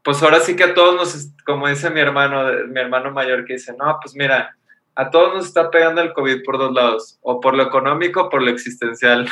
pues 0.04 0.24
ahora 0.24 0.40
sí 0.40 0.56
que 0.56 0.64
a 0.64 0.74
todos 0.74 0.96
nos, 0.96 1.28
como 1.46 1.68
dice 1.68 1.92
mi 1.92 2.00
hermano, 2.00 2.46
mi 2.68 2.80
hermano 2.80 3.12
mayor 3.12 3.46
que 3.46 3.54
dice, 3.54 3.76
no, 3.78 4.00
pues 4.02 4.16
mira, 4.16 4.58
a 4.96 5.12
todos 5.12 5.36
nos 5.36 5.46
está 5.46 5.70
pegando 5.70 6.02
el 6.02 6.12
COVID 6.12 6.44
por 6.44 6.58
dos 6.58 6.74
lados, 6.74 7.20
o 7.22 7.40
por 7.40 7.54
lo 7.54 7.62
económico 7.62 8.22
o 8.22 8.30
por 8.32 8.42
lo 8.42 8.50
existencial. 8.50 9.30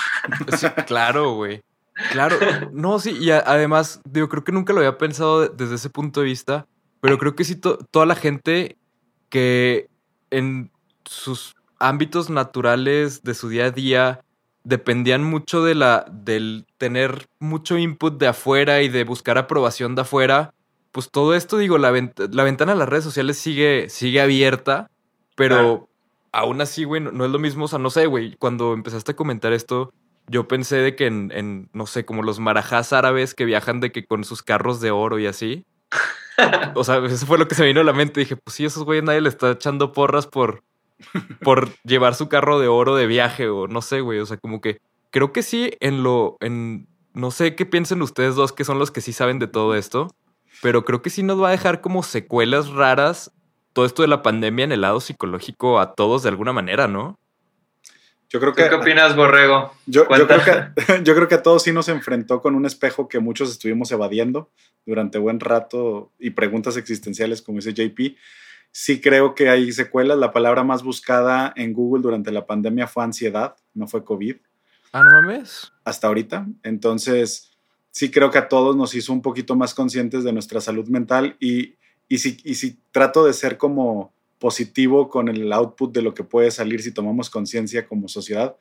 Sí, 0.55 0.67
claro, 0.86 1.31
güey. 1.31 1.63
Claro. 2.12 2.38
No, 2.71 2.99
sí, 2.99 3.17
y 3.19 3.31
a- 3.31 3.39
además, 3.45 4.01
digo, 4.05 4.29
creo 4.29 4.43
que 4.43 4.51
nunca 4.51 4.73
lo 4.73 4.79
había 4.79 4.97
pensado 4.97 5.41
de- 5.41 5.49
desde 5.49 5.75
ese 5.75 5.89
punto 5.89 6.19
de 6.21 6.27
vista, 6.27 6.67
pero 7.01 7.17
creo 7.17 7.36
que 7.36 7.43
sí, 7.43 7.55
to- 7.55 7.77
toda 7.91 8.05
la 8.05 8.15
gente 8.15 8.77
que 9.29 9.89
en 10.29 10.71
sus 11.05 11.55
ámbitos 11.79 12.29
naturales 12.29 13.23
de 13.23 13.33
su 13.33 13.49
día 13.49 13.65
a 13.65 13.71
día 13.71 14.21
dependían 14.63 15.23
mucho 15.23 15.63
de 15.63 15.75
la, 15.75 16.05
del 16.12 16.65
tener 16.77 17.27
mucho 17.39 17.77
input 17.77 18.17
de 18.19 18.27
afuera 18.27 18.81
y 18.81 18.89
de 18.89 19.03
buscar 19.03 19.38
aprobación 19.38 19.95
de 19.95 20.01
afuera, 20.01 20.53
pues 20.91 21.10
todo 21.12 21.36
esto, 21.36 21.57
digo, 21.57 21.77
la, 21.77 21.91
vent- 21.91 22.33
la 22.33 22.43
ventana 22.43 22.73
a 22.73 22.75
las 22.75 22.89
redes 22.89 23.03
sociales 23.05 23.38
sigue, 23.38 23.89
sigue 23.89 24.19
abierta, 24.19 24.89
pero 25.36 25.55
Claro. 25.55 25.89
aún 26.33 26.60
así, 26.62 26.83
güey, 26.83 27.01
no, 27.01 27.12
no 27.12 27.25
es 27.25 27.31
lo 27.31 27.39
mismo, 27.39 27.65
o 27.65 27.67
sea, 27.67 27.79
no 27.79 27.89
sé, 27.89 28.07
güey, 28.07 28.36
cuando 28.38 28.73
empezaste 28.73 29.12
a 29.13 29.15
comentar 29.15 29.53
esto, 29.53 29.93
yo 30.27 30.47
pensé 30.47 30.77
de 30.77 30.95
que 30.95 31.07
en, 31.07 31.69
no 31.73 31.87
sé, 31.87 32.05
como 32.05 32.21
los 32.21 32.39
marajás 32.39 32.93
árabes 32.93 33.33
que 33.33 33.45
viajan 33.45 33.79
de 33.79 33.91
que 33.91 34.05
con 34.05 34.23
sus 34.23 34.43
carros 34.43 34.81
de 34.81 34.91
oro 34.91 35.19
y 35.19 35.27
así. 35.27 35.65
O 36.75 36.83
sea, 36.83 37.03
eso 37.03 37.25
fue 37.25 37.39
lo 37.39 37.47
que 37.47 37.55
se 37.55 37.63
me 37.63 37.69
vino 37.69 37.81
a 37.81 37.83
la 37.83 37.93
mente. 37.93 38.19
Dije, 38.19 38.35
pues 38.35 38.55
sí, 38.55 38.65
esos 38.65 38.83
güeyes 38.83 39.03
nadie 39.03 39.21
le 39.21 39.29
está 39.29 39.51
echando 39.51 39.91
porras 39.91 40.27
por, 40.27 40.63
por 41.41 41.69
llevar 41.83 42.13
su 42.13 42.29
carro 42.29 42.59
de 42.59 42.67
oro 42.67 42.95
de 42.95 43.07
viaje 43.07 43.49
o 43.49 43.67
no 43.67 43.81
sé, 43.81 44.01
güey. 44.01 44.19
O 44.19 44.25
sea, 44.25 44.37
como 44.37 44.61
que 44.61 44.79
creo 45.09 45.33
que 45.33 45.41
sí 45.41 45.71
en 45.79 46.03
lo, 46.03 46.37
en, 46.39 46.87
no 47.13 47.31
sé 47.31 47.55
qué 47.55 47.65
piensen 47.65 48.01
ustedes 48.03 48.35
dos 48.35 48.53
que 48.53 48.65
son 48.65 48.77
los 48.77 48.91
que 48.91 49.01
sí 49.01 49.13
saben 49.13 49.39
de 49.39 49.47
todo 49.47 49.75
esto, 49.75 50.13
pero 50.61 50.85
creo 50.85 51.01
que 51.01 51.09
sí 51.09 51.23
nos 51.23 51.41
va 51.41 51.47
a 51.47 51.51
dejar 51.51 51.81
como 51.81 52.03
secuelas 52.03 52.69
raras 52.69 53.31
todo 53.73 53.85
esto 53.85 54.01
de 54.01 54.07
la 54.07 54.21
pandemia 54.21 54.65
en 54.65 54.71
el 54.71 54.81
lado 54.81 54.99
psicológico 54.99 55.79
a 55.79 55.95
todos 55.95 56.23
de 56.23 56.29
alguna 56.29 56.53
manera, 56.53 56.87
¿no? 56.87 57.19
Yo 58.29 58.39
creo 58.41 58.51
¿Tú 58.51 58.57
que 58.61 58.69
qué 58.69 58.75
opinas, 58.75 59.15
Borrego? 59.15 59.73
Yo, 59.85 60.05
yo 60.09 60.27
creo 60.27 60.43
que, 60.43 60.83
yo 61.03 61.15
creo 61.15 61.27
que 61.27 61.35
a 61.35 61.43
todos 61.43 61.63
sí 61.63 61.71
nos 61.71 61.87
enfrentó 61.87 62.41
con 62.41 62.55
un 62.55 62.65
espejo 62.65 63.07
que 63.07 63.19
muchos 63.19 63.49
estuvimos 63.49 63.91
evadiendo 63.91 64.51
durante 64.85 65.17
buen 65.17 65.39
rato 65.39 66.11
y 66.19 66.31
preguntas 66.31 66.75
existenciales, 66.77 67.41
como 67.41 67.59
dice 67.59 67.73
JP. 67.73 68.17
Sí 68.71 68.99
creo 68.99 69.33
que 69.33 69.49
hay 69.49 69.71
secuelas. 69.71 70.17
La 70.17 70.33
palabra 70.33 70.63
más 70.63 70.83
buscada 70.83 71.53
en 71.55 71.73
Google 71.73 72.03
durante 72.03 72.31
la 72.31 72.45
pandemia 72.45 72.87
fue 72.87 73.03
ansiedad, 73.03 73.55
no 73.73 73.87
fue 73.87 74.03
COVID, 74.03 74.35
Ah, 74.91 75.03
no 75.03 75.11
mames. 75.21 75.71
hasta 75.85 76.07
ahorita. 76.07 76.47
Entonces, 76.63 77.51
sí 77.91 78.11
creo 78.11 78.29
que 78.29 78.37
a 78.37 78.47
todos 78.49 78.75
nos 78.75 78.93
hizo 78.93 79.13
un 79.13 79.21
poquito 79.21 79.55
más 79.55 79.73
conscientes 79.73 80.23
de 80.23 80.33
nuestra 80.33 80.59
salud 80.61 80.87
mental 80.89 81.35
y, 81.39 81.75
y, 82.09 82.17
si, 82.19 82.37
y 82.43 82.55
si 82.55 82.79
trato 82.91 83.25
de 83.25 83.33
ser 83.33 83.57
como 83.57 84.13
positivo 84.39 85.10
con 85.10 85.30
el 85.30 85.52
output 85.52 85.93
de 85.93 86.02
lo 86.02 86.13
que 86.13 86.23
puede 86.23 86.52
salir 86.52 86.82
si 86.82 86.93
tomamos 86.93 87.30
conciencia 87.30 87.88
como 87.88 88.08
sociedad, 88.08 88.56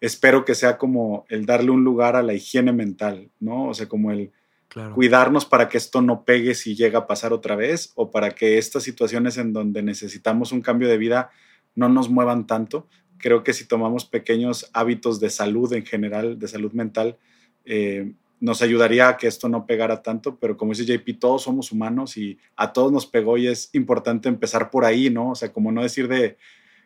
espero 0.00 0.44
que 0.44 0.54
sea 0.54 0.78
como 0.78 1.24
el 1.28 1.46
darle 1.46 1.70
un 1.70 1.84
lugar 1.84 2.16
a 2.16 2.22
la 2.22 2.34
higiene 2.34 2.72
mental, 2.72 3.30
¿no? 3.40 3.68
O 3.68 3.74
sea, 3.74 3.88
como 3.88 4.10
el 4.10 4.32
Claro. 4.68 4.94
cuidarnos 4.94 5.46
para 5.46 5.68
que 5.70 5.78
esto 5.78 6.02
no 6.02 6.24
pegue 6.24 6.54
si 6.54 6.76
llega 6.76 7.00
a 7.00 7.06
pasar 7.06 7.32
otra 7.32 7.56
vez 7.56 7.92
o 7.94 8.10
para 8.10 8.32
que 8.32 8.58
estas 8.58 8.82
situaciones 8.82 9.38
en 9.38 9.54
donde 9.54 9.82
necesitamos 9.82 10.52
un 10.52 10.60
cambio 10.60 10.88
de 10.88 10.98
vida 10.98 11.30
no 11.74 11.88
nos 11.88 12.10
muevan 12.10 12.46
tanto. 12.46 12.86
Creo 13.16 13.42
que 13.42 13.54
si 13.54 13.66
tomamos 13.66 14.04
pequeños 14.04 14.68
hábitos 14.74 15.20
de 15.20 15.30
salud 15.30 15.72
en 15.72 15.86
general, 15.86 16.38
de 16.38 16.48
salud 16.48 16.72
mental, 16.72 17.16
eh, 17.64 18.12
nos 18.40 18.62
ayudaría 18.62 19.08
a 19.08 19.16
que 19.16 19.26
esto 19.26 19.48
no 19.48 19.66
pegara 19.66 20.02
tanto, 20.02 20.36
pero 20.38 20.56
como 20.56 20.72
dice 20.72 20.84
JP, 20.84 21.18
todos 21.18 21.42
somos 21.42 21.72
humanos 21.72 22.16
y 22.16 22.38
a 22.56 22.72
todos 22.72 22.92
nos 22.92 23.06
pegó 23.06 23.36
y 23.36 23.48
es 23.48 23.70
importante 23.72 24.28
empezar 24.28 24.70
por 24.70 24.84
ahí, 24.84 25.10
¿no? 25.10 25.30
O 25.30 25.34
sea, 25.34 25.52
como 25.52 25.72
no 25.72 25.82
decir 25.82 26.08
de, 26.08 26.36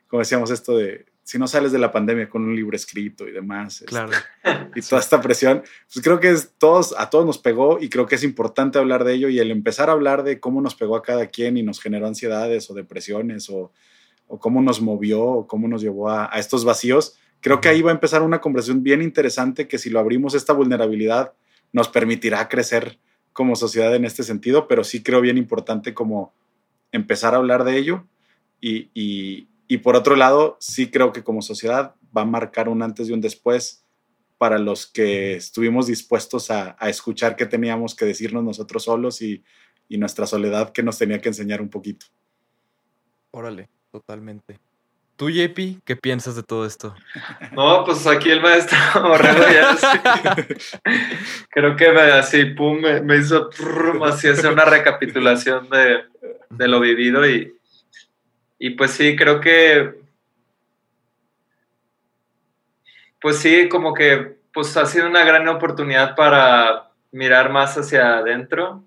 como 0.09 0.21
decíamos 0.21 0.51
esto 0.51 0.77
de, 0.77 1.07
si 1.25 1.39
no 1.39 1.47
sales 1.47 1.71
de 1.71 1.79
la 1.79 1.93
pandemia 1.93 2.29
con 2.29 2.43
un 2.43 2.57
libro 2.57 2.75
escrito 2.75 3.29
y 3.29 3.33
demás, 3.33 3.75
este, 3.75 3.87
Claro. 3.87 4.13
y 4.75 4.81
toda 4.81 5.01
esta 5.01 5.21
presión, 5.21 5.63
pues 5.93 6.03
creo 6.03 6.21
que 6.21 6.31
es 6.31 6.53
todos, 6.59 6.95
a 6.99 7.11
todos 7.11 7.25
nos 7.27 7.39
pegó 7.39 7.79
y 7.81 7.89
creo 7.89 8.07
que 8.07 8.17
es 8.17 8.25
importante 8.25 8.79
hablar 8.79 9.05
de 9.05 9.15
ello 9.15 9.29
y 9.29 9.39
el 9.39 9.51
empezar 9.51 9.89
a 9.89 9.93
hablar 9.93 10.25
de 10.25 10.41
cómo 10.41 10.61
nos 10.61 10.75
pegó 10.75 10.97
a 10.97 11.03
cada 11.03 11.27
quien 11.27 11.57
y 11.57 11.63
nos 11.63 11.81
generó 11.81 12.07
ansiedades 12.07 12.71
o 12.71 12.75
depresiones 12.75 13.49
o, 13.51 13.73
o 14.27 14.39
cómo 14.41 14.63
nos 14.63 14.81
movió 14.81 15.23
o 15.23 15.47
cómo 15.47 15.69
nos 15.69 15.83
llevó 15.83 16.09
a, 16.09 16.35
a 16.35 16.39
estos 16.39 16.65
vacíos, 16.65 17.19
creo 17.41 17.61
que 17.61 17.69
ahí 17.69 17.83
va 17.83 17.91
a 17.91 17.95
empezar 17.95 18.23
una 18.23 18.41
conversación 18.41 18.83
bien 18.83 19.03
interesante 19.03 19.69
que 19.69 19.79
si 19.79 19.91
lo 19.91 20.01
abrimos 20.01 20.35
esta 20.35 20.53
vulnerabilidad 20.53 21.35
nos 21.73 21.89
permitirá 21.89 22.49
crecer 22.49 22.99
como 23.33 23.57
sociedad 23.57 23.95
en 23.95 24.05
este 24.05 24.23
sentido, 24.23 24.69
pero 24.69 24.85
sí 24.85 25.03
creo 25.03 25.21
bien 25.21 25.39
importante 25.39 25.95
como 25.95 26.33
empezar 26.93 27.35
a 27.35 27.39
hablar 27.39 27.65
de 27.65 27.79
ello 27.79 28.07
y, 28.61 28.91
y, 28.95 29.79
por 29.79 29.97
otro 29.97 30.15
lado, 30.17 30.57
sí 30.61 30.91
creo 30.91 31.13
que 31.13 31.25
como 31.25 31.43
sociedad 31.43 31.95
va 32.17 32.23
a 32.23 32.27
marcar 32.27 32.69
un 32.69 32.83
antes 32.83 33.09
y 33.09 33.13
un 33.13 33.21
después 33.23 33.85
para 34.37 34.59
los 34.59 34.87
que 34.87 35.35
estuvimos 35.35 35.87
dispuestos 35.87 36.51
a, 36.51 36.77
a 36.79 36.91
escuchar 36.91 37.37
qué 37.37 37.47
teníamos 37.47 37.95
que 37.95 38.05
decirnos 38.05 38.45
nosotros 38.45 38.85
solos 38.85 39.23
y, 39.23 39.43
y 39.89 39.99
nuestra 39.99 40.27
soledad 40.27 40.73
que 40.73 40.83
nos 40.83 40.99
tenía 40.99 41.21
que 41.21 41.29
enseñar 41.29 41.61
un 41.61 41.71
poquito. 41.71 42.07
Órale, 43.31 43.69
totalmente. 43.91 44.59
Tú, 45.17 45.31
JP, 45.31 45.83
¿qué 45.85 45.97
piensas 45.97 46.37
de 46.37 46.43
todo 46.43 46.67
esto? 46.67 46.95
No, 47.53 47.85
pues 47.85 48.07
aquí 48.07 48.31
el 48.31 48.41
maestro 48.41 48.79
Borrego 49.03 49.45
ya 49.49 49.77
creo 51.51 51.77
que 51.77 51.93
me, 51.93 52.01
así, 52.01 52.45
pum, 52.47 52.81
me, 52.81 53.01
me 53.03 53.19
hizo 53.19 53.51
prum, 53.51 54.03
así 54.03 54.29
hacer 54.29 54.53
una 54.53 54.65
recapitulación 54.65 55.69
de, 55.69 56.05
de 56.51 56.69
lo 56.69 56.81
vivido 56.81 57.29
y, 57.29 57.55
y 58.59 58.71
pues 58.71 58.93
sí, 58.93 59.15
creo 59.15 59.41
que 59.41 60.03
pues 63.23 63.39
sí, 63.39 63.69
como 63.69 63.95
que 63.95 64.37
pues 64.53 64.77
ha 64.77 64.85
sido 64.85 65.07
una 65.07 65.25
gran 65.25 65.47
oportunidad 65.49 66.17
para 66.17 66.91
mirar 67.13 67.51
más 67.51 67.79
hacia 67.79 68.19
adentro, 68.19 68.83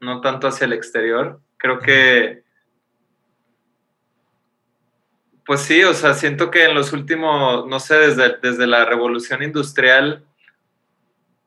no 0.00 0.20
tanto 0.20 0.48
hacia 0.48 0.64
el 0.64 0.72
exterior. 0.72 1.40
Creo 1.56 1.78
que 1.78 2.42
pues 5.46 5.60
sí, 5.60 5.84
o 5.84 5.94
sea, 5.94 6.14
siento 6.14 6.50
que 6.50 6.64
en 6.64 6.74
los 6.74 6.92
últimos, 6.92 7.66
no 7.68 7.78
sé, 7.78 7.94
desde, 7.94 8.36
desde 8.42 8.66
la 8.66 8.84
revolución 8.84 9.44
industrial, 9.44 10.24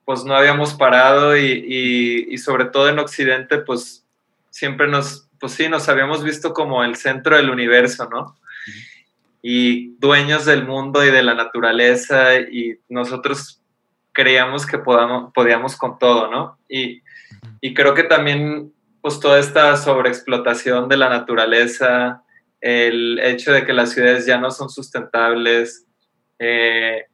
pues 0.06 0.24
no 0.24 0.34
habíamos 0.34 0.72
parado 0.72 1.36
y, 1.36 2.26
y, 2.28 2.38
sobre 2.38 2.64
todo 2.64 2.88
en 2.88 2.98
Occidente, 2.98 3.58
pues 3.58 4.06
siempre 4.48 4.88
nos, 4.88 5.28
pues 5.38 5.52
sí, 5.52 5.68
nos 5.68 5.88
habíamos 5.90 6.24
visto 6.24 6.54
como 6.54 6.82
el 6.82 6.96
centro 6.96 7.36
del 7.36 7.50
universo, 7.50 8.08
¿no? 8.10 8.36
Y 9.42 9.90
dueños 9.98 10.46
del 10.46 10.66
mundo 10.66 11.04
y 11.04 11.10
de 11.10 11.22
la 11.22 11.34
naturaleza 11.34 12.40
y 12.40 12.78
nosotros 12.88 13.60
creíamos 14.12 14.66
que 14.66 14.78
podamos, 14.78 15.30
podíamos 15.34 15.76
con 15.76 15.98
todo, 15.98 16.30
¿no? 16.30 16.58
Y, 16.68 17.02
y 17.60 17.74
creo 17.74 17.94
que 17.94 18.04
también, 18.04 18.72
pues 19.02 19.20
toda 19.20 19.38
esta 19.38 19.76
sobreexplotación 19.76 20.88
de 20.88 20.96
la 20.96 21.10
naturaleza, 21.10 22.24
el 22.60 23.18
hecho 23.20 23.52
de 23.52 23.64
que 23.64 23.72
las 23.72 23.92
ciudades 23.92 24.26
ya 24.26 24.38
no 24.38 24.50
son 24.50 24.68
sustentables, 24.68 25.86
eh, 26.38 27.06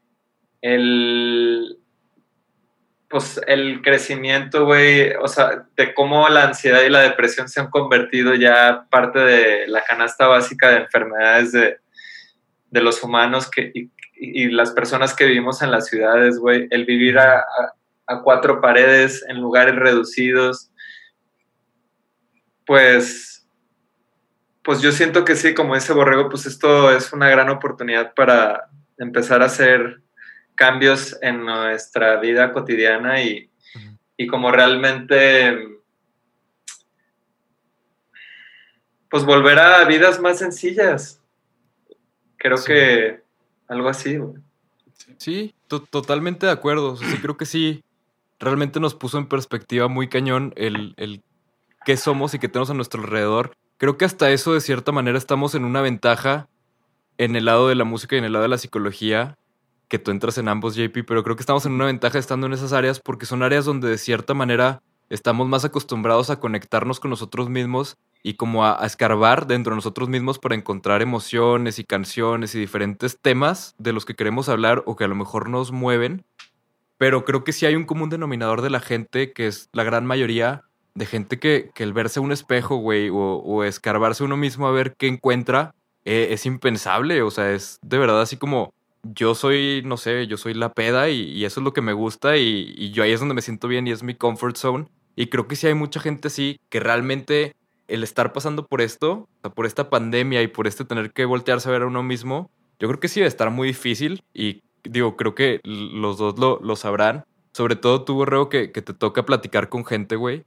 el, 0.61 1.79
pues 3.09 3.41
el 3.47 3.83
crecimiento, 3.83 4.65
güey, 4.65 5.13
o 5.15 5.29
sea, 5.29 5.67
de 5.77 5.95
cómo 5.95 6.29
la 6.29 6.45
ansiedad 6.45 6.83
y 6.83 6.91
la 6.91 7.03
depresión 7.03 7.49
se 7.49 7.61
han 7.61 7.71
convertido 7.71 8.35
ya 8.35 8.87
parte 8.91 9.21
de 9.21 9.69
la 9.69 9.83
canasta 9.85 10.27
básica 10.27 10.71
de 10.71 10.79
enfermedades 10.79 11.53
de, 11.53 11.77
de 12.71 12.83
los 12.83 13.03
humanos 13.03 13.49
que, 13.49 13.71
y, 13.73 13.91
y, 14.17 14.51
las 14.51 14.73
personas 14.73 15.15
que 15.15 15.27
vivimos 15.27 15.63
en 15.63 15.71
las 15.71 15.87
ciudades, 15.87 16.39
güey, 16.39 16.67
el 16.71 16.85
vivir 16.85 17.19
a, 17.19 17.39
a, 17.39 17.45
a 18.09 18.23
cuatro 18.23 18.61
paredes 18.61 19.25
en 19.29 19.41
lugares 19.41 19.77
reducidos, 19.77 20.71
pues 22.67 23.36
pues 24.67 24.83
yo 24.83 24.91
siento 24.91 25.25
que 25.25 25.37
sí, 25.37 25.55
como 25.55 25.77
dice 25.77 25.93
Borrego, 25.93 26.29
pues 26.29 26.45
esto 26.45 26.91
es 26.91 27.13
una 27.13 27.31
gran 27.31 27.49
oportunidad 27.51 28.13
para 28.15 28.69
empezar 28.99 29.41
a 29.41 29.47
hacer 29.47 30.03
cambios 30.57 31.17
en 31.23 31.45
nuestra 31.45 32.19
vida 32.19 32.53
cotidiana 32.53 33.23
y, 33.23 33.49
uh 33.77 33.79
-huh. 33.79 33.99
y 34.17 34.27
como 34.27 34.51
realmente 34.51 35.57
pues 39.09 39.25
volver 39.25 39.61
a 39.61 39.85
vidas 39.85 40.19
más 40.19 40.41
sencillas. 40.41 41.23
Creo 42.37 42.57
sí. 42.57 42.67
que 42.67 43.21
algo 43.69 43.89
así. 43.89 44.17
Güey. 44.17 44.43
Sí, 45.17 45.55
to 45.69 45.81
totalmente 45.81 46.47
de 46.47 46.53
acuerdo. 46.53 46.95
O 46.95 46.97
sea, 46.97 47.09
sí, 47.09 47.19
creo 47.19 47.37
que 47.37 47.47
sí, 47.47 47.85
realmente 48.41 48.81
nos 48.81 48.97
puso 48.97 49.17
en 49.19 49.29
perspectiva 49.29 49.87
muy 49.87 50.09
cañón 50.09 50.53
el, 50.57 50.95
el 50.97 51.23
qué 51.85 51.97
somos 51.97 52.35
y 52.35 52.41
qué 52.41 52.49
tenemos 52.49 52.71
a 52.71 52.75
nuestro 52.75 53.01
alrededor 53.01 53.57
creo 53.79 53.97
que 53.97 54.05
hasta 54.05 54.31
eso 54.31 54.55
de 54.55 54.61
cierta 54.61 54.93
manera 54.93 55.19
estamos 55.19 55.55
en 55.55 55.65
una 55.65 55.81
ventaja 55.81 56.49
en 57.19 57.37
el 57.37 57.47
lado 57.47 57.69
de 57.69 57.75
la 57.75 57.85
música 57.85 58.17
y 58.17 58.19
en 58.19 58.25
el 58.25 58.33
lado 58.33 58.43
de 58.43 58.49
la 58.49 58.59
psicología, 58.59 59.39
que 59.89 59.99
tú 59.99 60.11
entras 60.11 60.39
en 60.39 60.49
ambos, 60.49 60.75
JP, 60.75 61.05
pero 61.07 61.23
creo 61.23 61.37
que 61.37 61.43
estamos 61.43 61.65
en 61.67 61.73
una 61.73 61.87
ventaja 61.87 62.19
estando 62.19 62.47
en 62.47 62.53
esas 62.53 62.73
áreas 62.73 63.01
porque 63.01 63.27
son 63.27 63.43
áreas 63.43 63.65
donde 63.65 63.89
de 63.89 63.99
cierta 63.99 64.35
manera 64.35 64.83
estamos 65.09 65.49
más 65.49 65.65
acostumbrados 65.65 66.31
a 66.31 66.41
conectarnos 66.41 66.99
con 66.99 67.11
nosotros 67.11 67.49
mismos 67.49 67.97
y 68.23 68.35
como 68.35 68.65
a, 68.65 68.85
escarbar 68.85 69.47
dentro 69.47 69.71
de 69.71 69.77
nosotros 69.77 70.09
mismos 70.09 70.39
para 70.39 70.57
encontrar 70.57 71.03
emociones 71.03 71.79
y 71.79 71.85
canciones 71.85 72.55
y 72.55 72.59
diferentes 72.59 73.21
temas 73.21 73.77
de 73.79 73.93
los 73.93 74.05
que 74.05 74.17
queremos 74.17 74.49
hablar 74.49 74.83
o 74.87 74.97
que 74.97 75.05
a 75.05 75.09
lo 75.09 75.15
mejor 75.15 75.49
nos 75.49 75.71
mueven. 75.71 76.25
Pero 76.99 77.25
creo 77.25 77.45
que 77.45 77.53
sí 77.53 77.67
hay 77.67 77.77
un 77.77 77.85
común 77.85 78.11
denominador 78.11 78.63
de 78.63 78.71
la 78.71 78.81
gente, 78.81 79.33
que 79.33 79.47
es 79.47 79.69
la 79.73 79.85
gran 79.85 80.07
mayoría, 80.07 80.65
de 80.97 81.07
gente 81.07 81.39
que, 81.39 81.71
que 81.75 81.83
el 81.85 81.93
verse 81.93 82.21
un 82.21 82.33
espejo, 82.33 82.77
güey, 82.77 83.11
o, 83.11 83.15
o, 83.17 83.65
escarbarse 83.65 84.25
uno 84.25 84.37
mismo 84.37 84.67
a 84.67 84.73
ver 84.73 84.97
qué 84.97 85.07
encuentra, 85.07 85.75
eh, 86.05 86.29
es 86.31 86.47
impensable. 86.47 87.23
O 87.23 87.31
sea, 87.31 87.53
es 87.53 87.79
de 87.83 87.99
verdad 87.99 88.21
así 88.23 88.39
como 88.39 88.73
yo 89.03 89.35
soy, 89.35 89.83
no 89.85 89.99
sé, 89.99 90.27
yo 90.27 90.37
soy 90.39 90.55
la 90.55 90.73
peda 90.73 91.11
y, 91.11 91.45
eso 91.45 91.61
es 91.61 91.65
lo 91.65 91.73
que 91.73 91.83
me 91.83 91.93
gusta 91.93 92.39
y, 92.39 92.91
yo 92.93 93.03
ahí 93.03 93.13
es 93.13 93.21
donde 93.21 93.35
me 93.35 93.43
siento 93.43 93.69
bien 93.69 93.87
y 93.87 93.93
es 93.93 94.03
mi 94.03 94.15
comfort 94.15 94.57
zone. 94.57 94.87
Y 95.15 95.27
creo 95.29 95.47
que 95.47 95.57
sí 95.57 95.67
hay 95.67 95.75
mucha 95.75 96.01
gente 96.01 96.29
así 96.29 96.59
que 96.71 96.81
realmente 96.81 97.55
el 97.89 98.03
estar 98.03 98.33
pasando 98.33 98.67
por 98.67 98.81
esto, 98.81 99.29
o 99.43 99.51
por 99.51 99.67
esta 99.67 99.91
pandemia 99.91 100.43
y 100.43 100.49
por 100.49 100.67
este 100.67 100.85
tener 100.85 101.13
que 101.13 101.25
voltearse 101.25 101.69
a 101.69 101.73
ver 101.73 101.83
a 101.83 101.87
uno 101.87 102.03
mismo, 102.03 102.51
yo 102.81 102.89
creo 102.89 103.01
que 103.01 103.09
sí 103.09 103.21
debe 103.21 103.29
estar 103.29 103.51
muy 103.51 103.69
difícil 103.69 104.23
y 104.35 104.63
digo, 104.83 105.17
creo 105.17 105.35
que 105.35 105.61
los 105.65 106.19
dos 106.19 106.39
lo, 106.39 106.59
lo 106.63 106.75
sabrán. 106.77 107.25
Sobre 107.53 107.77
todo 107.77 108.05
tú, 108.05 108.15
Borrego, 108.15 108.49
que, 108.49 108.73
que 108.73 108.83
te 108.83 108.93
toca 108.93 109.25
platicar 109.25 109.69
con 109.69 109.85
gente, 109.85 110.17
güey 110.17 110.45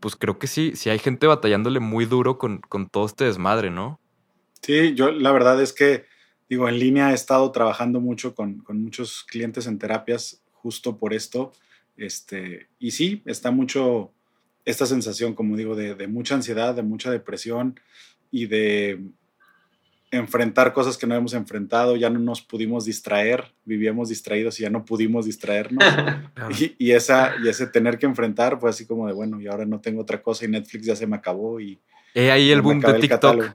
pues 0.00 0.16
creo 0.16 0.38
que 0.38 0.46
sí, 0.46 0.72
sí 0.74 0.90
hay 0.90 0.98
gente 0.98 1.26
batallándole 1.26 1.80
muy 1.80 2.04
duro 2.04 2.38
con, 2.38 2.60
con 2.60 2.88
todo 2.88 3.06
este 3.06 3.24
desmadre, 3.24 3.70
¿no? 3.70 4.00
Sí, 4.62 4.94
yo 4.94 5.10
la 5.12 5.32
verdad 5.32 5.60
es 5.62 5.72
que, 5.72 6.04
digo, 6.48 6.68
en 6.68 6.78
línea 6.78 7.10
he 7.10 7.14
estado 7.14 7.50
trabajando 7.52 8.00
mucho 8.00 8.34
con, 8.34 8.58
con 8.58 8.82
muchos 8.82 9.24
clientes 9.24 9.66
en 9.66 9.78
terapias 9.78 10.42
justo 10.52 10.98
por 10.98 11.14
esto. 11.14 11.52
Este, 11.96 12.68
y 12.78 12.90
sí, 12.90 13.22
está 13.26 13.50
mucho 13.50 14.12
esta 14.64 14.86
sensación, 14.86 15.34
como 15.34 15.56
digo, 15.56 15.76
de, 15.76 15.94
de 15.94 16.08
mucha 16.08 16.34
ansiedad, 16.34 16.74
de 16.74 16.82
mucha 16.82 17.10
depresión. 17.10 17.78
y 18.30 18.46
de 18.46 19.00
enfrentar 20.16 20.72
cosas 20.72 20.96
que 20.98 21.06
no 21.06 21.14
hemos 21.14 21.34
enfrentado, 21.34 21.96
ya 21.96 22.10
no 22.10 22.18
nos 22.18 22.42
pudimos 22.42 22.84
distraer, 22.84 23.52
vivíamos 23.64 24.08
distraídos 24.08 24.58
y 24.58 24.62
ya 24.64 24.70
no 24.70 24.84
pudimos 24.84 25.26
distraernos. 25.26 25.84
Y, 26.58 26.74
y 26.78 26.90
esa, 26.92 27.34
y 27.42 27.48
ese 27.48 27.66
tener 27.66 27.98
que 27.98 28.06
enfrentar 28.06 28.58
fue 28.60 28.70
así 28.70 28.86
como 28.86 29.06
de, 29.06 29.12
bueno, 29.12 29.40
y 29.40 29.46
ahora 29.46 29.64
no 29.66 29.80
tengo 29.80 30.02
otra 30.02 30.22
cosa 30.22 30.44
y 30.44 30.48
Netflix 30.48 30.86
ya 30.86 30.96
se 30.96 31.06
me 31.06 31.16
acabó 31.16 31.60
y... 31.60 31.78
He 32.14 32.30
ahí 32.30 32.50
el 32.50 32.62
boom 32.62 32.80
de 32.80 32.94
TikTok. 32.94 33.08
catálogo. 33.08 33.54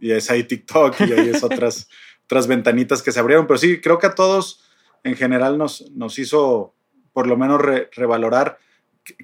Y 0.00 0.12
es 0.12 0.30
ahí 0.30 0.44
TikTok 0.44 1.00
y 1.00 1.12
ahí 1.12 1.28
es 1.30 1.42
otras, 1.42 1.88
otras 2.24 2.46
ventanitas 2.46 3.02
que 3.02 3.12
se 3.12 3.20
abrieron. 3.20 3.46
Pero 3.46 3.58
sí, 3.58 3.80
creo 3.80 3.98
que 3.98 4.06
a 4.06 4.14
todos 4.14 4.64
en 5.04 5.16
general 5.16 5.58
nos, 5.58 5.90
nos 5.92 6.18
hizo 6.18 6.74
por 7.12 7.26
lo 7.26 7.36
menos 7.36 7.60
re- 7.60 7.88
revalorar. 7.92 8.58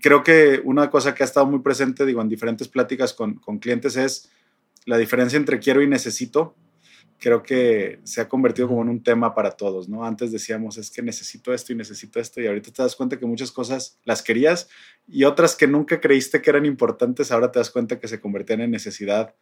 Creo 0.03 0.23
que 0.25 0.61
una 0.65 0.91
cosa 0.91 1.15
que 1.15 1.23
ha 1.23 1.27
estado 1.27 1.47
muy 1.47 1.61
presente, 1.61 2.05
digo, 2.07 2.21
en 2.23 2.29
diferentes 2.29 2.69
pláticas 2.69 3.13
con, 3.13 3.35
con 3.35 3.59
clientes 3.59 3.97
es 3.97 4.31
la 4.87 4.99
diferencia 4.99 5.37
entre 5.37 5.59
quiero 5.61 5.81
y 5.83 5.87
necesito. 5.87 6.55
Creo 7.25 7.43
que 7.43 8.01
se 8.05 8.21
ha 8.21 8.29
convertido 8.29 8.69
como 8.69 8.83
en 8.83 8.91
un 8.91 9.03
tema 9.03 9.35
para 9.35 9.53
todos, 9.53 9.89
¿no? 9.89 10.05
Antes 10.05 10.31
decíamos, 10.31 10.77
es 10.77 10.91
que 10.91 11.01
necesito 11.01 11.55
esto 11.55 11.73
y 11.73 11.75
necesito 11.75 12.21
esto, 12.21 12.39
y 12.39 12.47
ahorita 12.47 12.71
te 12.71 12.83
das 12.83 12.95
cuenta 12.95 13.19
que 13.19 13.25
muchas 13.25 13.51
cosas 13.51 13.99
las 14.05 14.21
querías 14.21 14.69
y 15.09 15.25
otras 15.25 15.57
que 15.57 15.67
nunca 15.67 16.03
creíste 16.03 16.43
que 16.43 16.51
eran 16.51 16.67
importantes, 16.67 17.33
ahora 17.33 17.51
te 17.51 17.61
das 17.61 17.71
cuenta 17.71 17.99
que 17.99 18.09
se 18.09 18.21
convertían 18.21 18.61
en 18.61 18.73
necesidad. 18.73 19.35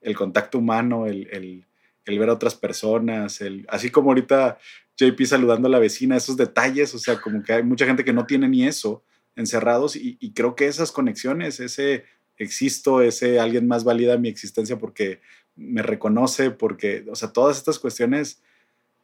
El 0.00 0.14
contacto 0.14 0.58
humano, 0.58 1.06
el, 1.06 1.26
el, 1.32 1.66
el 2.04 2.18
ver 2.20 2.28
a 2.28 2.34
otras 2.34 2.54
personas, 2.54 3.40
el, 3.40 3.66
así 3.68 3.90
como 3.90 4.10
ahorita 4.10 4.58
JP 4.96 5.20
saludando 5.24 5.66
a 5.66 5.72
la 5.72 5.80
vecina, 5.80 6.16
esos 6.16 6.36
detalles, 6.36 6.94
o 6.94 7.00
sea, 7.00 7.20
como 7.20 7.42
que 7.42 7.52
hay 7.52 7.64
mucha 7.64 7.84
gente 7.84 8.04
que 8.04 8.12
no 8.12 8.26
tiene 8.26 8.48
ni 8.48 8.64
eso 8.64 9.02
encerrados 9.34 9.96
y, 9.96 10.18
y 10.20 10.34
creo 10.34 10.54
que 10.54 10.68
esas 10.68 10.92
conexiones, 10.92 11.58
ese 11.58 12.04
existo, 12.36 13.02
ese 13.02 13.40
alguien 13.40 13.66
más 13.66 13.82
valida 13.82 14.18
mi 14.18 14.28
existencia 14.28 14.78
porque 14.78 15.20
me 15.56 15.82
reconoce, 15.82 16.50
porque, 16.50 17.04
o 17.10 17.14
sea, 17.14 17.32
todas 17.32 17.56
estas 17.56 17.78
cuestiones 17.78 18.42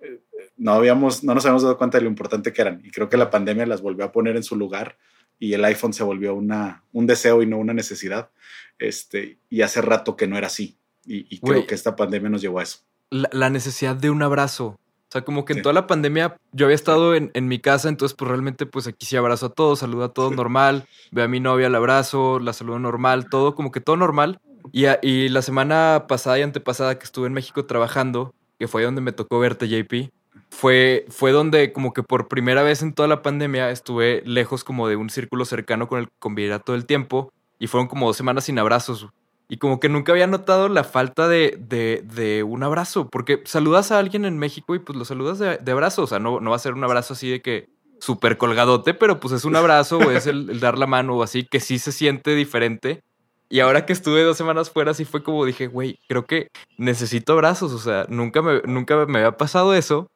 eh, 0.00 0.20
no 0.56 0.72
habíamos, 0.72 1.22
no 1.24 1.34
nos 1.34 1.44
habíamos 1.44 1.62
dado 1.62 1.78
cuenta 1.78 1.98
de 1.98 2.04
lo 2.04 2.10
importante 2.10 2.52
que 2.52 2.62
eran 2.62 2.80
y 2.84 2.90
creo 2.90 3.08
que 3.08 3.16
la 3.16 3.30
pandemia 3.30 3.66
las 3.66 3.82
volvió 3.82 4.04
a 4.04 4.12
poner 4.12 4.36
en 4.36 4.42
su 4.42 4.56
lugar 4.56 4.96
y 5.38 5.54
el 5.54 5.64
iPhone 5.64 5.92
se 5.92 6.02
volvió 6.04 6.34
una, 6.34 6.84
un 6.92 7.06
deseo 7.06 7.42
y 7.42 7.46
no 7.46 7.56
una 7.58 7.72
necesidad. 7.72 8.30
Este, 8.78 9.38
y 9.48 9.62
hace 9.62 9.80
rato 9.80 10.16
que 10.16 10.26
no 10.26 10.36
era 10.36 10.46
así. 10.48 10.76
Y, 11.06 11.26
y 11.34 11.38
creo 11.40 11.66
que 11.66 11.74
esta 11.74 11.96
pandemia 11.96 12.28
nos 12.30 12.42
llevó 12.42 12.60
a 12.60 12.62
eso. 12.62 12.80
La, 13.10 13.28
la 13.32 13.48
necesidad 13.50 13.96
de 13.96 14.10
un 14.10 14.22
abrazo. 14.22 14.66
O 15.08 15.12
sea, 15.12 15.22
como 15.22 15.44
que 15.44 15.54
en 15.54 15.58
Sí. 15.58 15.62
toda 15.62 15.72
la 15.72 15.86
pandemia 15.86 16.36
yo 16.52 16.66
había 16.66 16.74
estado 16.76 17.14
en, 17.14 17.30
en 17.34 17.48
mi 17.48 17.58
casa, 17.58 17.88
entonces 17.88 18.14
pues 18.16 18.28
realmente 18.28 18.64
pues 18.66 18.86
aquí 18.86 19.06
sí 19.06 19.16
abrazo 19.16 19.46
a 19.46 19.52
todos, 19.54 19.80
saludo 19.80 20.04
a 20.04 20.12
todos 20.12 20.32
normal, 20.36 20.86
veo 21.10 21.24
a 21.24 21.28
mi 21.28 21.40
novia, 21.40 21.68
la 21.68 21.78
abrazo, 21.78 22.38
la 22.38 22.52
saludo 22.52 22.78
normal, 22.78 23.28
todo 23.28 23.54
como 23.56 23.72
que 23.72 23.80
todo 23.80 23.96
normal. 23.96 24.40
Y, 24.72 25.28
la 25.28 25.42
semana 25.42 26.06
pasada 26.08 26.38
y 26.38 26.42
antepasada 26.42 26.98
que 26.98 27.04
estuve 27.04 27.26
en 27.26 27.32
México 27.32 27.66
trabajando, 27.66 28.34
que 28.58 28.68
fue 28.68 28.84
donde 28.84 29.00
me 29.00 29.12
tocó 29.12 29.38
verte, 29.38 29.68
JP, 29.68 30.10
fue, 30.50 31.06
fue 31.08 31.32
donde 31.32 31.72
como 31.72 31.92
que 31.92 32.02
por 32.02 32.28
primera 32.28 32.62
vez 32.62 32.82
en 32.82 32.92
toda 32.92 33.08
la 33.08 33.22
pandemia 33.22 33.70
estuve 33.70 34.22
lejos 34.24 34.64
como 34.64 34.88
de 34.88 34.96
un 34.96 35.10
círculo 35.10 35.44
cercano 35.44 35.88
con 35.88 36.00
el 36.00 36.06
que 36.06 36.14
conviviera 36.18 36.58
todo 36.58 36.76
el 36.76 36.86
tiempo 36.86 37.32
y 37.58 37.66
fueron 37.66 37.88
como 37.88 38.06
dos 38.06 38.16
semanas 38.16 38.44
sin 38.44 38.58
abrazos. 38.58 39.08
Y 39.48 39.56
como 39.56 39.80
que 39.80 39.88
nunca 39.88 40.12
había 40.12 40.28
notado 40.28 40.68
la 40.68 40.84
falta 40.84 41.26
de, 41.26 41.58
de, 41.58 42.04
de 42.04 42.44
un 42.44 42.62
abrazo, 42.62 43.08
porque 43.08 43.42
saludas 43.46 43.90
a 43.90 43.98
alguien 43.98 44.24
en 44.24 44.38
México 44.38 44.76
y 44.76 44.78
pues 44.78 44.96
lo 44.96 45.04
saludas 45.04 45.40
de, 45.40 45.58
de 45.58 45.72
abrazo, 45.72 46.04
o 46.04 46.06
sea, 46.06 46.20
no, 46.20 46.38
no 46.40 46.50
va 46.50 46.56
a 46.56 46.60
ser 46.60 46.74
un 46.74 46.84
abrazo 46.84 47.14
así 47.14 47.28
de 47.28 47.42
que 47.42 47.68
súper 47.98 48.38
colgadote, 48.38 48.94
pero 48.94 49.20
pues 49.20 49.34
es 49.34 49.44
un 49.44 49.56
abrazo 49.56 49.98
o 49.98 50.10
es 50.10 50.26
el, 50.26 50.50
el 50.50 50.60
dar 50.60 50.78
la 50.78 50.86
mano 50.86 51.16
o 51.16 51.22
así, 51.22 51.44
que 51.44 51.60
sí 51.60 51.78
se 51.78 51.92
siente 51.92 52.34
diferente. 52.34 53.02
Y 53.52 53.60
ahora 53.60 53.84
que 53.84 53.92
estuve 53.92 54.22
dos 54.22 54.36
semanas 54.36 54.70
fuera, 54.70 54.94
sí 54.94 55.04
fue 55.04 55.22
como 55.24 55.44
dije, 55.44 55.66
güey, 55.66 55.98
creo 56.08 56.24
que 56.24 56.48
necesito 56.78 57.32
abrazos, 57.32 57.72
o 57.72 57.78
sea, 57.80 58.06
nunca 58.08 58.40
me, 58.42 58.62
nunca 58.64 59.04
me 59.06 59.18
había 59.18 59.36
pasado 59.36 59.74
eso, 59.74 60.08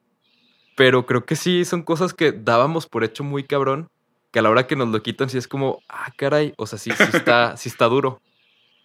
pero 0.77 1.05
creo 1.05 1.25
que 1.25 1.35
sí 1.35 1.65
son 1.65 1.83
cosas 1.83 2.13
que 2.13 2.31
dábamos 2.31 2.87
por 2.87 3.03
hecho 3.03 3.23
muy 3.25 3.43
cabrón, 3.43 3.89
que 4.31 4.39
a 4.39 4.41
la 4.41 4.49
hora 4.49 4.67
que 4.67 4.75
nos 4.77 4.87
lo 4.89 5.03
quitan 5.03 5.29
sí 5.29 5.37
es 5.37 5.47
como, 5.49 5.81
ah, 5.89 6.11
caray, 6.17 6.53
o 6.57 6.65
sea, 6.65 6.79
sí, 6.79 6.91
sí 6.91 7.03
está, 7.13 7.57
sí 7.57 7.67
está 7.69 7.85
duro. 7.87 8.21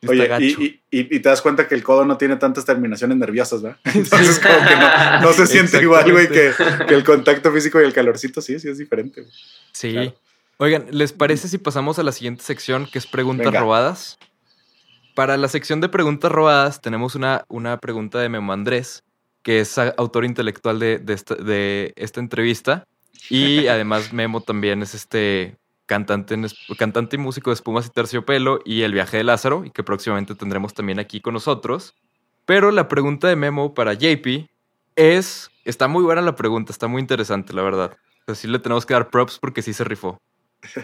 sí 0.02 0.08
está 0.08 0.12
Oye, 0.12 0.24
y, 0.24 0.28
gacho. 0.28 0.62
y- 0.62 0.82
y- 0.90 1.16
y 1.16 1.20
te 1.20 1.28
das 1.28 1.42
cuenta 1.42 1.68
que 1.68 1.76
el 1.76 1.84
codo 1.84 2.04
no 2.04 2.16
tiene 2.18 2.34
tantas 2.36 2.64
terminaciones 2.64 3.16
nerviosas, 3.18 3.62
¿verdad? 3.62 3.78
Entonces, 3.94 4.40
como 4.40 4.66
que 4.66 4.74
no, 4.76 5.20
no 5.20 5.32
se 5.32 5.46
siente 5.46 5.80
igual, 5.80 6.10
güey, 6.10 6.28
que, 6.28 6.52
que 6.88 6.94
el 6.94 7.04
contacto 7.04 7.52
físico 7.52 7.80
y 7.80 7.84
el 7.84 7.92
calorcito, 7.92 8.40
sí, 8.40 8.58
sí 8.58 8.68
es 8.68 8.78
diferente. 8.78 9.20
güey. 9.22 9.32
Sí. 9.72 9.92
Claro. 9.92 10.14
Oigan, 10.58 10.86
¿les 10.90 11.12
parece 11.12 11.46
si 11.48 11.56
pasamos 11.58 11.98
a 11.98 12.02
la 12.02 12.10
siguiente 12.12 12.42
sección 12.42 12.86
que 12.92 12.98
es 12.98 13.06
preguntas 13.06 13.46
Venga. 13.46 13.60
robadas? 13.60 14.18
Para 15.20 15.36
la 15.36 15.48
sección 15.48 15.82
de 15.82 15.90
preguntas 15.90 16.32
robadas 16.32 16.80
tenemos 16.80 17.14
una, 17.14 17.44
una 17.48 17.76
pregunta 17.76 18.18
de 18.18 18.30
Memo 18.30 18.54
Andrés, 18.54 19.04
que 19.42 19.60
es 19.60 19.76
autor 19.76 20.24
intelectual 20.24 20.78
de, 20.78 20.96
de 20.96 21.12
esta, 21.12 21.34
de 21.34 21.92
esta 21.96 22.20
entrevista. 22.20 22.86
Y 23.28 23.66
además 23.68 24.14
Memo 24.14 24.40
también 24.40 24.80
es 24.80 24.94
este 24.94 25.58
cantante, 25.84 26.32
en 26.32 26.46
cantante 26.78 27.16
y 27.16 27.18
músico 27.18 27.50
de 27.50 27.54
Espumas 27.56 27.84
y 27.84 27.90
Terciopelo 27.90 28.60
y 28.64 28.80
El 28.80 28.94
viaje 28.94 29.18
de 29.18 29.24
Lázaro, 29.24 29.66
y 29.66 29.70
que 29.70 29.82
próximamente 29.82 30.34
tendremos 30.34 30.72
también 30.72 30.98
aquí 30.98 31.20
con 31.20 31.34
nosotros. 31.34 31.94
Pero 32.46 32.70
la 32.70 32.88
pregunta 32.88 33.28
de 33.28 33.36
Memo 33.36 33.74
para 33.74 33.92
JP 33.92 34.48
es... 34.96 35.50
Está 35.66 35.86
muy 35.86 36.02
buena 36.02 36.22
la 36.22 36.34
pregunta, 36.34 36.72
está 36.72 36.86
muy 36.86 37.02
interesante, 37.02 37.52
la 37.52 37.60
verdad. 37.60 37.94
Así 38.26 38.48
le 38.48 38.58
tenemos 38.58 38.86
que 38.86 38.94
dar 38.94 39.10
props 39.10 39.38
porque 39.38 39.60
sí 39.60 39.74
se 39.74 39.84
rifó. 39.84 40.18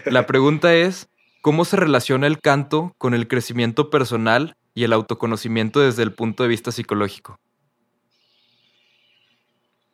La 0.05 0.27
pregunta 0.27 0.75
es, 0.75 1.09
¿cómo 1.47 1.63
se 1.63 1.77
relaciona 1.77 2.27
el 2.27 2.41
canto 2.41 2.93
con 2.97 3.13
el 3.13 3.29
crecimiento 3.29 3.89
personal 3.89 4.57
y 4.75 4.83
el 4.83 4.91
autoconocimiento 4.91 5.79
desde 5.79 6.03
el 6.03 6.11
punto 6.11 6.43
de 6.43 6.49
vista 6.49 6.73
psicológico? 6.73 7.39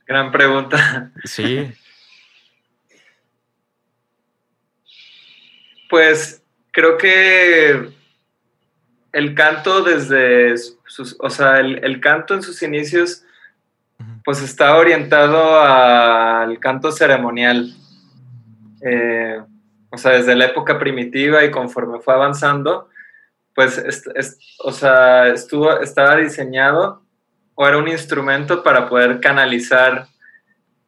Gran 0.08 0.32
pregunta. 0.32 1.12
Sí, 1.26 1.72
Pues 5.92 6.42
creo 6.72 6.98
que 6.98 7.92
el 9.12 9.36
canto 9.36 9.84
desde 9.84 10.58
sus, 10.88 11.16
o 11.20 11.30
sea, 11.30 11.60
el, 11.60 11.86
el 11.86 12.02
canto 12.02 12.34
en 12.34 12.42
sus 12.42 12.64
inicios, 12.64 13.24
pues 14.26 14.42
está 14.42 14.76
orientado 14.76 15.62
al 15.62 16.58
canto 16.58 16.92
ceremonial. 16.92 17.76
Eh, 18.82 19.40
o 19.94 19.98
sea, 19.98 20.14
desde 20.14 20.36
la 20.36 20.46
época 20.46 20.80
primitiva 20.80 21.44
y 21.46 21.52
conforme 21.52 22.00
fue 22.00 22.16
avanzando, 22.16 22.90
pues, 23.56 23.78
es- 23.78 24.10
es- 24.16 24.38
o 24.60 24.72
sea, 24.72 25.28
estuvo, 25.30 25.80
estaba 25.80 26.18
diseñado 26.18 27.04
o 27.56 27.68
era 27.68 27.78
un 27.78 27.88
instrumento 27.88 28.64
para 28.64 28.90
poder 28.90 29.20
canalizar, 29.22 30.08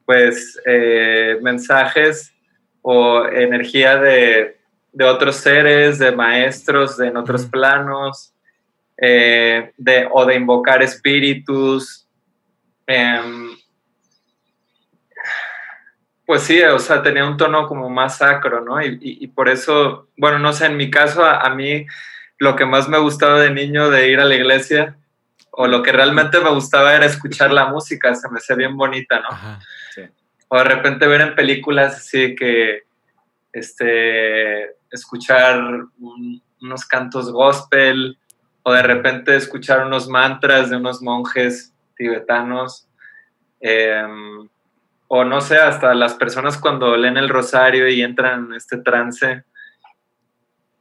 pues, 0.05 0.59
eh, 0.65 1.37
mensajes 1.41 2.33
o 2.81 3.25
energía 3.27 3.97
de, 3.97 4.57
de 4.91 5.05
otros 5.05 5.35
seres, 5.37 5.99
de 5.99 6.11
maestros, 6.11 6.97
de 6.97 7.07
en 7.07 7.17
otros 7.17 7.45
planos, 7.45 8.33
eh, 8.97 9.71
de, 9.77 10.07
o 10.11 10.25
de 10.25 10.35
invocar 10.35 10.81
espíritus. 10.81 12.01
em, 12.87 13.54
pues 16.25 16.41
sí, 16.43 16.61
o 16.63 16.79
sea, 16.79 17.01
tenía 17.03 17.25
un 17.27 17.37
tono 17.37 17.67
como 17.67 17.89
más 17.89 18.17
sacro, 18.17 18.61
¿no? 18.61 18.81
Y, 18.81 18.97
y- 19.01 19.23
y 19.23 19.27
por 19.27 19.47
eso, 19.49 20.07
bueno, 20.17 20.39
no 20.39 20.53
sé, 20.53 20.65
en 20.67 20.77
mi 20.77 20.89
caso, 20.89 21.23
a, 21.23 21.41
a 21.41 21.49
mí 21.53 21.85
lo 22.39 22.55
que 22.55 22.65
más 22.65 22.89
me 22.89 22.97
gustaba 22.97 23.39
de 23.39 23.51
niño 23.51 23.89
de 23.89 24.09
ir 24.09 24.19
a 24.19 24.25
la 24.25 24.35
iglesia, 24.35 24.97
o 25.51 25.67
lo 25.67 25.81
que 25.83 25.91
realmente 25.91 26.39
me 26.41 26.49
gustaba 26.49 26.93
era 26.95 27.05
escuchar 27.05 27.53
la 27.53 27.67
música, 27.67 28.13
se 28.15 28.29
me 28.29 28.37
hacía 28.39 28.55
bien 28.55 28.75
bonita, 28.75 29.19
¿no? 29.21 29.29
ajá. 29.29 29.59
o 30.49 30.57
de 30.57 30.63
repente 30.65 31.07
ver 31.07 31.21
en 31.21 31.35
películas 31.35 31.95
así 31.95 32.35
que 32.35 32.83
este 33.53 34.75
escuchar 34.91 35.59
un- 35.99 36.41
unos 36.61 36.85
cantos 36.85 37.31
gospel 37.31 38.17
o 38.63 38.71
de 38.73 38.81
repente 38.83 39.35
escuchar 39.35 39.85
unos 39.85 40.07
mantras 40.07 40.69
de 40.69 40.77
unos 40.77 41.01
monjes 41.01 41.73
tibetanos 41.95 42.87
em, 43.61 44.47
o 45.07 45.23
no 45.23 45.41
sé 45.41 45.57
hasta 45.57 45.93
las 45.93 46.15
personas 46.15 46.57
cuando 46.57 46.95
leen 46.97 47.17
el 47.17 47.29
rosario 47.29 47.87
y 47.87 48.01
entran 48.01 48.47
en 48.47 48.53
este 48.53 48.77
trance 48.77 49.43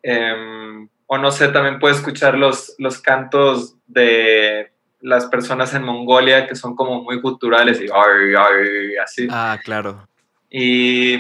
Em, 0.06 0.86
o 1.06 1.16
no 1.16 1.32
sé 1.32 1.48
también 1.48 1.78
puedo 1.78 1.94
escuchar 1.94 2.36
los, 2.36 2.74
los 2.76 3.00
cantos 3.00 3.74
de 3.86 4.70
las 5.00 5.24
personas 5.26 5.72
en 5.72 5.82
Mongolia 5.82 6.46
que 6.46 6.54
son 6.54 6.76
como 6.76 7.02
muy 7.02 7.22
culturales 7.22 7.80
y 7.80 7.84
ay, 7.84 8.34
ay, 8.38 8.96
así. 9.02 9.26
Ah, 9.30 9.58
claro. 9.64 10.06
Y 10.50 11.16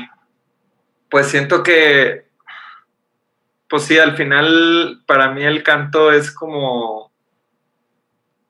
pues 1.08 1.28
siento 1.28 1.62
que, 1.62 2.26
pues 3.70 3.84
sí, 3.84 3.96
al 3.96 4.16
final 4.16 5.02
para 5.06 5.30
mí 5.30 5.42
el 5.44 5.62
canto 5.62 6.12
es 6.12 6.30
como, 6.30 7.10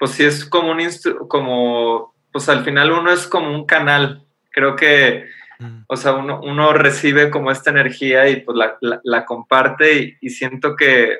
pues 0.00 0.10
sí 0.10 0.24
es 0.24 0.44
como 0.44 0.72
un 0.72 0.80
como, 1.28 2.12
pues 2.32 2.48
al 2.48 2.64
final 2.64 2.90
uno 2.90 3.12
es 3.12 3.28
como 3.28 3.54
un 3.54 3.66
canal. 3.66 4.23
Creo 4.54 4.76
que, 4.76 5.28
Mm. 5.58 5.82
o 5.86 5.96
sea, 5.96 6.14
uno, 6.14 6.40
uno 6.42 6.72
recibe 6.72 7.30
como 7.30 7.50
esta 7.50 7.70
energía 7.70 8.28
y 8.28 8.40
pues 8.40 8.56
la, 8.58 8.76
la- 8.80 9.00
la 9.04 9.24
comparte 9.24 9.92
y, 9.98 10.16
y 10.20 10.30
siento 10.30 10.74
que, 10.74 11.18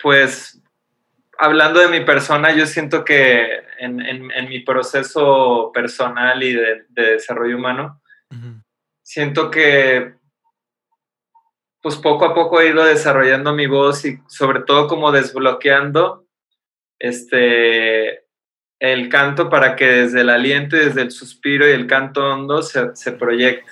pues, 0.00 0.60
hablando 1.38 1.80
de 1.80 1.88
mi 1.88 2.04
persona, 2.04 2.52
yo 2.54 2.66
siento 2.66 3.04
que 3.04 3.62
en, 3.78 4.00
en- 4.00 4.30
en 4.30 4.48
mi 4.48 4.60
proceso 4.60 5.70
personal 5.72 6.42
y 6.42 6.52
de, 6.52 6.84
de 6.88 7.02
desarrollo 7.12 7.56
humano, 7.56 8.00
siento 9.02 9.50
que 9.50 10.14
pues 11.80 11.96
poco 11.96 12.26
a 12.26 12.34
poco 12.34 12.60
he 12.60 12.68
ido 12.68 12.84
desarrollando 12.84 13.54
mi 13.54 13.66
voz 13.66 14.04
y 14.04 14.18
sobre 14.28 14.60
todo 14.60 14.86
como 14.88 15.10
desbloqueando 15.12 16.26
este 16.98 18.26
el 18.80 19.08
canto 19.08 19.48
para 19.48 19.74
que 19.74 19.86
desde 19.86 20.20
el 20.20 20.30
aliento 20.30 20.76
desde 20.76 21.02
el 21.02 21.10
suspiro 21.10 21.68
y 21.68 21.72
el 21.72 21.86
canto 21.86 22.28
hondo 22.32 22.62
se, 22.62 22.94
se 22.94 23.12
proyecte. 23.12 23.70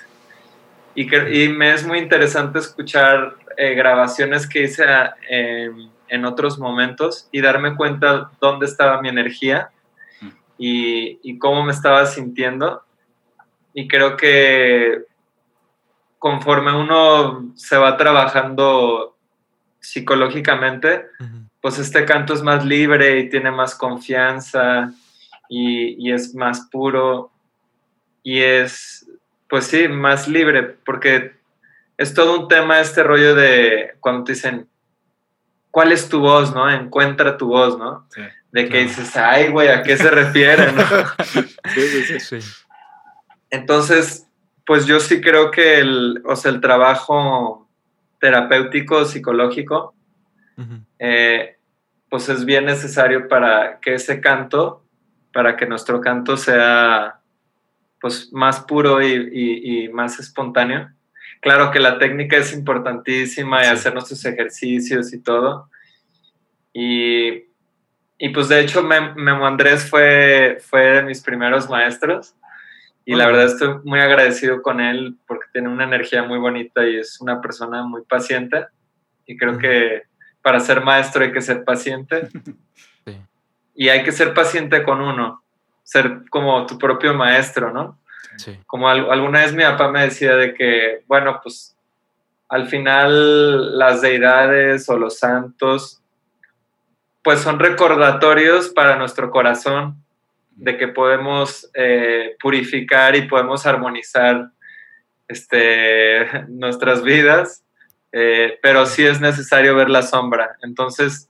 Y, 0.95 1.07
que, 1.07 1.43
y 1.43 1.49
me 1.49 1.73
es 1.73 1.85
muy 1.85 1.99
interesante 1.99 2.59
escuchar 2.59 3.35
eh, 3.55 3.75
grabaciones 3.75 4.47
que 4.47 4.63
hice 4.63 4.83
a- 4.83 5.15
en, 5.29 5.89
en 6.09 6.25
otros 6.25 6.57
momentos 6.59 7.27
y 7.31 7.41
darme 7.41 7.75
cuenta 7.75 8.31
dónde 8.41 8.65
estaba 8.65 9.01
mi 9.01 9.09
energía 9.09 9.69
y, 10.57 11.19
y 11.23 11.37
cómo 11.37 11.63
me 11.63 11.71
estaba 11.71 12.05
sintiendo. 12.05 12.83
Y 13.73 13.87
creo 13.87 14.17
que 14.17 15.03
conforme 16.17 16.75
uno 16.75 17.51
se 17.55 17.77
va 17.77 17.95
trabajando 17.95 19.15
psicológicamente. 19.79 21.05
Pues 21.67 21.79
este 21.79 22.05
canto 22.05 22.33
es 22.33 22.41
más 22.43 22.63
libre 22.63 23.19
y 23.19 23.29
tiene 23.29 23.51
más 23.51 23.75
confianza 23.75 24.93
y, 25.49 25.97
y 26.01 26.13
es 26.13 26.33
más 26.33 26.61
puro 26.71 27.29
y 28.23 28.39
es, 28.39 29.05
pues 29.49 29.67
sí, 29.67 29.89
más 29.89 30.29
libre, 30.29 30.63
porque 30.63 31.33
es 31.97 32.13
todo 32.13 32.39
un 32.39 32.47
tema 32.47 32.79
este 32.79 33.03
rollo 33.03 33.35
de 33.35 33.95
cuando 33.99 34.23
te 34.23 34.31
dicen, 34.31 34.69
¿cuál 35.69 35.91
es 35.91 36.07
tu 36.07 36.21
voz, 36.21 36.55
no? 36.55 36.71
Encuentra 36.71 37.37
tu 37.37 37.47
voz, 37.49 37.77
¿no? 37.77 38.07
Sí. 38.11 38.21
De 38.53 38.63
que 38.63 38.69
Claro. 38.69 38.87
dices, 38.87 39.17
ay, 39.17 39.49
güey, 39.49 39.67
¿a 39.67 39.83
qué 39.83 39.97
se 39.97 40.09
refiere, 40.09 40.71
no? 40.71 40.83
Sí, 41.73 41.81
sí, 41.81 42.19
sí. 42.21 42.39
Entonces, 43.49 44.25
pues 44.65 44.85
yo 44.85 45.01
sí 45.01 45.19
creo 45.19 45.51
que 45.51 45.79
el, 45.79 46.23
o 46.25 46.37
sea, 46.37 46.49
el 46.49 46.61
trabajo 46.61 47.67
terapéutico, 48.21 49.03
psicológico, 49.03 49.93
eh, 50.97 51.56
pues 52.09 52.29
es 52.29 52.45
bien 52.45 52.65
necesario 52.65 53.27
para 53.27 53.79
que 53.79 53.95
ese 53.95 54.21
canto, 54.21 54.83
para 55.33 55.55
que 55.57 55.65
nuestro 55.65 55.99
canto 56.01 56.37
sea 56.37 57.19
pues 57.99 58.31
más 58.31 58.59
puro 58.61 59.01
y, 59.01 59.07
y- 59.31 59.83
y 59.85 59.89
más 59.89 60.19
espontáneo. 60.19 60.91
Claro 61.41 61.71
que 61.71 61.79
la 61.79 61.97
técnica 61.99 62.37
es 62.37 62.53
importantísima 62.53 63.63
y 63.63 63.67
hacer 63.67 63.93
nuestros 63.93 64.23
ejercicios 64.25 65.13
y 65.13 65.19
todo. 65.21 65.69
Y, 66.73 67.45
y 68.17 68.29
pues 68.33 68.49
de 68.49 68.59
hecho 68.61 68.83
Mem- 68.83 69.15
Memo 69.15 69.45
Andrés 69.47 69.89
fue, 69.89 70.57
fue 70.61 70.81
de 70.81 71.03
mis 71.03 71.21
primeros 71.21 71.69
maestros 71.69 72.35
y 73.05 73.15
la 73.15 73.25
verdad 73.25 73.45
estoy 73.45 73.75
muy 73.83 73.99
agradecido 73.99 74.61
con 74.61 74.79
él 74.81 75.17
porque 75.27 75.45
tiene 75.53 75.69
una 75.69 75.85
energía 75.85 76.23
muy 76.23 76.37
bonita 76.39 76.85
y 76.87 76.97
es 76.97 77.19
una 77.21 77.41
persona 77.41 77.83
muy 77.83 78.03
paciente 78.03 78.65
y 79.25 79.37
creo 79.37 79.57
que 79.57 80.03
para 80.41 80.59
ser 80.59 80.81
maestro 80.83 81.23
hay 81.23 81.31
que 81.31 81.41
ser 81.41 81.63
paciente 81.63 82.29
Sí. 83.05 83.17
y 83.75 83.89
hay 83.89 84.03
que 84.03 84.11
ser 84.11 84.33
paciente 84.33 84.83
con 84.83 85.01
uno, 85.01 85.41
ser 85.83 86.21
como 86.29 86.65
tu 86.65 86.77
propio 86.77 87.13
maestro, 87.13 87.71
¿no? 87.71 87.97
Sí. 88.37 88.59
Como 88.67 88.87
al- 88.89 89.09
alguna 89.11 89.41
vez 89.41 89.53
mi 89.53 89.63
papá 89.63 89.89
me 89.91 90.03
decía 90.03 90.35
de 90.35 90.53
que, 90.53 91.03
bueno, 91.07 91.39
pues 91.41 91.75
al 92.49 92.67
final 92.67 93.77
las 93.77 94.01
deidades 94.01 94.87
o 94.89 94.97
los 94.97 95.19
santos, 95.19 96.01
pues 97.23 97.39
son 97.41 97.59
recordatorios 97.59 98.69
para 98.69 98.95
nuestro 98.95 99.31
corazón 99.31 100.01
de 100.51 100.77
que 100.77 100.87
podemos 100.87 101.69
eh, 101.73 102.35
purificar 102.41 103.15
y 103.15 103.27
podemos 103.27 103.65
armonizar 103.65 104.49
este, 105.27 106.45
nuestras 106.47 107.03
vidas, 107.03 107.63
eh, 108.19 108.57
pero 108.63 108.87
sí 108.87 109.05
es 109.05 109.21
necesario 109.21 109.75
ver 109.75 109.91
la 109.91 110.01
sombra. 110.01 110.57
Entonces, 110.63 111.29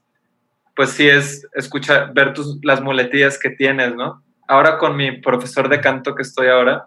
pues 0.74 0.88
sí 0.88 1.06
es 1.06 1.46
escuchar, 1.52 2.14
ver 2.14 2.32
tus, 2.32 2.58
las 2.62 2.80
muletillas 2.80 3.38
que 3.38 3.50
tienes, 3.50 3.94
¿no? 3.94 4.22
Ahora 4.46 4.78
con 4.78 4.96
mi 4.96 5.20
profesor 5.20 5.68
de 5.68 5.82
canto 5.82 6.14
que 6.14 6.22
estoy 6.22 6.48
ahora, 6.48 6.86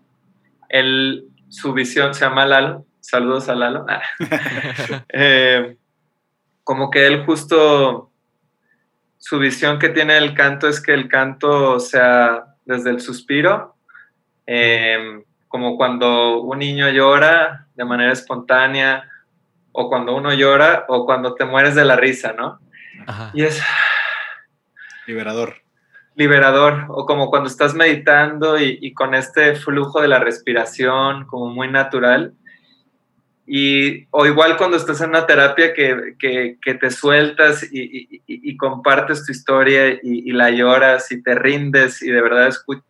él, 0.70 1.28
su 1.50 1.74
visión 1.74 2.16
se 2.16 2.22
llama 2.22 2.48
Lalo, 2.48 2.84
saludos 3.00 3.48
a 3.48 3.54
Lalo, 3.54 3.86
Eh, 5.10 5.78
como 6.64 6.90
que 6.90 7.06
él 7.06 7.24
justo, 7.24 8.12
su 9.20 9.38
visión 9.38 9.78
que 9.78 9.90
tiene 9.90 10.16
del 10.16 10.34
canto 10.34 10.68
es 10.68 10.82
que 10.82 10.96
el 10.96 11.10
canto 11.10 11.80
sea 11.80 12.56
desde 12.66 12.90
el 12.90 13.02
suspiro, 13.02 13.76
eh, 14.48 15.24
como 15.48 15.78
cuando 15.78 16.42
un 16.42 16.58
niño 16.58 16.90
llora 16.90 17.68
de 17.76 17.86
manera 17.86 18.14
espontánea, 18.14 19.11
o 19.72 19.90
cuando 19.90 20.16
uno 20.16 20.34
llora, 20.34 20.86
o 20.88 21.06
cuando 21.06 21.34
te 21.36 21.46
mueres 21.46 21.76
de 21.76 21.86
la 21.86 21.96
risa, 21.96 22.34
¿no? 22.34 22.60
Ajá. 23.08 23.32
Y 23.34 23.44
es 23.44 23.62
Liberador. 25.08 25.56
liberador, 26.16 26.86
o 26.90 27.06
como 27.06 27.30
cuando 27.30 27.50
estás 27.50 27.74
meditando 27.74 28.60
y, 28.60 28.78
y 28.82 28.94
con 28.94 29.14
este 29.16 29.56
flujo 29.56 30.02
de 30.02 30.08
la 30.08 30.20
respiración 30.20 31.26
como 31.26 31.48
muy 31.54 31.68
natural. 31.70 32.34
Y, 33.48 34.06
o 34.12 34.26
igual 34.26 34.56
cuando 34.56 34.78
estás 34.78 35.02
en 35.02 35.10
una 35.10 35.26
terapia 35.26 35.74
que, 35.74 36.16
que, 36.20 36.58
que 36.62 36.74
te 36.76 36.90
sueltas 36.92 37.64
y, 37.64 37.82
y- 37.82 38.22
y- 38.28 38.52
y 38.52 38.58
compartes 38.58 39.26
tu 39.26 39.32
historia 39.32 39.90
y, 39.90 40.00
y 40.04 40.32
la 40.32 40.52
lloras 40.52 41.12
y 41.12 41.22
te 41.24 41.34
rindes 41.36 42.02
y 42.02 42.12
de 42.12 42.22
verdad 42.22 42.48
escu- 42.50 42.84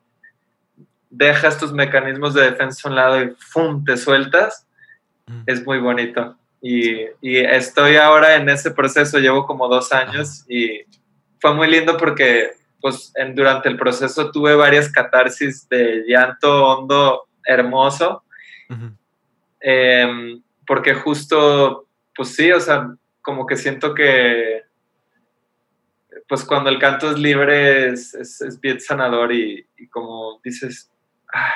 dejas 1.09 1.57
tus 1.57 1.71
mecanismos 1.73 2.33
de 2.33 2.43
defensa 2.51 2.87
a 2.87 2.91
un 2.91 2.95
lado 2.95 3.23
y 3.23 3.33
¡fum! 3.39 3.83
te 3.85 3.97
sueltas, 3.97 4.67
Ujú. 5.27 5.39
es 5.47 5.65
muy 5.65 5.79
bonito. 5.79 6.37
Y, 6.62 7.06
y 7.21 7.38
estoy 7.38 7.95
ahora 7.95 8.36
en 8.36 8.47
ese 8.50 8.71
proceso, 8.71 9.17
llevo 9.19 9.45
como 9.47 9.67
dos 9.67 9.91
años 9.91 10.45
y 10.47 10.82
fue 11.39 11.54
muy 11.56 11.67
lindo 11.67 11.97
porque 11.97 12.52
pues 12.80 13.12
en, 13.15 13.34
durante 13.36 13.67
el 13.69 13.78
proceso 13.78 14.32
tuve 14.32 14.56
varias 14.56 14.91
catarsis 14.91 15.67
de 15.69 16.04
llanto 16.08 16.65
hondo 16.67 17.28
hermoso, 17.45 18.24
em, 19.60 20.41
porque 20.67 20.93
justo, 20.93 21.88
pues 22.15 22.36
sí, 22.36 22.52
o 22.52 22.60
sea, 22.60 22.95
como 23.21 23.45
que 23.45 23.58
siento 23.58 23.93
que 23.93 24.62
pues 26.28 26.43
cuando 26.45 26.69
el 26.69 26.80
canto 26.80 27.12
es 27.12 27.17
libre 27.19 27.89
es, 27.89 28.13
es- 28.13 28.41
es 28.41 28.60
bien 28.60 28.80
sanador 28.80 29.32
y, 29.34 29.65
y 29.78 29.88
como 29.88 30.39
dices, 30.43 30.89
ah, 31.34 31.54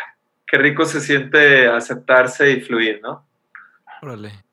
qué 0.48 0.58
rico 0.58 0.86
se 0.86 1.00
siente 1.02 1.68
aceptarse 1.68 2.52
y 2.52 2.62
fluir, 2.62 3.00
¿no? 3.02 3.26
Órale. 4.02 4.44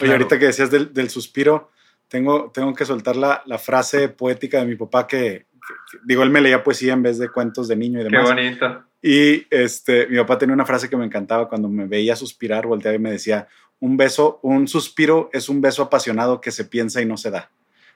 Oye, 0.00 0.12
ahorita 0.12 0.38
que 0.38 0.46
decías 0.46 0.70
del, 0.70 0.92
del 0.92 1.10
suspiro, 1.10 1.70
tengo, 2.08 2.50
tengo 2.52 2.74
que 2.74 2.84
soltar 2.84 3.16
la, 3.16 3.42
la 3.46 3.58
frase 3.58 4.08
poética 4.08 4.58
de 4.60 4.66
mi 4.66 4.76
papá 4.76 5.06
que, 5.06 5.18
que- 5.52 5.74
que- 5.92 5.98
digo, 6.04 6.22
él 6.22 6.30
me 6.30 6.40
leía 6.40 6.62
poesía 6.62 6.92
en 6.92 7.02
vez 7.02 7.18
de 7.18 7.28
cuentos 7.30 7.68
de 7.68 7.76
niño 7.76 8.00
y 8.00 8.04
Qué 8.04 8.10
demás. 8.10 8.28
bonito. 8.30 8.84
Y 9.02 9.46
este, 9.50 10.06
mi 10.06 10.16
papá 10.18 10.38
tenía 10.38 10.54
una 10.54 10.64
frase 10.66 10.88
que 10.88 10.96
me 10.96 11.04
encantaba 11.04 11.48
cuando 11.48 11.68
me 11.68 11.86
veía 11.86 12.16
suspirar, 12.16 12.66
volteaba 12.66 12.96
y 12.96 12.98
me 12.98 13.10
decía, 13.12 13.48
un 13.80 13.96
beso, 13.96 14.40
un 14.42 14.66
suspiro 14.68 15.28
es 15.32 15.48
un 15.48 15.60
beso 15.60 15.82
apasionado 15.82 16.40
que 16.40 16.50
se 16.50 16.64
piensa 16.64 17.02
y 17.02 17.06
no 17.06 17.16
se 17.16 17.30
da. 17.30 17.50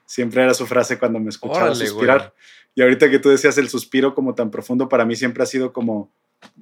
Siempre 0.05 0.43
era 0.43 0.53
su 0.53 0.65
frase 0.67 0.97
cuando 0.99 1.19
me 1.19 1.29
escuchaba 1.29 1.65
Órale, 1.71 1.85
suspirar. 1.87 2.17
güey. 2.19 2.31
Y 2.75 2.81
ahorita 2.83 3.09
que 3.09 3.19
tú 3.19 3.29
decías 3.29 3.57
el 3.57 3.69
suspiro 3.69 4.13
como 4.15 4.35
tan 4.35 4.51
profundo, 4.51 4.87
para 4.89 5.05
mí 5.05 5.15
siempre 5.15 5.41
ha 5.43 5.47
sido 5.47 5.73
como, 5.73 6.11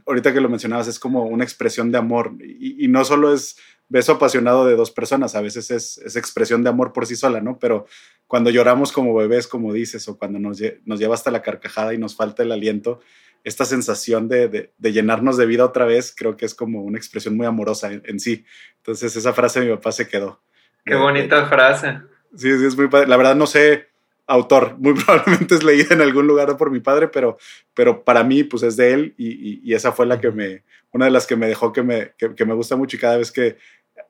ahorita 0.06 0.34
que 0.34 0.42
lo 0.42 0.50
mencionabas, 0.50 0.88
es 0.88 1.00
como 1.00 1.24
una 1.26 1.44
expresión 1.44 1.92
de 1.92 1.98
amor. 1.98 2.34
Y, 2.40 2.86
y 2.86 2.88
no 2.88 3.04
solo 3.06 3.34
es 3.34 3.58
beso 3.90 4.14
apasionado 4.14 4.66
de 4.66 4.76
dos 4.76 4.92
personas, 4.92 5.36
a 5.36 5.42
veces 5.42 5.72
es, 5.72 5.98
es 6.00 6.16
expresión 6.16 6.62
de 6.64 6.70
amor 6.70 6.92
por 6.94 7.06
sí 7.06 7.16
sola, 7.16 7.40
¿no? 7.42 7.58
Pero 7.60 7.86
cuando 8.28 8.50
lloramos 8.50 8.92
como 8.92 9.14
bebés, 9.16 9.48
como 9.48 9.72
dices, 9.74 10.08
o 10.10 10.18
cuando 10.18 10.40
nos, 10.40 10.60
nos 10.86 11.00
lleva 11.00 11.16
hasta 11.16 11.32
la 11.32 11.42
carcajada 11.42 11.94
y 11.94 11.98
nos 11.98 12.16
falta 12.16 12.44
el 12.44 12.52
aliento, 12.52 13.00
esta 13.46 13.64
sensación 13.64 14.28
de, 14.28 14.50
de- 14.50 14.74
de 14.78 14.92
llenarnos 14.92 15.38
de 15.38 15.46
vida 15.46 15.64
otra 15.64 15.86
vez, 15.86 16.14
creo 16.16 16.36
que 16.36 16.46
es 16.46 16.54
como 16.54 16.82
una 16.84 16.98
expresión 16.98 17.38
muy 17.38 17.46
amorosa 17.46 17.94
en, 17.94 18.02
en 18.06 18.20
sí. 18.20 18.44
Entonces 18.78 19.16
esa 19.16 19.32
frase 19.32 19.62
de 19.62 19.68
mi 19.68 19.76
papá 19.76 19.94
se 19.94 20.08
quedó. 20.08 20.42
Qué 20.84 20.92
De- 20.94 20.98
de- 20.98 21.02
bonita 21.04 21.46
frase. 21.48 22.00
Sí, 22.36 22.58
sí, 22.58 22.66
es 22.66 22.76
muy 22.76 22.90
padre. 22.90 23.08
La 23.08 23.16
verdad 23.16 23.36
no 23.38 23.48
sé 23.48 23.88
autor, 24.28 24.76
muy 24.78 24.94
probablemente 25.06 25.56
es 25.56 25.64
leída 25.64 25.96
en 25.96 26.02
algún 26.02 26.28
lugar 26.28 26.56
por 26.58 26.70
mi 26.72 26.80
padre, 26.82 27.08
pero, 27.08 27.38
pero 27.74 28.04
para 28.04 28.24
mí 28.24 28.44
pues 28.44 28.62
es 28.64 28.76
de 28.78 28.94
él 28.94 29.16
y, 29.18 29.30
y- 29.30 29.62
y 29.64 29.74
esa 29.74 29.92
fue 29.92 30.06
la 30.06 30.20
que 30.20 30.32
me, 30.32 30.64
una 30.92 31.06
de 31.06 31.12
las 31.12 31.26
que 31.26 31.36
me 31.36 31.48
dejó 31.48 31.72
que 31.74 31.82
me, 31.84 32.12
que, 32.18 32.36
que 32.36 32.46
me 32.46 32.54
gusta 32.54 32.76
mucho 32.76 32.98
y 32.98 33.00
cada 33.00 33.18
vez 33.18 33.32
que 33.32 33.58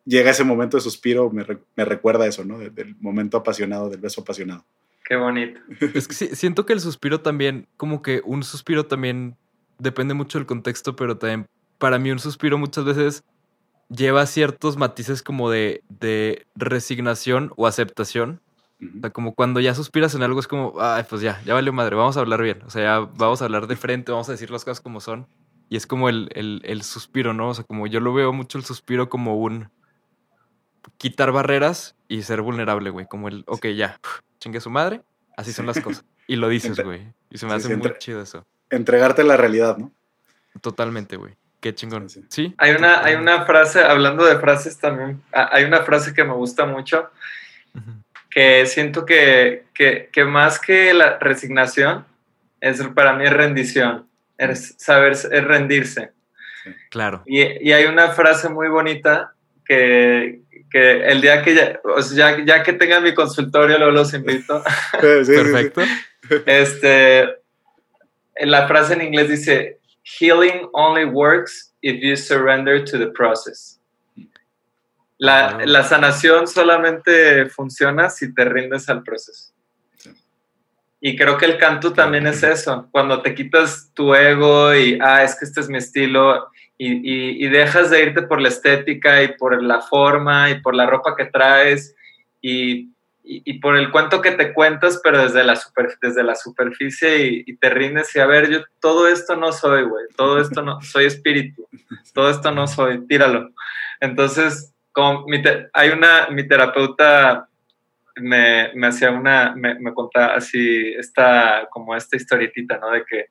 llega 0.05 0.31
ese 0.31 0.43
momento 0.43 0.75
de 0.77 0.81
suspiro 0.81 1.29
me, 1.31 1.43
re- 1.43 1.59
me 1.75 1.85
recuerda 1.85 2.25
eso, 2.27 2.43
¿no? 2.43 2.57
De- 2.59 2.69
del 2.71 2.95
momento 2.99 3.37
apasionado, 3.37 3.89
del 3.89 3.99
beso 4.01 4.21
apasionado. 4.21 4.65
Qué 5.05 5.15
bonito. 5.15 5.59
Es 5.93 6.07
que 6.07 6.13
sí, 6.13 6.29
siento 6.35 6.65
que 6.65 6.73
el 6.73 6.81
suspiro 6.81 7.21
también, 7.21 7.67
como 7.77 8.01
que 8.01 8.21
un 8.25 8.43
suspiro 8.43 8.85
también 8.87 9.37
depende 9.79 10.13
mucho 10.13 10.37
del 10.37 10.45
contexto, 10.47 10.95
pero 10.97 11.17
también 11.17 11.45
para 11.77 11.99
mí 11.99 12.11
un 12.11 12.19
suspiro 12.19 12.57
muchas 12.57 12.83
veces 12.83 13.23
lleva 13.89 14.25
ciertos 14.25 14.75
matices 14.75 15.21
como 15.23 15.49
de, 15.49 15.81
de 15.87 16.45
resignación 16.55 17.51
o 17.55 17.67
aceptación. 17.67 18.41
O 18.79 19.01
sea, 19.01 19.09
como 19.09 19.33
cuando 19.33 19.59
ya 19.59 19.73
suspiras 19.73 20.13
en 20.15 20.21
algo 20.23 20.39
es 20.39 20.47
como, 20.47 20.75
ay, 20.79 21.03
pues 21.09 21.21
ya, 21.21 21.41
ya 21.45 21.53
valió 21.55 21.73
madre, 21.73 21.95
vamos 21.95 22.15
a 22.17 22.19
hablar 22.19 22.41
bien. 22.43 22.61
O 22.65 22.69
sea, 22.69 22.83
ya 22.83 22.99
vamos 23.15 23.41
a 23.41 23.45
hablar 23.45 23.67
de 23.67 23.75
frente, 23.75 24.11
vamos 24.11 24.29
a 24.29 24.33
decir 24.33 24.51
las 24.51 24.63
cosas 24.65 24.81
como 24.81 24.99
son. 25.01 25.27
Y 25.69 25.77
es 25.77 25.87
como 25.87 26.09
el, 26.09 26.29
el, 26.33 26.61
el 26.63 26.83
suspiro, 26.83 27.33
¿no? 27.33 27.49
O 27.49 27.53
sea, 27.53 27.63
como 27.65 27.87
yo 27.87 27.99
lo 27.99 28.13
veo 28.13 28.31
mucho 28.33 28.57
el 28.57 28.63
suspiro 28.63 29.09
como 29.09 29.37
un 29.37 29.69
quitar 30.97 31.31
barreras 31.31 31.95
y 32.07 32.21
ser 32.21 32.41
vulnerable, 32.41 32.89
güey. 32.89 33.05
Como 33.07 33.27
el, 33.27 33.43
ok, 33.47 33.67
ya, 33.67 33.99
chingue 34.39 34.61
su 34.61 34.69
madre, 34.69 35.01
así 35.35 35.51
son 35.53 35.65
las 35.65 35.79
cosas. 35.79 36.05
Y 36.27 36.35
lo 36.35 36.47
dices, 36.49 36.79
güey. 36.83 37.13
Y 37.29 37.37
se 37.37 37.45
me 37.45 37.51
sí, 37.53 37.57
hace 37.57 37.67
sí, 37.69 37.75
muy 37.75 37.85
entre- 37.87 37.99
chido 37.99 38.21
eso. 38.21 38.45
Entregarte 38.69 39.23
la 39.23 39.37
realidad, 39.37 39.77
¿no? 39.77 39.91
Totalmente, 40.61 41.17
güey. 41.17 41.35
Qué 41.59 41.73
chingón. 41.73 42.09
Sí, 42.09 42.21
sí. 42.21 42.27
Sí. 42.29 42.55
Hay 42.57 42.73
una, 42.75 43.03
hay 43.03 43.15
una 43.15 43.45
frase, 43.45 43.81
hablando 43.83 44.23
de 44.25 44.37
frases 44.39 44.77
también, 44.77 45.21
ah, 45.33 45.49
hay 45.51 45.63
una 45.63 45.81
frase 45.83 46.13
que 46.13 46.23
me 46.23 46.33
gusta 46.33 46.65
mucho. 46.65 47.09
Que 48.37 48.67
siento 48.67 49.03
que, 49.03 49.63
que, 49.73 50.09
que 50.11 50.23
más 50.23 50.59
que 50.59 50.93
la 50.93 51.17
resignación, 51.17 52.05
es 52.61 52.79
para 52.89 53.13
mí 53.13 53.25
es 53.25 53.33
rendición, 53.33 54.07
es 54.37 54.75
saber, 54.77 55.13
es 55.13 55.43
rendirse. 55.43 56.11
Claro. 56.91 57.23
Y, 57.25 57.41
y 57.67 57.71
hay 57.73 57.85
una 57.85 58.09
frase 58.09 58.47
muy 58.49 58.67
bonita 58.67 59.33
que, 59.65 60.41
que 60.69 61.07
el 61.07 61.19
día 61.19 61.41
que 61.41 61.55
ya, 61.55 61.79
o 61.83 61.99
sea, 62.03 62.37
ya, 62.37 62.45
ya 62.45 62.61
que 62.61 62.73
tengan 62.73 63.01
mi 63.01 63.15
consultorio, 63.15 63.79
luego 63.79 63.93
los 63.93 64.13
invito. 64.13 64.63
Sí. 65.23 65.31
Perfecto. 65.31 65.81
Este, 66.45 67.27
la 68.41 68.67
frase 68.67 68.93
en 68.93 69.01
inglés 69.01 69.29
dice, 69.29 69.79
healing 70.03 70.69
only 70.73 71.05
works 71.05 71.73
if 71.81 72.03
you 72.03 72.15
surrender 72.15 72.85
to 72.85 72.99
the 72.99 73.07
process. 73.07 73.76
La, 75.19 75.53
Wow. 75.57 75.65
la 75.65 75.83
sanación 75.83 76.47
solamente 76.47 77.47
funciona 77.49 78.09
si 78.09 78.33
te 78.33 78.45
rindes 78.45 78.87
al 78.89 79.01
proceso. 79.03 79.51
Sí. 79.95 80.11
Y 81.01 81.15
creo 81.15 81.37
que 81.37 81.45
el 81.45 81.57
canto 81.57 81.91
también 81.93 82.27
es 82.27 82.43
eso, 82.43 82.87
cuando 82.91 83.21
te 83.21 83.33
quitas 83.33 83.91
tu 83.93 84.13
ego 84.13 84.75
y, 84.75 84.99
ah, 85.01 85.23
es 85.23 85.35
que 85.37 85.45
este 85.45 85.61
es 85.61 85.69
mi 85.69 85.77
estilo, 85.79 86.49
y, 86.77 86.91
y- 86.93 87.45
y 87.45 87.49
dejas 87.49 87.89
de 87.89 88.03
irte 88.03 88.21
por 88.23 88.39
la 88.39 88.49
estética 88.49 89.23
y 89.23 89.35
por 89.37 89.61
la 89.63 89.81
forma 89.81 90.51
y 90.51 90.61
por 90.61 90.75
la 90.75 90.85
ropa 90.85 91.15
que 91.15 91.25
traes 91.25 91.95
y, 92.39 92.91
y- 93.23 93.41
y 93.45 93.59
por 93.59 93.75
el 93.75 93.89
cuento 93.89 94.21
que 94.21 94.31
te 94.31 94.53
cuentas, 94.53 95.01
pero 95.03 95.23
desde 95.23 95.43
la, 95.43 95.55
super- 95.55 95.97
desde 95.99 96.21
la 96.23 96.35
superficie 96.35 97.25
y, 97.25 97.43
y 97.47 97.57
te 97.57 97.71
rindes 97.71 98.15
y 98.15 98.19
a 98.19 98.27
ver, 98.27 98.49
yo 98.51 98.59
todo 98.79 99.07
esto 99.07 99.35
no 99.35 99.51
soy, 99.51 99.83
güey, 99.85 100.05
todo 100.15 100.39
esto 100.39 100.61
no, 100.61 100.79
soy 100.81 101.05
espíritu, 101.05 101.67
todo 102.13 102.29
esto 102.29 102.51
no 102.51 102.67
soy, 102.67 103.05
tíralo. 103.07 103.49
Entonces, 103.99 104.73
como 104.97 105.27
mi 105.27 105.43
hay 105.73 105.89
una, 105.89 106.27
mi 106.31 106.47
terapeuta 106.47 107.47
me, 108.15 108.71
me 108.73 108.87
hacía 108.87 109.11
una, 109.11 109.53
me, 109.55 109.75
me 109.75 109.93
contaba 109.93 110.33
así, 110.33 110.91
esta, 110.97 111.67
como 111.69 111.95
esta 111.95 112.17
historietita, 112.17 112.79
¿no? 112.79 112.89
De 112.89 113.05
que, 113.05 113.27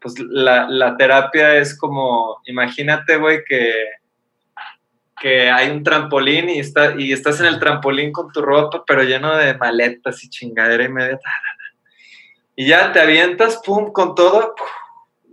pues, 0.00 0.18
la, 0.18 0.66
la 0.66 0.96
terapia 0.96 1.56
es 1.56 1.78
como, 1.78 2.40
imagínate, 2.46 3.18
güey, 3.18 3.44
que, 3.44 3.74
que 5.20 5.50
hay 5.50 5.68
un 5.68 5.82
trampolín 5.82 6.48
y, 6.48 6.60
está, 6.60 6.94
y 6.98 7.12
estás 7.12 7.38
en 7.40 7.46
el 7.48 7.58
trampolín 7.58 8.10
con 8.10 8.32
tu 8.32 8.40
ropa, 8.40 8.82
pero 8.86 9.02
lleno 9.02 9.36
de 9.36 9.58
maletas 9.58 10.24
y 10.24 10.30
chingadera 10.30 10.84
y 10.84 10.88
media. 10.88 11.20
Y 12.56 12.66
ya 12.68 12.92
te 12.92 13.00
avientas, 13.00 13.60
pum, 13.62 13.92
con 13.92 14.14
todo, 14.14 14.54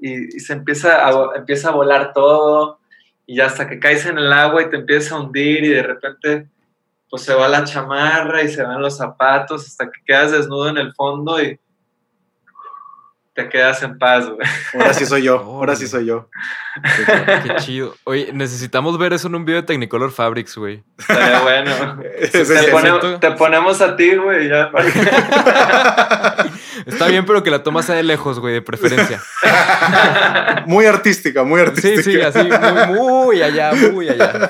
y, 0.02 0.36
y 0.36 0.40
se 0.42 0.52
empieza 0.52 1.08
a, 1.08 1.38
empieza 1.38 1.70
a 1.70 1.72
volar 1.72 2.12
todo, 2.12 2.81
y 3.26 3.38
ya 3.38 3.46
hasta 3.46 3.68
que 3.70 3.80
caes 3.80 4.06
en 4.06 4.18
el 4.18 4.32
agua 4.34 4.62
y 4.64 4.70
te 4.70 4.78
empieza 4.78 5.16
a 5.16 5.20
hundir 5.20 5.64
y 5.64 5.70
de 5.70 5.84
repente 5.84 6.48
pues 7.10 7.24
se 7.24 7.34
va 7.34 7.48
la 7.50 7.64
chamarra 7.66 8.42
y 8.42 8.48
se 8.50 8.64
van 8.64 8.82
los 8.82 8.96
zapatos 8.98 9.66
hasta 9.68 9.86
que 9.92 10.00
quedas 10.06 10.32
desnudo 10.32 10.70
en 10.70 10.78
el 10.78 10.94
fondo 10.94 11.42
y 11.42 11.60
te 13.34 13.48
quedas 13.48 13.82
en 13.84 13.98
paz, 13.98 14.28
güey. 14.30 14.46
Ahora 14.74 14.94
sí 14.94 15.06
soy 15.06 15.24
yo, 15.24 15.38
ahora 15.46 15.76
sí 15.78 15.88
soy 15.88 16.06
yo. 16.06 16.30
Qué 17.44 17.56
chido. 17.60 17.96
Oye, 18.04 18.32
necesitamos 18.34 18.98
ver 18.98 19.14
eso 19.14 19.28
en 19.30 19.36
un 19.36 19.46
video 19.46 19.62
de 19.62 19.68
Technicolor 19.68 20.12
Fabrics, 20.12 20.58
güey. 20.58 20.84
Estaría 20.98 21.40
bueno. 21.42 21.72
Pone- 22.72 23.20
te 23.20 23.32
ponemos 23.32 23.82
a 23.82 23.96
ti, 23.96 24.16
güey, 24.16 24.50
ya. 24.50 24.70
Está 26.86 27.08
bien, 27.08 27.26
pero 27.26 27.44
que 27.44 27.52
la 27.52 27.64
toma 27.64 27.84
sea 27.84 27.96
de 27.96 28.04
lejos, 28.04 28.40
güey, 28.40 28.54
de 28.54 28.62
preferencia. 28.62 29.22
muy 30.66 30.86
artística, 30.86 31.44
muy 31.44 31.62
artística. 31.62 32.02
Sí, 32.02 32.12
sí, 32.14 32.22
así, 32.22 32.50
muy, 32.90 33.00
muy 33.00 33.42
allá, 33.42 33.72
muy 33.92 34.10
allá. 34.10 34.50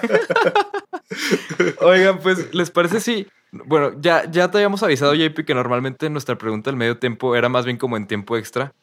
Oigan, 1.79 2.19
pues, 2.19 2.53
¿les 2.53 2.71
parece 2.71 2.99
si... 2.99 3.27
Bueno, 3.51 3.91
ya, 3.99 4.29
ya 4.32 4.49
te 4.49 4.57
habíamos 4.59 4.82
avisado, 4.82 5.13
JP, 5.13 5.45
que 5.45 5.53
normalmente 5.53 6.09
nuestra 6.09 6.38
pregunta 6.38 6.69
del 6.69 6.77
medio 6.77 6.97
tiempo 6.97 7.36
era 7.36 7.49
más 7.49 7.65
bien 7.65 7.77
como 7.77 7.97
en 7.97 8.07
tiempo 8.07 8.38
extra. 8.38 8.73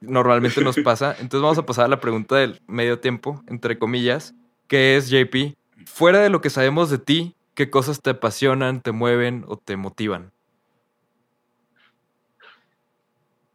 Normalmente 0.00 0.62
nos 0.62 0.76
pasa. 0.78 1.12
Entonces 1.20 1.42
vamos 1.42 1.58
a 1.58 1.66
pasar 1.66 1.84
a 1.84 1.88
la 1.88 2.00
pregunta 2.00 2.36
del 2.36 2.60
medio 2.66 2.98
tiempo, 2.98 3.42
entre 3.46 3.78
comillas, 3.78 4.34
que 4.66 4.96
es, 4.96 5.10
JP, 5.10 5.54
fuera 5.86 6.20
de 6.20 6.30
lo 6.30 6.40
que 6.40 6.50
sabemos 6.50 6.90
de 6.90 6.98
ti, 6.98 7.36
¿qué 7.54 7.70
cosas 7.70 8.00
te 8.00 8.10
apasionan, 8.10 8.80
te 8.80 8.92
mueven 8.92 9.44
o 9.46 9.56
te 9.56 9.76
motivan? 9.76 10.32
Mm, 13.42 13.49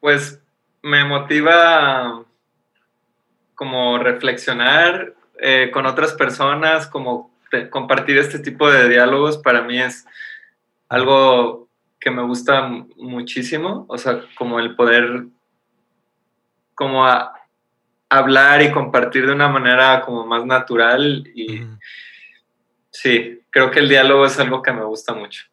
pues 0.00 0.40
me 0.82 1.04
motiva 1.04 2.24
como 3.54 3.98
reflexionar 3.98 5.14
eh, 5.38 5.70
con 5.72 5.86
otras 5.86 6.12
personas, 6.14 6.86
como 6.86 7.30
te- 7.50 7.70
compartir 7.70 8.18
este 8.18 8.38
tipo 8.38 8.70
de 8.70 8.88
diálogos 8.88 9.38
para 9.38 9.62
mí 9.62 9.80
es 9.80 10.06
algo 10.88 11.68
que 12.00 12.10
me 12.10 12.22
gusta 12.22 12.68
muchísimo, 12.96 13.86
o 13.88 13.96
sea, 13.96 14.20
como 14.36 14.58
el 14.60 14.74
poder 14.76 15.24
como 16.74 17.06
a- 17.06 17.32
hablar 18.08 18.62
y 18.62 18.70
compartir 18.72 19.26
de 19.26 19.32
una 19.32 19.48
manera 19.48 20.00
como 20.02 20.26
más 20.26 20.44
natural 20.44 21.24
y 21.34 21.62
sí, 22.90 23.40
creo 23.50 23.70
que 23.70 23.80
el 23.80 23.88
diálogo 23.88 24.26
es 24.26 24.38
algo 24.38 24.62
que 24.62 24.72
me 24.72 24.84
gusta 24.84 25.14
mucho. 25.14 25.44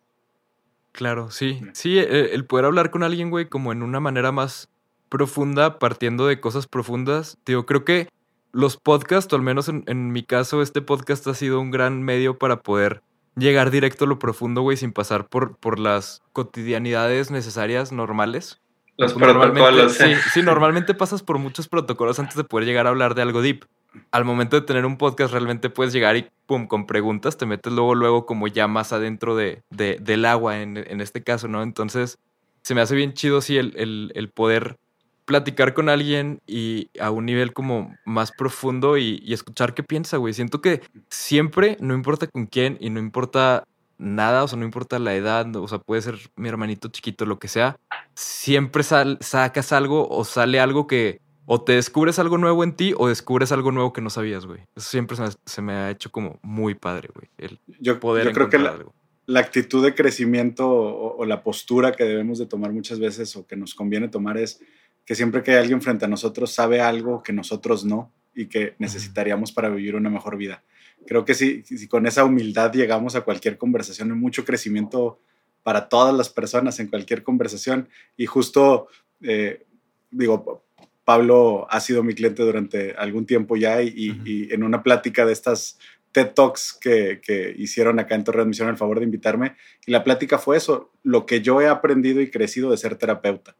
Claro, 0.91 1.31
sí. 1.31 1.61
Sí, 1.73 1.97
eh, 1.99 2.31
el 2.33 2.45
poder 2.45 2.65
hablar 2.65 2.91
con 2.91 3.03
alguien, 3.03 3.29
güey, 3.29 3.47
como 3.47 3.71
en 3.71 3.81
una 3.83 3.99
manera 3.99 4.31
más 4.31 4.69
profunda, 5.09 5.79
partiendo 5.79 6.27
de 6.27 6.39
cosas 6.39 6.67
profundas. 6.67 7.37
Digo, 7.45 7.65
creo 7.65 7.85
que 7.85 8.07
los 8.51 8.77
podcasts, 8.77 9.31
o 9.31 9.35
al 9.35 9.41
menos 9.41 9.69
en, 9.69 9.83
en 9.87 10.11
mi 10.11 10.23
caso, 10.23 10.61
este 10.61 10.81
podcast 10.81 11.25
ha 11.27 11.33
sido 11.33 11.59
un 11.61 11.71
gran 11.71 12.01
medio 12.03 12.37
para 12.37 12.61
poder 12.61 13.01
llegar 13.37 13.71
directo 13.71 14.05
a 14.05 14.07
lo 14.07 14.19
profundo, 14.19 14.61
güey, 14.61 14.75
sin 14.77 14.91
pasar 14.91 15.27
por, 15.27 15.55
por 15.57 15.79
las 15.79 16.21
cotidianidades 16.33 17.31
necesarias 17.31 17.91
normales. 17.91 18.59
Los 18.97 19.15
Normalmente- 19.17 19.59
protocolos. 19.61 19.93
Sí, 19.93 20.03
¿eh? 20.03 20.17
sí, 20.33 20.41
normalmente 20.43 20.93
pasas 20.93 21.23
por 21.23 21.37
muchos 21.37 21.67
protocolos 21.69 22.19
antes 22.19 22.35
de 22.35 22.43
poder 22.43 22.65
llegar 22.67 22.85
a 22.87 22.89
hablar 22.89 23.15
de 23.15 23.21
algo 23.21 23.41
deep. 23.41 23.63
Al 24.11 24.23
momento 24.25 24.59
de 24.59 24.65
tener 24.65 24.85
un 24.85 24.97
podcast, 24.97 25.33
realmente 25.33 25.69
puedes 25.69 25.93
llegar 25.93 26.15
y, 26.15 26.27
pum, 26.45 26.67
con 26.67 26.85
preguntas, 26.87 27.37
te 27.37 27.45
metes 27.45 27.73
luego, 27.73 27.93
luego, 27.95 28.25
como 28.25 28.47
ya 28.47 28.67
más 28.67 28.93
adentro 28.93 29.35
de, 29.35 29.63
de- 29.69 29.97
del 30.01 30.25
agua, 30.25 30.61
en, 30.61 30.77
en 30.77 31.01
este 31.01 31.23
caso, 31.23 31.47
¿no? 31.47 31.61
Entonces, 31.61 32.17
se 32.61 32.73
me 32.75 32.81
hace 32.81 32.95
bien 32.95 33.13
chido, 33.13 33.41
sí, 33.41 33.57
el, 33.57 33.73
el- 34.15 34.29
poder 34.29 34.77
platicar 35.25 35.73
con 35.73 35.87
alguien 35.89 36.41
y 36.47 36.89
a 36.99 37.11
un 37.11 37.25
nivel 37.25 37.53
como 37.53 37.95
más 38.05 38.31
profundo 38.31 38.97
y, 38.97 39.21
y 39.23 39.33
escuchar 39.33 39.73
qué 39.73 39.83
piensa, 39.83 40.17
güey. 40.17 40.33
Siento 40.33 40.61
que 40.61 40.81
siempre, 41.09 41.77
no 41.79 41.93
importa 41.93 42.27
con 42.27 42.45
quién 42.47 42.77
y 42.81 42.89
no 42.89 42.99
importa 42.99 43.65
nada, 43.97 44.43
o 44.43 44.47
sea, 44.47 44.57
no 44.57 44.65
importa 44.65 44.99
la 44.99 45.13
edad, 45.15 45.53
o 45.55 45.67
sea, 45.67 45.79
puede 45.79 46.01
ser 46.01 46.17
mi 46.35 46.49
hermanito 46.49 46.87
chiquito, 46.89 47.25
lo 47.25 47.39
que 47.39 47.47
sea, 47.47 47.77
siempre 48.15 48.83
sal- 48.83 49.17
sacas 49.21 49.71
algo 49.73 50.07
o 50.09 50.23
sale 50.25 50.59
algo 50.59 50.87
que 50.87 51.21
o 51.53 51.61
te 51.61 51.73
descubres 51.73 52.17
algo 52.17 52.37
nuevo 52.37 52.63
en 52.63 52.71
ti 52.71 52.93
o 52.97 53.09
descubres 53.09 53.51
algo 53.51 53.73
nuevo 53.73 53.91
que 53.91 53.99
no 53.99 54.09
sabías, 54.09 54.45
güey. 54.45 54.61
Eso 54.73 54.89
siempre 54.89 55.17
se 55.17 55.23
me, 55.23 55.29
se 55.45 55.61
me 55.61 55.73
ha 55.73 55.89
hecho 55.89 56.09
como 56.09 56.39
muy 56.41 56.75
padre, 56.75 57.09
güey. 57.13 57.27
El 57.37 57.59
Yo, 57.81 57.99
poder 57.99 58.27
yo 58.27 58.31
creo 58.31 58.49
que 58.49 58.57
la, 58.57 58.69
algo. 58.69 58.93
la 59.25 59.41
actitud 59.41 59.83
de 59.83 59.93
crecimiento 59.93 60.69
o, 60.69 61.17
o 61.17 61.25
la 61.25 61.43
postura 61.43 61.91
que 61.91 62.05
debemos 62.05 62.39
de 62.39 62.45
tomar 62.45 62.71
muchas 62.71 62.99
veces 62.99 63.35
o 63.35 63.45
que 63.45 63.57
nos 63.57 63.75
conviene 63.75 64.07
tomar 64.07 64.37
es 64.37 64.61
que 65.03 65.13
siempre 65.13 65.43
que 65.43 65.51
hay 65.51 65.57
alguien 65.57 65.81
frente 65.81 66.05
a 66.05 66.07
nosotros 66.07 66.53
sabe 66.53 66.79
algo 66.79 67.21
que 67.21 67.33
nosotros 67.33 67.83
no 67.83 68.13
y 68.33 68.45
que 68.45 68.75
necesitaríamos 68.79 69.51
para 69.51 69.67
vivir 69.67 69.97
una 69.97 70.09
mejor 70.09 70.37
vida. 70.37 70.63
Creo 71.05 71.25
que 71.25 71.33
si, 71.33 71.63
si 71.63 71.85
con 71.89 72.05
esa 72.05 72.23
humildad 72.23 72.71
llegamos 72.71 73.15
a 73.15 73.25
cualquier 73.25 73.57
conversación, 73.57 74.09
hay 74.09 74.17
mucho 74.17 74.45
crecimiento 74.45 75.19
para 75.63 75.89
todas 75.89 76.15
las 76.15 76.29
personas 76.29 76.79
en 76.79 76.87
cualquier 76.87 77.23
conversación. 77.23 77.89
Y 78.15 78.25
justo, 78.25 78.87
eh, 79.21 79.65
digo, 80.11 80.63
Pablo 81.11 81.67
ha 81.69 81.79
sido 81.81 82.03
mi 82.03 82.13
cliente 82.13 82.41
durante 82.41 82.93
algún 82.97 83.25
tiempo 83.25 83.57
ya 83.57 83.81
y, 83.81 83.93
y- 83.95 84.11
Ujú. 84.11 84.21
y 84.25 84.53
en 84.53 84.63
una 84.63 84.81
plática 84.81 85.25
de 85.25 85.33
estas 85.33 85.77
TED 86.13 86.27
Talks 86.33 86.77
que, 86.79 87.19
que 87.21 87.53
hicieron 87.57 87.99
acá 87.99 88.15
en 88.15 88.23
Torreón 88.23 88.47
me 88.47 88.51
hicieron 88.51 88.71
el 88.73 88.77
favor 88.77 88.99
de 88.99 89.05
invitarme 89.05 89.55
y 89.85 89.91
la 89.91 90.03
plática 90.05 90.37
fue 90.37 90.55
eso, 90.57 90.91
lo 91.03 91.25
que 91.25 91.41
yo 91.41 91.59
he 91.61 91.67
aprendido 91.67 92.21
y 92.21 92.29
crecido 92.31 92.71
de 92.71 92.77
ser 92.77 92.95
terapeuta, 92.95 93.55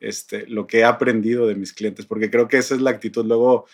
este, 0.00 0.46
lo 0.46 0.66
que 0.66 0.78
he 0.78 0.84
aprendido 0.84 1.46
de 1.46 1.54
mis 1.54 1.72
clientes, 1.74 2.06
porque 2.06 2.30
creo 2.30 2.48
que 2.48 2.56
esa 2.58 2.74
es 2.74 2.80
la 2.80 2.90
actitud. 2.90 3.24
Luego, 3.26 3.66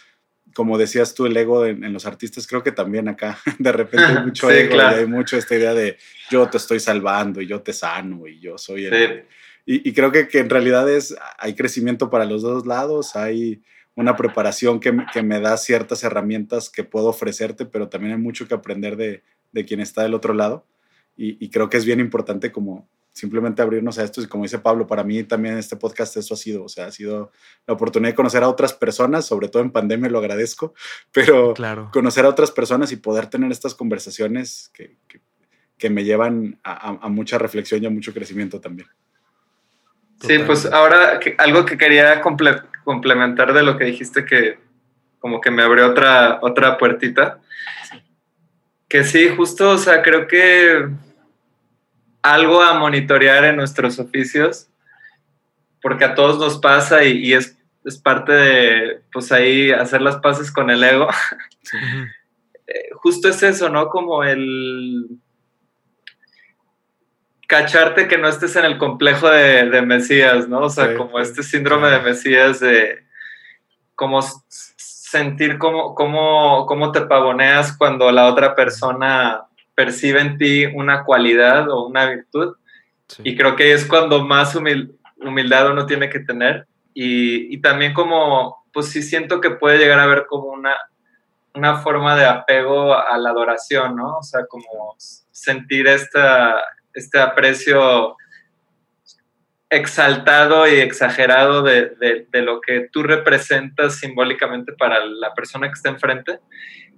como 0.55 0.79
decías 0.79 1.15
tú, 1.15 1.27
el 1.27 1.37
ego 1.37 1.65
en, 1.67 1.85
en, 1.85 1.93
los 1.93 2.07
artistas, 2.07 2.47
creo 2.47 2.63
que 2.63 2.73
también 2.73 3.09
acá 3.09 3.39
de 3.59 3.73
repente 3.73 4.07
hay 4.07 4.25
mucho 4.25 4.49
Sí, 4.51 4.55
ego 4.57 4.75
claro. 4.75 4.97
y 4.97 5.01
hay 5.01 5.07
mucho 5.07 5.37
esta 5.37 5.55
idea 5.57 5.75
de 5.75 5.97
yo 6.31 6.49
te 6.49 6.57
estoy 6.59 6.81
salvando 6.81 7.41
y 7.41 7.47
yo 7.47 7.61
te 7.61 7.73
sano 7.73 8.27
y 8.27 8.41
yo 8.41 8.59
soy 8.59 8.87
el... 8.87 8.93
Sí. 8.93 9.21
Y, 9.65 9.89
y 9.89 9.93
creo 9.93 10.11
que, 10.13 10.29
que 10.29 10.39
en 10.41 10.51
realidad 10.51 10.91
es, 10.91 11.15
hay 11.39 11.55
crecimiento 11.55 12.11
para 12.11 12.25
los 12.25 12.43
dos 12.43 12.67
lados, 12.67 13.15
hay 13.17 13.63
una 13.95 14.17
preparación 14.17 14.81
que, 14.81 14.91
me- 14.93 15.07
que 15.13 15.23
me 15.23 15.39
da 15.41 15.57
ciertas 15.57 16.03
herramientas 16.03 16.71
que 16.71 16.83
puedo 16.85 17.07
ofrecerte, 17.09 17.67
pero 17.67 17.89
también 17.89 18.15
hay 18.15 18.21
mucho 18.21 18.49
que 18.49 18.55
aprender 18.55 18.97
de, 18.97 19.23
de 19.53 19.65
quien 19.65 19.81
está 19.81 20.03
del 20.03 20.15
otro 20.15 20.35
lado. 20.35 20.67
Y, 21.17 21.45
y 21.45 21.51
creo 21.51 21.69
que 21.69 21.77
es 21.77 21.85
bien 21.85 22.01
importante 22.01 22.51
como 22.51 22.89
simplemente 23.13 23.61
abrirnos 23.61 23.99
a 23.99 24.05
esto. 24.05 24.23
Y 24.23 24.27
como 24.27 24.45
dice 24.45 24.59
Pablo, 24.59 24.87
para 24.87 25.05
mí 25.05 25.23
también 25.25 25.59
este 25.59 25.77
podcast 25.77 26.17
eso 26.17 26.33
ha 26.33 26.37
sido, 26.39 26.65
o 26.65 26.69
sea, 26.71 26.87
ha 26.87 26.91
sido 26.93 27.31
la 27.67 27.75
oportunidad 27.75 28.13
de 28.13 28.15
conocer 28.17 28.43
a 28.43 28.49
otras 28.49 28.73
personas, 28.73 29.27
sobre 29.27 29.49
todo 29.49 29.63
en 29.63 29.71
pandemia 29.71 30.09
lo 30.09 30.19
agradezco, 30.19 30.73
pero 31.13 31.53
Claro. 31.53 31.91
conocer 31.93 32.25
a 32.25 32.31
otras 32.31 32.51
personas 32.51 32.91
y 32.93 32.97
poder 32.97 33.27
tener 33.27 33.53
estas 33.53 33.75
conversaciones 33.75 34.71
que, 34.73 34.97
que, 35.07 35.21
que 35.77 35.91
me 35.91 36.03
llevan 36.05 36.59
a, 36.65 36.73
a- 36.73 36.99
a 37.03 37.09
mucha 37.11 37.37
reflexión 37.39 37.83
y 37.83 37.87
a 37.87 37.91
mucho 37.91 38.15
crecimiento 38.15 38.59
también. 38.59 38.89
Sí, 40.27 40.39
pues 40.47 40.67
ahora 40.67 41.19
que- 41.21 41.35
algo 41.39 41.65
que 41.65 41.77
quería 41.77 42.23
comple- 42.23 42.63
complementar 42.85 43.53
de 43.53 43.63
lo 43.63 43.77
que 43.77 43.85
dijiste 43.87 44.25
que 44.25 44.59
como 45.19 45.41
que 45.41 45.51
me 45.51 45.63
abrió 45.63 45.87
otra, 45.89 46.39
otra 46.43 46.79
puertita. 46.79 47.39
Que 48.89 49.05
sí, 49.05 49.29
justo, 49.37 49.71
o 49.71 49.79
sea, 49.79 50.03
creo 50.03 50.27
que 50.27 50.89
algo 52.23 52.63
a 52.63 52.75
monitorear 52.75 53.45
en 53.45 53.57
nuestros 53.57 53.99
oficios, 53.99 54.69
porque 55.81 56.05
a 56.05 56.15
todos 56.15 56.39
nos 56.39 56.59
pasa 56.59 57.05
y, 57.05 57.19
y 57.19 57.33
es, 57.35 57.57
es 57.85 57.99
parte 57.99 58.33
de, 58.33 59.03
pues 59.13 59.33
ahí, 59.33 59.71
hacer 59.71 60.03
las 60.03 60.17
paces 60.17 60.51
con 60.53 60.71
el 60.71 60.83
ego. 60.85 61.07
Ujú. 61.07 62.07
Eh, 62.65 62.91
justo 62.95 63.29
es 63.29 63.43
eso, 63.43 63.69
¿no? 63.69 63.89
Como 63.89 64.23
el 64.23 65.19
cacharte 67.53 68.09
que 68.09 68.17
no 68.17 68.29
estés 68.29 68.57
en 68.57 68.65
el 68.65 68.79
complejo 68.79 69.29
de, 69.29 69.69
de 69.69 69.83
Mesías, 69.83 70.49
¿no? 70.49 70.61
O 70.61 70.71
sea, 70.71 70.89
Sí, 70.89 70.97
como 70.97 71.19
sí, 71.19 71.23
este 71.25 71.43
síndrome 71.43 71.91
de 71.91 72.01
Mesías 72.01 72.61
de 72.61 73.05
como 73.95 74.23
sentir 74.49 75.59
cómo, 75.59 75.95
cómo, 75.95 76.65
cómo 76.65 76.93
te 76.93 77.03
pavoneas 77.03 77.77
cuando 77.77 78.11
la 78.11 78.25
otra 78.25 78.55
persona 78.55 79.43
percibe 79.75 80.23
en 80.23 80.39
ti 80.39 80.65
una 80.65 81.05
cualidad 81.05 81.69
o 81.69 81.87
una 81.89 82.07
virtud. 82.07 82.57
Sí. 83.07 83.21
Y 83.23 83.37
creo 83.37 83.55
que 83.55 83.75
es 83.75 83.85
cuando 83.85 84.25
más 84.25 84.57
humil- 84.57 84.97
humildad 85.19 85.73
uno 85.73 85.85
tiene 85.85 86.09
que 86.09 86.21
tener. 86.21 86.67
Y, 86.95 87.55
y 87.55 87.61
también 87.61 87.93
como, 87.93 88.65
pues 88.73 88.87
sí 88.89 89.03
siento 89.03 89.43
que 89.43 89.51
puede 89.51 89.77
llegar 89.77 90.01
a 90.01 90.07
ver 90.07 90.25
como 90.27 90.47
una, 90.47 90.75
una 91.53 91.77
forma 91.77 92.17
de 92.17 92.25
apego 92.25 92.95
a 92.97 93.15
la 93.19 93.29
adoración, 93.29 93.95
¿no? 93.95 94.17
O 94.17 94.23
sea, 94.23 94.47
como 94.47 94.95
sentir 94.97 95.87
esta, 95.87 96.63
este 96.95 97.19
aprecio 97.21 98.17
exaltado 99.71 100.69
y 100.69 100.81
exagerado 100.81 101.63
de, 101.63 101.91
de- 101.99 102.27
de 102.31 102.43
lo 102.43 102.61
que 102.61 102.89
tú 102.93 103.03
representas 103.03 103.97
simbólicamente 103.97 104.73
para 104.75 105.05
la 105.05 105.33
persona 105.35 105.69
que 105.69 105.75
está 105.75 105.89
enfrente. 105.89 106.41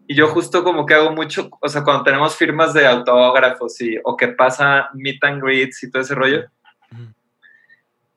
Y 0.07 0.15
yo 0.17 0.29
justo 0.29 0.65
como 0.65 0.85
que 0.85 0.95
hago 0.95 1.13
mucho, 1.13 1.49
o 1.61 1.69
sea, 1.69 1.83
cuando 1.85 2.03
tenemos 2.03 2.37
firmas 2.37 2.75
de 2.75 2.87
autógrafos 2.87 3.81
y, 3.81 3.99
o 4.03 4.17
que 4.17 4.29
pasa 4.29 4.91
meet 4.93 5.23
and 5.25 5.43
greets 5.43 5.83
y 5.83 5.91
todo 5.91 6.03
ese 6.03 6.15
rollo, 6.15 6.45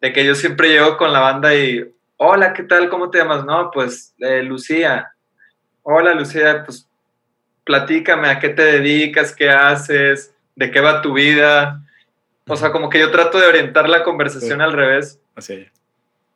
de 0.01 0.11
que 0.13 0.25
yo 0.25 0.35
siempre 0.35 0.69
llego 0.69 0.97
con 0.97 1.13
la 1.13 1.19
banda 1.19 1.55
y, 1.55 1.83
hola, 2.17 2.53
¿qué 2.53 2.63
tal? 2.63 2.89
¿Cómo 2.89 3.09
te 3.09 3.19
llamas? 3.19 3.45
No, 3.45 3.71
pues 3.71 4.13
eh, 4.19 4.43
Lucía. 4.43 5.11
Hola, 5.83 6.13
Lucía, 6.13 6.63
pues 6.65 6.89
platícame, 7.63 8.27
¿a 8.27 8.39
qué 8.39 8.49
te 8.49 8.63
dedicas? 8.63 9.33
¿Qué 9.35 9.49
haces? 9.49 10.35
¿De 10.57 10.69
qué 10.71 10.81
va 10.81 11.01
tu 11.01 11.13
vida? 11.13 11.81
O 12.47 12.55
sea, 12.57 12.71
como 12.71 12.89
que 12.89 12.99
yo 12.99 13.11
trato 13.11 13.39
de 13.39 13.47
orientar 13.47 13.87
la 13.87 14.03
conversación 14.03 14.57
Sí. 14.59 14.63
al 14.63 14.73
revés, 14.73 15.21
Así 15.35 15.53
es. 15.53 15.71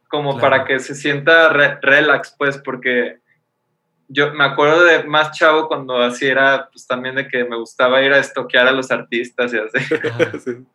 como 0.08 0.38
Claro. 0.38 0.42
para 0.42 0.66
que 0.66 0.80
se 0.80 0.96
sienta 0.96 1.50
re- 1.50 1.78
relax, 1.82 2.34
pues, 2.38 2.58
porque 2.58 3.18
yo 4.08 4.34
me 4.34 4.44
acuerdo 4.44 4.84
de 4.84 5.04
más 5.04 5.32
chavo 5.32 5.68
cuando 5.68 5.98
así 5.98 6.28
era, 6.28 6.70
pues 6.72 6.86
también 6.86 7.16
de 7.16 7.28
que 7.28 7.46
me 7.46 7.56
gustaba 7.56 8.02
ir 8.02 8.14
a 8.14 8.20
estoquear 8.20 8.68
a 8.68 8.72
los 8.74 8.92
artistas 8.92 9.54
y 9.54 9.58
así. 9.58 9.80
Sí. 10.46 10.66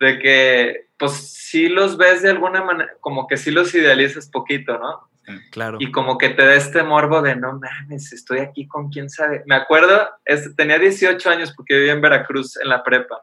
de 0.00 0.18
que 0.18 0.86
pues 0.98 1.12
sí 1.12 1.68
los 1.68 1.96
ves 1.96 2.22
de 2.22 2.30
alguna 2.30 2.62
manera, 2.64 2.92
como 3.00 3.26
que 3.28 3.36
sí 3.36 3.50
los 3.52 3.72
idealizas 3.74 4.28
poquito, 4.28 4.78
¿no? 4.78 5.07
Claro. 5.50 5.78
Y 5.80 5.90
como 5.90 6.18
que 6.18 6.30
te 6.30 6.44
da 6.44 6.54
este 6.54 6.82
morbo 6.82 7.22
de 7.22 7.36
no 7.36 7.58
mames, 7.58 8.12
estoy 8.12 8.40
aquí 8.40 8.66
con 8.66 8.90
quién 8.90 9.10
sabe. 9.10 9.42
Me 9.46 9.54
acuerdo, 9.54 10.08
este, 10.24 10.50
tenía 10.54 10.78
18 10.78 11.30
años 11.30 11.52
porque 11.56 11.74
vivía 11.74 11.92
en 11.92 12.00
Veracruz 12.00 12.56
en 12.56 12.68
la 12.68 12.82
prepa. 12.82 13.22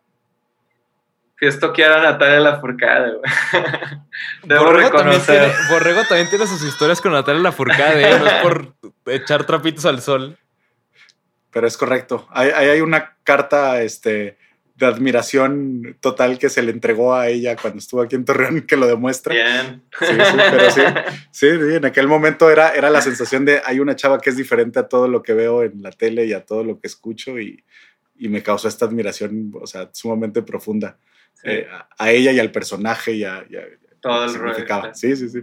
Fui 1.37 1.47
a 1.47 1.49
estoquear 1.49 1.91
a 1.91 2.01
Natalia 2.01 2.39
Lafourcade, 2.39 3.17
güey. 3.17 3.31
Debo 4.43 4.65
Borrego 4.65 4.89
también, 4.89 5.19
reconocer. 5.19 5.51
tiene, 5.51 5.69
Borrego 5.69 6.01
también 6.03 6.29
tiene 6.29 6.47
sus 6.47 6.63
historias 6.63 7.01
con 7.01 7.11
Natalia 7.11 7.41
Lafourcade, 7.41 8.09
¿eh? 8.09 8.19
no 8.19 8.25
es 8.25 8.33
por 8.35 8.73
echar 9.07 9.45
trapitos 9.45 9.85
al 9.85 10.01
sol. 10.01 10.37
Pero 11.51 11.67
es 11.67 11.77
correcto. 11.77 12.27
Hay, 12.31 12.49
hay 12.49 12.69
hay 12.69 12.81
una 12.81 13.15
carta 13.23 13.81
este, 13.81 14.37
de 14.75 14.85
admiración 14.85 15.97
total 16.01 16.37
que 16.37 16.49
se 16.49 16.61
le 16.61 16.71
entregó 16.71 17.15
a 17.15 17.29
ella 17.29 17.55
cuando 17.55 17.79
estuvo 17.79 18.01
aquí 18.01 18.15
en 18.15 18.25
Torreón 18.25 18.61
que 18.61 18.75
lo 18.75 18.87
demuestra. 18.87 19.33
Bien. 19.33 19.83
Sí, 19.99 20.05
sí, 20.07 20.37
pero 20.51 20.69
sí. 20.71 20.81
Sí, 21.31 21.47
sí, 21.49 21.75
en 21.75 21.85
aquel 21.85 22.07
momento 22.07 22.49
era, 22.49 22.69
era 22.75 22.89
la 22.89 23.01
sensación 23.01 23.45
de 23.45 23.61
hay 23.65 23.79
una 23.79 23.95
chava 23.95 24.19
que 24.19 24.29
es 24.29 24.37
diferente 24.37 24.79
a 24.79 24.87
todo 24.87 25.07
lo 25.07 25.21
que 25.23 25.33
veo 25.33 25.63
en 25.63 25.81
la 25.81 25.91
tele 25.91 26.25
y 26.25 26.33
a 26.33 26.45
todo 26.45 26.63
lo 26.63 26.79
que 26.79 26.87
escucho 26.87 27.39
y, 27.39 27.63
y 28.17 28.27
me 28.29 28.41
causó 28.43 28.67
esta 28.67 28.85
admiración, 28.85 29.51
o 29.59 29.67
sea, 29.67 29.89
sumamente 29.93 30.41
profunda 30.41 30.97
Sí, 31.35 31.49
eh, 31.49 31.67
a, 31.69 31.87
a 31.97 32.11
ella 32.11 32.31
y 32.31 32.39
al 32.39 32.51
personaje 32.51 33.13
y 33.13 33.23
a, 33.25 33.45
y 33.49 33.55
a- 33.57 33.63
todo 34.01 34.25
lo 34.27 34.49
el 34.49 34.55
que 34.55 34.65
rollo. 34.65 34.93
Sí, 34.93 35.15
sí, 35.15 35.27
sí. 35.29 35.41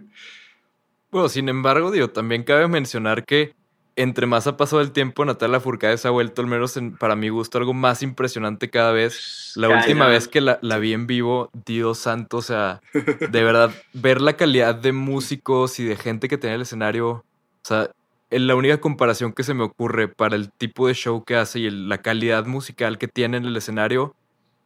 Bueno, 1.11 1.29
sin 1.29 1.49
embargo, 1.49 1.91
digo, 1.91 2.09
también 2.11 2.43
cabe 2.45 2.69
mencionar 2.69 3.25
que 3.27 3.55
entre 3.97 4.27
más 4.27 4.47
ha 4.47 4.57
pasado 4.57 4.81
el 4.83 4.93
tiempo, 4.93 5.25
Natalia 5.25 5.53
Lafourcade 5.59 5.99
se 5.99 6.09
ha 6.09 6.11
vuelto, 6.11 6.41
al 6.43 6.49
menos 6.49 6.77
en- 6.77 6.97
para 6.97 7.15
mi 7.17 7.29
gusto, 7.29 7.59
algo 7.59 7.75
más 7.75 8.03
impresionante 8.03 8.71
cada 8.71 8.93
vez. 8.93 9.53
La 9.57 9.69
última 9.81 10.07
vez 10.09 10.29
que 10.29 10.41
la, 10.41 10.59
la 10.63 10.79
vi 10.79 10.93
en 10.95 11.07
vivo, 11.07 11.51
Dios 11.67 11.99
santo, 11.99 12.39
o 12.39 12.43
sea, 12.43 12.81
de 12.93 13.43
verdad, 13.45 13.71
ver 13.93 14.21
la 14.21 14.35
calidad 14.35 14.75
de 14.75 14.93
músicos 14.93 15.79
y 15.79 15.85
de 15.85 15.97
gente 15.97 16.29
que 16.29 16.39
tenía 16.39 16.57
el 16.57 16.63
escenario, 16.63 17.11
o 17.11 17.25
sea, 17.63 17.91
la 18.31 18.55
única 18.55 18.81
comparación 18.81 19.35
que 19.35 19.43
se 19.45 19.53
me 19.53 19.63
ocurre 19.63 20.09
para 20.09 20.37
el 20.37 20.51
tipo 20.51 20.89
de 20.89 20.95
show 20.95 21.23
que 21.23 21.37
hace 21.37 21.61
y 21.61 21.67
el- 21.67 21.89
la 21.91 21.99
calidad 21.99 22.47
musical 22.47 22.97
que 22.97 23.09
tiene 23.09 23.37
en 23.37 23.45
el 23.45 23.57
escenario 23.57 24.15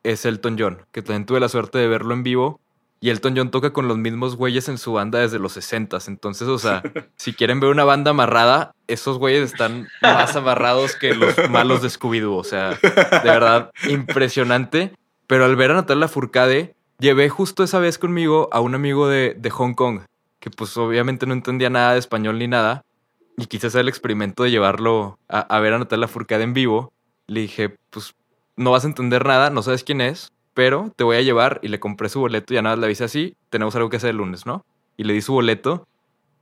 es 0.05 0.25
Elton 0.25 0.57
John, 0.57 0.79
que 0.93 1.03
también 1.03 1.27
tuve 1.27 1.41
la 1.41 1.49
suerte 1.49 1.79
de 1.79 1.89
verlo 1.89 2.15
en 2.15 2.23
vivo. 2.23 2.61
Y 3.01 3.11
Elton 3.11 3.37
John 3.37 3.51
toca 3.51 3.73
con 3.73 3.89
los 3.89 3.99
mismos 3.99 4.37
güeyes 4.37 4.69
en 4.69 4.79
su 4.79 4.93
banda 4.93 5.19
desde 5.19 5.39
los 5.39 5.53
60 5.53 5.99
Entonces, 6.07 6.49
o 6.49 6.59
sea, 6.59 6.83
si 7.17 7.35
quieren 7.35 7.61
ver 7.61 7.71
una 7.71 7.85
banda 7.85 8.13
amarrada, 8.13 8.75
esos 8.87 9.19
güeyes 9.19 9.53
están 9.53 9.89
más 10.03 10.35
amarrados 10.35 10.97
que 10.97 11.15
los 11.15 11.35
malos 11.51 11.83
de 11.83 11.89
Scooby-Doo. 11.89 12.37
O 12.37 12.45
sea, 12.45 12.71
de 12.71 13.31
verdad, 13.31 13.71
impresionante. 13.89 14.93
Pero 15.27 15.45
al 15.45 15.57
ver 15.57 15.73
a 15.73 15.75
Natalia 15.75 16.09
Furcade, 16.09 16.75
llevé 16.99 17.29
justo 17.29 17.65
esa 17.65 17.79
vez 17.79 17.99
conmigo 17.99 18.49
a 18.53 18.61
un 18.61 18.75
amigo 18.75 19.09
de, 19.09 19.35
de 19.37 19.51
Hong 19.51 19.75
Kong, 19.75 20.03
que 20.41 20.51
pues 20.51 20.77
obviamente 20.77 21.27
no 21.27 21.35
entendía 21.35 21.69
nada 21.69 21.93
de 21.93 21.99
español 21.99 22.39
ni 22.39 22.49
nada. 22.49 22.83
Y 23.37 23.47
quise 23.47 23.67
hacer 23.67 23.83
el 23.83 23.89
experimento 23.89 24.45
de 24.45 24.51
llevarlo 24.51 25.19
a, 25.29 25.41
a 25.41 25.61
ver 25.61 25.75
a 25.75 25.79
Natalia 25.79 26.09
Furcade 26.09 26.45
en 26.45 26.55
vivo. 26.55 26.93
Le 27.27 27.41
dije, 27.41 27.77
pues 27.91 28.15
no 28.57 28.71
vas 28.71 28.85
a 28.85 28.89
entender 28.89 29.27
nada, 29.27 29.51
no 29.51 29.63
sabes 29.63 29.85
quién 29.85 30.01
es, 30.01 30.33
pero 30.57 30.91
te 30.97 31.05
voy 31.05 31.19
a 31.19 31.21
llevar 31.23 31.61
y 31.63 31.69
le 31.69 31.79
compré 31.79 32.09
su 32.09 32.19
boleto 32.19 32.55
y 32.55 32.57
nada 32.57 32.71
más 32.75 32.79
le 32.81 32.87
avisé 32.87 33.05
así, 33.05 33.37
tenemos 33.51 33.77
algo 33.77 33.91
que 33.91 33.99
hacer 33.99 34.09
el 34.11 34.17
lunes, 34.17 34.47
¿no? 34.47 34.65
Y 34.97 35.05
le 35.05 35.13
di 35.13 35.21
su 35.21 35.35
boleto 35.35 35.87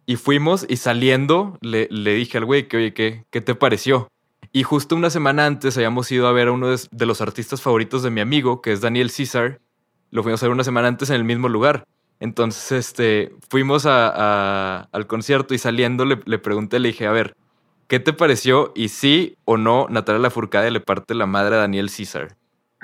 y 0.07 0.15
fuimos 0.15 0.65
y 0.69 0.77
saliendo 0.77 1.59
le, 1.63 1.89
le 1.91 2.15
dije 2.15 2.39
al 2.39 2.45
güey 2.45 2.69
que, 2.69 2.77
oye, 2.77 2.95
¿qué, 2.95 3.25
¿qué 3.31 3.41
te 3.41 3.57
pareció? 3.57 4.07
Y 4.53 4.63
justo 4.63 4.95
una 4.95 5.11
semana 5.11 5.47
antes 5.47 5.77
habíamos 5.77 6.13
ido 6.13 6.29
a 6.29 6.33
ver 6.33 6.47
a 6.47 6.53
uno 6.53 6.69
de, 6.71 7.07
los 7.07 7.21
artistas 7.21 7.61
favoritos 7.61 8.05
de 8.05 8.11
mi 8.11 8.21
amigo, 8.21 8.63
que 8.63 8.71
es 8.71 8.81
Daniel 8.81 9.11
César. 9.11 9.59
Lo 10.13 10.23
fuimos 10.23 10.41
a 10.43 10.47
ver 10.47 10.53
una 10.53 10.63
semana 10.63 10.87
antes 10.87 11.11
en 11.11 11.17
el 11.17 11.25
mismo 11.25 11.49
lugar. 11.49 11.83
Entonces, 12.21 12.71
este, 12.71 13.33
fuimos 13.51 13.85
a- 13.85 14.13
a- 14.15 14.89
al 14.93 15.09
concierto 15.09 15.55
y 15.55 15.59
saliendo 15.59 16.05
le, 16.05 16.21
le 16.25 16.39
pregunté, 16.39 16.79
le 16.79 16.91
dije, 16.91 17.09
a 17.09 17.13
ver, 17.13 17.35
¿qué 17.89 17.99
te 17.99 18.13
pareció? 18.13 18.71
Y 18.77 18.91
sí 18.91 19.37
o 19.45 19.57
no, 19.57 19.89
Natalia 19.91 20.21
Lafourcade 20.21 20.71
le 20.71 20.79
parte 20.81 21.15
la 21.15 21.27
madre 21.27 21.57
a 21.57 21.59
Daniel 21.59 21.91
César. 21.91 22.37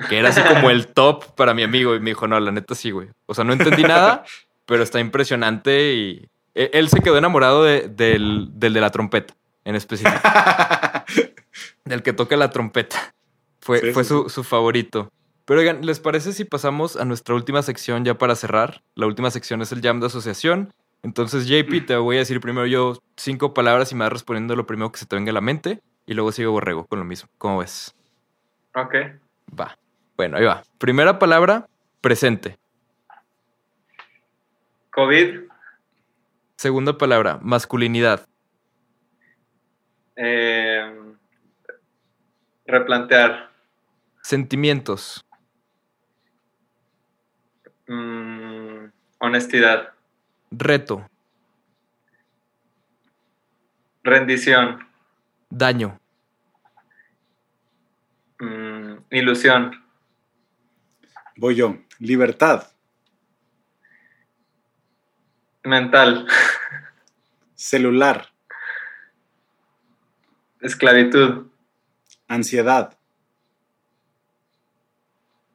Que 0.09 0.19
era 0.19 0.29
así 0.29 0.41
como 0.41 0.69
el 0.69 0.87
top 0.87 1.35
para 1.35 1.53
mi 1.53 1.63
amigo. 1.63 1.95
Y 1.95 1.99
me 1.99 2.11
dijo, 2.11 2.27
no, 2.27 2.39
la 2.39 2.51
neta 2.51 2.75
sí, 2.75 2.91
güey. 2.91 3.09
O 3.25 3.33
sea, 3.33 3.43
no 3.43 3.53
entendí 3.53 3.83
nada, 3.83 4.23
pero 4.65 4.83
está 4.83 4.99
impresionante 4.99 5.93
y 5.93 6.27
e- 6.55 6.69
él 6.73 6.89
se 6.89 6.99
quedó 7.01 7.17
enamorado 7.17 7.63
de- 7.63 7.87
del, 7.89 8.49
del 8.53 8.73
de 8.73 8.81
la 8.81 8.89
trompeta, 8.89 9.33
en 9.65 9.75
específico. 9.75 10.17
del 11.85 12.03
que 12.03 12.13
toca 12.13 12.35
la 12.37 12.49
trompeta. 12.49 13.13
Fue, 13.59 13.79
Sí, 13.79 13.91
fue 13.91 14.03
sí, 14.03 14.09
su, 14.09 14.29
su 14.29 14.43
favorito. 14.43 15.11
Pero 15.45 15.59
oigan, 15.59 15.85
¿les 15.85 15.99
parece 15.99 16.33
si 16.33 16.45
pasamos 16.45 16.95
a 16.95 17.05
nuestra 17.05 17.35
última 17.35 17.61
sección 17.61 18.05
ya 18.05 18.17
para 18.17 18.35
cerrar? 18.35 18.81
La 18.95 19.05
última 19.07 19.31
sección 19.31 19.61
es 19.61 19.71
el 19.71 19.81
Jam 19.81 19.99
de 19.99 20.05
Asociación. 20.07 20.73
Entonces, 21.03 21.47
JP, 21.47 21.85
te 21.87 21.95
voy 21.95 22.17
a 22.17 22.19
decir 22.19 22.39
primero 22.39 22.67
yo 22.67 23.01
cinco 23.17 23.53
palabras 23.53 23.91
y 23.91 23.95
me 23.95 24.03
vas 24.05 24.13
respondiendo 24.13 24.55
lo 24.55 24.67
primero 24.67 24.91
que 24.91 24.99
se 24.99 25.05
te 25.07 25.15
venga 25.15 25.31
a 25.31 25.33
la 25.33 25.41
mente. 25.41 25.81
Y 26.05 26.13
luego 26.13 26.31
sigo 26.31 26.51
Borrego 26.51 26.85
con 26.85 26.99
lo 26.99 27.05
mismo. 27.05 27.29
¿Cómo 27.37 27.57
ves? 27.59 27.93
Ok. 28.75 28.95
Va. 29.59 29.77
Bueno, 30.17 30.37
ahí 30.37 30.45
va. 30.45 30.63
Primera 30.77 31.17
palabra, 31.19 31.67
presente. 32.01 32.57
COVID. 34.91 35.41
Segunda 36.57 36.97
palabra, 36.97 37.39
masculinidad. 37.41 38.27
eh, 40.15 40.93
replantear. 42.67 43.49
Sentimientos. 44.21 45.25
mm, 47.87 48.85
honestidad. 49.19 49.93
Reto. 50.51 51.05
Rendición. 54.03 54.87
Daño. 55.49 55.99
mm, 58.39 58.93
ilusión. 59.11 59.80
Voy 61.37 61.55
yo. 61.55 61.77
Libertad, 61.99 62.67
Mental. 65.63 66.27
celular, 67.55 68.27
Esclavitud. 70.61 71.47
ansiedad, 72.27 72.97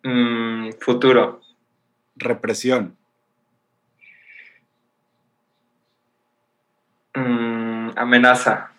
mm, 0.04 0.70
futuro. 0.80 1.40
represión, 2.16 2.96
mm, 7.14 7.90
amenaza. 7.96 8.70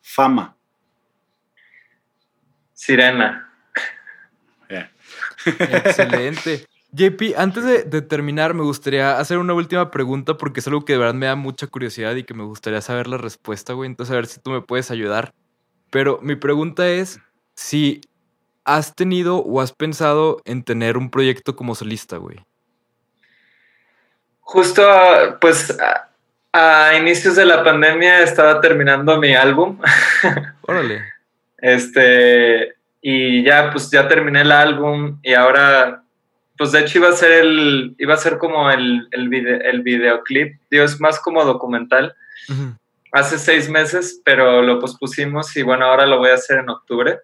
fama. 0.00 0.56
Sirena. 2.74 3.41
Excelente. 5.46 6.66
JP, 6.92 7.34
antes 7.38 7.64
de, 7.64 7.84
de 7.84 8.02
terminar, 8.02 8.52
me 8.52 8.62
gustaría 8.62 9.18
hacer 9.18 9.38
una 9.38 9.54
última 9.54 9.90
pregunta 9.90 10.36
porque 10.36 10.60
es 10.60 10.66
algo 10.66 10.84
que 10.84 10.92
de 10.92 10.98
verdad 10.98 11.14
me 11.14 11.26
da 11.26 11.36
mucha 11.36 11.66
curiosidad 11.66 12.14
y 12.16 12.24
que 12.24 12.34
me 12.34 12.44
gustaría 12.44 12.82
saber 12.82 13.06
la 13.06 13.16
respuesta, 13.16 13.72
güey. 13.72 13.88
Entonces, 13.88 14.12
a 14.12 14.16
ver 14.16 14.26
si 14.26 14.40
tú 14.40 14.50
me 14.50 14.60
puedes 14.60 14.90
ayudar. 14.90 15.32
Pero 15.90 16.18
mi 16.22 16.36
pregunta 16.36 16.88
es 16.88 17.18
si 17.54 18.02
has 18.64 18.94
tenido 18.94 19.38
o 19.38 19.60
has 19.60 19.72
pensado 19.72 20.40
en 20.44 20.62
tener 20.62 20.96
un 20.96 21.10
proyecto 21.10 21.56
como 21.56 21.74
solista, 21.74 22.18
güey. 22.18 22.44
Justo, 24.40 24.82
pues, 25.40 25.76
a, 25.80 26.10
a 26.52 26.94
inicios 26.96 27.36
de 27.36 27.46
la 27.46 27.64
pandemia 27.64 28.22
estaba 28.22 28.60
terminando 28.60 29.18
mi 29.18 29.34
álbum. 29.34 29.78
Órale. 30.62 31.04
Este, 31.58 32.74
y 33.02 33.42
ya, 33.42 33.70
pues, 33.70 33.90
ya 33.90 34.06
terminé 34.08 34.40
el 34.42 34.52
álbum 34.52 35.18
y 35.22 35.34
ahora, 35.34 36.02
pues, 36.56 36.72
de 36.72 36.80
hecho 36.80 36.98
iba 36.98 37.08
a 37.08 37.12
ser 37.12 37.32
el, 37.32 37.94
iba 37.98 38.14
a 38.14 38.16
ser 38.16 38.38
como 38.38 38.70
el, 38.70 39.08
el, 39.10 39.28
vide- 39.28 39.68
el 39.68 39.82
videoclip, 39.82 40.60
digo, 40.70 40.84
es 40.84 40.98
más 41.00 41.18
como 41.20 41.44
documental, 41.44 42.14
hace 43.12 43.36
seis 43.38 43.68
meses, 43.68 44.22
pero 44.24 44.62
lo 44.62 44.78
pospusimos 44.78 45.54
y 45.56 45.62
bueno, 45.62 45.84
ahora 45.84 46.06
lo 46.06 46.18
voy 46.18 46.30
a 46.30 46.34
hacer 46.34 46.60
en 46.60 46.70
octubre. 46.70 47.18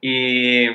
Y, 0.00 0.66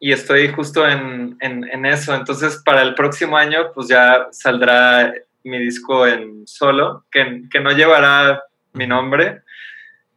y 0.00 0.12
estoy 0.12 0.48
justo 0.48 0.86
en, 0.86 1.36
en, 1.40 1.64
en 1.70 1.86
eso. 1.86 2.14
Entonces, 2.14 2.60
para 2.64 2.82
el 2.82 2.94
próximo 2.94 3.36
año, 3.36 3.72
pues 3.72 3.88
ya 3.88 4.26
saldrá 4.32 5.12
mi 5.44 5.58
disco 5.58 6.06
en 6.06 6.46
solo, 6.46 7.04
que, 7.10 7.42
que 7.50 7.60
no 7.60 7.70
llevará 7.70 8.42
mi 8.72 8.86
nombre. 8.86 9.42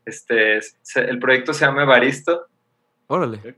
Este, 0.05 0.59
el 0.95 1.19
proyecto 1.19 1.53
se 1.53 1.65
llama 1.65 1.83
Evaristo, 1.83 2.47
Órale. 3.07 3.55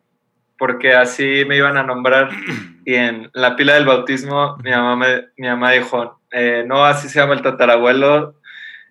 porque 0.57 0.93
así 0.93 1.43
me 1.47 1.57
iban 1.57 1.77
a 1.77 1.83
nombrar. 1.83 2.29
Y 2.85 2.95
en 2.95 3.29
la 3.33 3.55
pila 3.55 3.75
del 3.75 3.85
bautismo, 3.85 4.57
mi 4.63 4.71
mamá, 4.71 4.95
me- 4.95 5.25
mi 5.37 5.47
mamá 5.47 5.71
dijo, 5.73 6.19
eh, 6.31 6.63
no, 6.65 6.83
así 6.85 7.07
se 7.07 7.19
llama 7.19 7.35
el 7.35 7.41
tatarabuelo. 7.43 8.35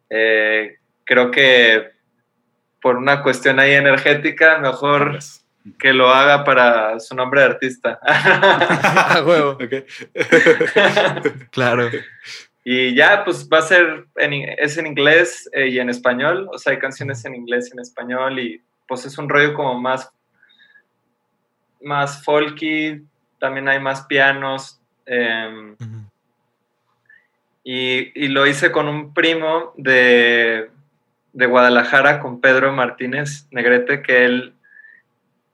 Eh, 0.08 0.76
creo 1.04 1.30
que 1.32 1.90
por 2.80 2.96
una 2.96 3.22
cuestión 3.24 3.58
ahí 3.58 3.72
energética, 3.72 4.58
mejor 4.58 5.10
pues, 5.12 5.44
que 5.80 5.92
lo 5.92 6.10
haga 6.14 6.44
para 6.44 7.00
su 7.00 7.16
nombre 7.16 7.40
de 7.40 7.46
artista. 7.48 7.98
A 8.06 9.22
huevo. 9.26 9.58
Claro. 11.50 11.90
y 12.64 12.94
ya, 12.94 13.24
pues 13.24 13.48
va 13.52 13.58
a 13.58 13.62
ser, 13.62 14.06
en, 14.16 14.32
in- 14.32 14.48
es 14.58 14.76
en 14.78 14.86
inglés 14.86 15.48
eh, 15.52 15.68
y 15.68 15.78
en 15.80 15.90
español, 15.90 16.48
o 16.52 16.58
sea, 16.58 16.72
hay 16.72 16.78
canciones 16.78 17.24
en 17.24 17.34
inglés 17.34 17.68
y 17.68 17.72
en 17.72 17.80
español 17.80 18.38
y 18.38 18.62
pues 18.86 19.04
es 19.06 19.18
un 19.18 19.28
rollo 19.28 19.54
como 19.54 19.78
más, 19.80 20.10
más 21.82 22.24
folky, 22.24 23.02
también 23.38 23.68
hay 23.68 23.80
más 23.80 24.02
pianos. 24.06 24.80
em, 25.06 25.76
y, 27.64 28.12
y 28.14 28.28
lo 28.28 28.46
hice 28.46 28.72
con 28.72 28.88
un 28.88 29.12
primo 29.12 29.72
de, 29.76 30.70
de 31.32 31.46
Guadalajara, 31.46 32.20
con 32.20 32.40
Pedro 32.40 32.72
Martínez 32.72 33.46
Negrete, 33.50 34.02
que 34.02 34.24
él, 34.24 34.54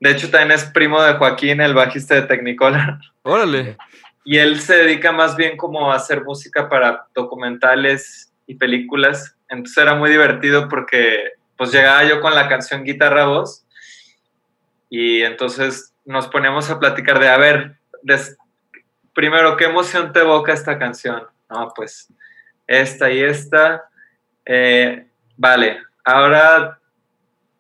de 0.01 0.11
hecho, 0.11 0.31
también 0.31 0.53
es 0.53 0.65
primo 0.65 1.03
de 1.03 1.15
Joaquín, 1.15 1.61
el 1.61 1.75
bajista 1.75 2.15
de 2.15 2.23
Technicolor. 2.23 2.99
Órale. 3.23 3.77
Y 4.25 4.39
él 4.39 4.61
se 4.61 4.77
dedica 4.77 5.13
más 5.13 5.37
bien 5.37 5.57
como 5.57 5.93
a 5.93 5.97
hacer 5.97 6.25
música 6.25 6.69
para 6.69 7.07
documentales 7.15 8.33
y 8.47 8.55
películas. 8.55 9.37
Entonces 9.49 9.79
era 9.79 9.95
muy 9.95 10.11
divertido 10.11 10.69
porque 10.69 11.33
pues 11.57 11.73
llegaba 11.73 12.05
yo 12.05 12.21
con 12.21 12.35
la 12.35 12.49
canción 12.49 12.85
guitarra 12.85 13.27
voz 13.27 13.65
y 14.91 15.23
entonces 15.23 15.94
nos 16.05 16.29
poníamos 16.29 16.71
a 16.71 16.79
platicar 16.79 17.19
de, 17.19 17.29
a 17.29 17.37
ver, 17.37 17.77
des- 18.03 18.37
primero, 19.15 19.57
¿qué 19.57 19.65
emoción 19.65 20.13
te 20.13 20.21
evoca 20.21 20.53
esta 20.53 20.79
canción? 20.79 21.23
No, 21.49 21.73
pues 21.75 22.13
esta 22.67 23.11
y 23.11 23.23
esta. 23.23 23.89
Eh, 24.45 25.07
vale, 25.37 25.79
ahora, 26.05 26.79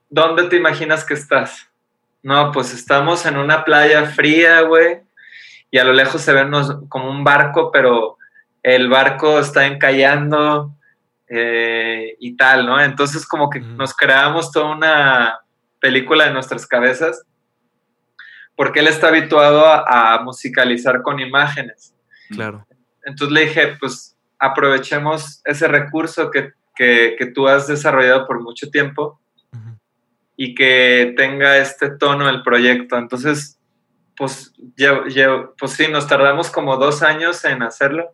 ¿dónde 0.08 0.44
te 0.44 0.56
imaginas 0.56 1.04
que 1.04 1.14
estás? 1.14 1.68
No, 2.22 2.52
pues 2.52 2.72
estamos 2.72 3.26
en 3.26 3.36
una 3.36 3.64
playa 3.64 4.06
fría, 4.06 4.60
güey 4.62 5.00
y 5.70 5.78
a 5.78 5.84
lo 5.84 5.92
lejos 5.92 6.20
se 6.22 6.32
ve 6.32 6.42
unos- 6.44 6.88
como 6.88 7.10
un 7.10 7.24
barco, 7.24 7.72
pero 7.72 8.16
el 8.62 8.88
barco 8.88 9.40
está 9.40 9.66
encallando 9.66 10.72
eh, 11.26 12.16
y 12.20 12.36
tal, 12.36 12.64
¿no? 12.66 12.80
Entonces 12.80 13.26
como 13.26 13.50
que 13.50 13.58
nos 13.58 13.92
creamos 13.92 14.52
toda 14.52 14.66
una 14.76 15.40
película 15.80 16.26
en 16.26 16.34
nuestras 16.34 16.64
cabezas, 16.66 17.24
porque 18.56 18.80
él 18.80 18.86
está 18.88 19.08
habituado 19.08 19.66
a, 19.66 20.14
a 20.14 20.22
musicalizar 20.22 21.02
con 21.02 21.20
imágenes. 21.20 21.94
Claro. 22.30 22.66
Entonces 23.04 23.32
le 23.32 23.40
dije, 23.46 23.76
pues 23.80 24.16
aprovechemos 24.38 25.40
ese 25.44 25.68
recurso 25.68 26.30
que, 26.30 26.52
que, 26.74 27.16
que 27.18 27.26
tú 27.26 27.48
has 27.48 27.66
desarrollado 27.66 28.26
por 28.26 28.40
mucho 28.42 28.70
tiempo 28.70 29.20
Ujú. 29.52 29.78
y 30.36 30.54
que 30.54 31.14
tenga 31.16 31.58
este 31.58 31.90
tono 31.90 32.28
el 32.28 32.42
proyecto. 32.42 32.96
Entonces, 32.96 33.58
pues, 34.16 34.52
lle- 34.76 35.04
lle- 35.06 35.50
pues 35.58 35.72
sí, 35.72 35.88
nos 35.88 36.06
tardamos 36.06 36.50
como 36.50 36.76
dos 36.76 37.02
años 37.02 37.44
en 37.44 37.62
hacerlo, 37.62 38.12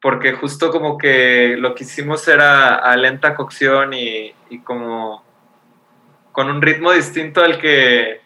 porque 0.00 0.32
justo 0.32 0.70
como 0.70 0.96
que 0.98 1.56
lo 1.58 1.74
que 1.74 1.84
hicimos 1.84 2.26
era 2.28 2.76
a 2.76 2.96
lenta 2.96 3.34
cocción 3.34 3.92
y, 3.92 4.34
y 4.50 4.60
como 4.60 5.24
con 6.32 6.48
un 6.50 6.62
ritmo 6.62 6.92
distinto 6.92 7.42
al 7.42 7.58
que 7.58 8.20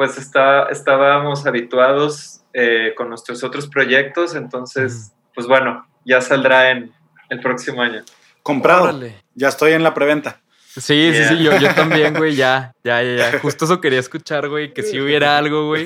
pues 0.00 0.16
está, 0.16 0.70
estábamos 0.70 1.44
habituados 1.44 2.40
eh, 2.54 2.94
con 2.96 3.10
nuestros 3.10 3.44
otros 3.44 3.68
proyectos, 3.68 4.34
entonces, 4.34 5.12
pues 5.34 5.46
bueno, 5.46 5.86
ya 6.06 6.22
saldrá 6.22 6.70
en 6.70 6.90
el 7.28 7.40
próximo 7.40 7.82
año. 7.82 8.02
Comprado. 8.42 8.84
Órale. 8.84 9.22
Ya 9.34 9.48
estoy 9.48 9.72
en 9.72 9.82
la 9.82 9.92
preventa. 9.92 10.40
Sí, 10.56 11.12
sí, 11.12 11.24
sí, 11.28 11.42
yo, 11.42 11.54
yo 11.58 11.74
también, 11.74 12.14
güey, 12.14 12.34
ya, 12.34 12.74
ya, 12.82 13.02
ya, 13.02 13.14
ya. 13.14 13.38
Justo 13.42 13.66
eso 13.66 13.82
quería 13.82 13.98
escuchar, 13.98 14.48
güey, 14.48 14.72
que 14.72 14.82
si 14.82 14.98
hubiera 14.98 15.36
algo, 15.36 15.66
güey. 15.66 15.84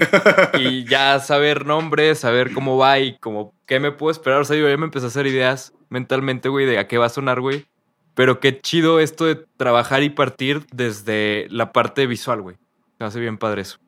Y 0.61 0.85
ya 0.85 1.19
saber 1.19 1.67
nombres, 1.67 2.21
saber 2.21 2.53
cómo 2.53 2.79
va 2.79 3.01
y 3.01 3.19
como 3.19 3.53
qué 3.67 3.81
me 3.81 3.91
puedo 3.91 4.13
esperar. 4.13 4.43
O 4.43 4.45
sea, 4.45 4.57
yo 4.57 4.69
ya 4.69 4.77
me 4.77 4.85
empecé 4.85 5.07
a 5.07 5.09
hacer 5.09 5.27
ideas 5.27 5.73
mentalmente, 5.89 6.49
güey, 6.49 6.67
de 6.67 6.79
a 6.79 6.87
qué 6.87 6.99
va 6.99 7.07
a 7.07 7.09
sonar, 7.09 7.41
güey. 7.41 7.67
Pero 8.15 8.39
qué 8.39 8.61
chido 8.61 9.01
esto 9.01 9.25
de 9.25 9.45
trabajar 9.57 10.05
y 10.05 10.11
partir 10.11 10.65
desde 10.73 11.49
la 11.51 11.73
parte 11.73 12.07
visual, 12.07 12.43
güey. 12.43 12.59
Me 13.01 13.07
hace 13.07 13.19
bien 13.19 13.39
padre 13.39 13.63
eso. 13.63 13.81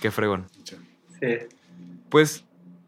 Qué 0.00 0.10
fregón. 0.10 0.46
Sí. 1.20 1.26
Pues, 2.08 2.44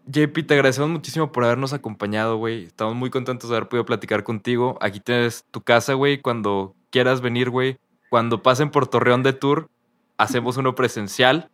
JP, 0.06 0.42
te 0.46 0.54
agradecemos 0.54 0.90
muchísimo 0.90 1.32
por 1.32 1.44
habernos 1.44 1.72
acompañado, 1.72 2.36
güey. 2.36 2.64
Estamos 2.64 2.94
muy 2.94 3.10
contentos 3.10 3.50
de 3.50 3.56
haber 3.56 3.68
podido 3.68 3.84
platicar 3.86 4.22
contigo. 4.24 4.78
Aquí 4.80 5.00
tienes 5.00 5.44
tu 5.50 5.62
casa, 5.62 5.94
güey. 5.94 6.20
Cuando 6.20 6.74
quieras 6.90 7.20
venir, 7.20 7.50
güey. 7.50 7.78
Cuando 8.10 8.42
pasen 8.42 8.70
por 8.70 8.86
Torreón 8.86 9.22
de 9.22 9.32
Tour, 9.32 9.68
hacemos 10.16 10.56
uno 10.58 10.74
presencial. 10.74 11.50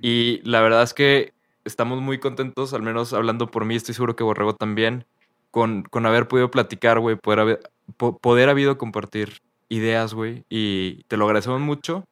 Y 0.00 0.40
la 0.44 0.60
verdad 0.60 0.82
es 0.82 0.92
que 0.92 1.32
estamos 1.64 2.02
muy 2.02 2.18
contentos, 2.18 2.74
al 2.74 2.82
menos 2.82 3.12
hablando 3.14 3.50
por 3.50 3.64
mí, 3.64 3.74
estoy 3.74 3.94
seguro 3.94 4.16
que 4.16 4.22
Borrego 4.24 4.54
también, 4.54 5.06
con, 5.50 5.82
con 5.84 6.04
haber 6.04 6.28
podido 6.28 6.50
platicar, 6.50 6.98
güey, 7.00 7.16
poder 7.16 7.38
haber, 7.40 7.60
po- 7.96 8.18
poder 8.18 8.50
habido 8.50 8.76
compartir 8.76 9.40
ideas, 9.70 10.12
güey. 10.12 10.44
Y 10.50 11.04
te 11.04 11.16
lo 11.16 11.24
agradecemos 11.24 11.60
mucho. 11.62 12.04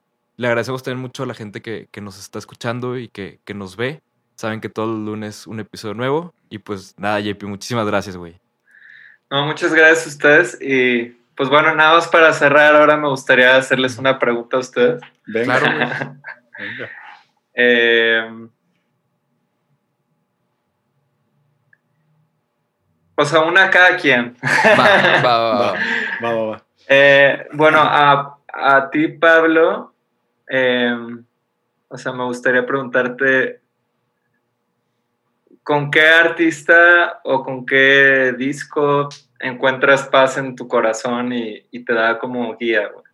Le 0.43 0.49
agradecemos 0.49 0.83
también 0.83 1.01
mucho 1.01 1.23
a 1.23 1.27
la 1.27 1.35
gente 1.35 1.63
que, 1.63 1.87
que 1.93 2.01
nos 2.01 2.19
está 2.19 2.41
escuchando 2.41 2.99
y 2.99 3.07
que, 3.07 3.39
que 3.45 3.55
nos 3.55 3.77
ve. 3.77 4.03
Saben 4.35 4.61
que 4.61 4.69
todos 4.69 4.89
los 4.89 4.99
lunes 4.99 5.47
un 5.47 5.61
episodio 5.61 5.95
nuevo. 5.95 6.35
Y 6.51 6.59
pues 6.59 6.99
nada, 6.99 7.21
JP, 7.21 7.45
muchísimas 7.45 7.87
gracias, 7.87 8.17
güey. 8.17 8.41
No, 9.31 9.47
muchas 9.47 9.73
gracias 9.73 10.05
a 10.05 10.09
ustedes. 10.09 10.59
Y 10.61 11.17
pues 11.37 11.49
bueno, 11.49 11.73
nada 11.77 11.95
más 11.95 12.09
para 12.09 12.33
cerrar, 12.33 12.75
ahora 12.75 12.97
me 12.97 13.07
gustaría 13.07 13.55
hacerles 13.55 13.99
una 13.99 14.19
pregunta 14.19 14.57
a 14.57 14.61
ustedes. 14.61 15.01
Venga, 15.27 15.61
Claro, 15.61 15.77
venga. 16.59 16.91
Eh, 17.55 18.49
o 23.15 23.25
sea, 23.25 23.43
una 23.43 23.67
a 23.67 23.71
cada 23.71 23.97
quien. 23.97 24.37
Va, 24.43 25.21
va, 25.23 25.23
va, 25.23 25.23
Va, 25.23 25.39
va. 25.39 25.73
va, 26.21 26.33
va, 26.35 26.43
va. 26.51 26.65
Eh, 26.89 27.47
bueno, 27.53 27.79
a, 27.81 28.39
a 28.53 28.91
ti, 28.91 29.07
Pablo, 29.07 29.92
eh, 30.49 30.95
o 31.89 31.99
sea, 31.99 32.13
me 32.13 32.25
gustaría 32.25 32.65
preguntarte, 32.65 33.61
¿con 35.63 35.91
qué 35.91 36.07
artista 36.07 37.21
o 37.25 37.43
con 37.45 37.67
qué 37.67 38.35
disco 38.37 39.09
encuentras 39.39 40.09
paz 40.09 40.39
en 40.39 40.57
tu 40.57 40.67
corazón 40.69 41.33
y, 41.33 41.67
y 41.71 41.85
te 41.85 41.93
da 41.93 42.19
como 42.19 42.57
guía? 42.57 42.89
güey? 42.89 43.05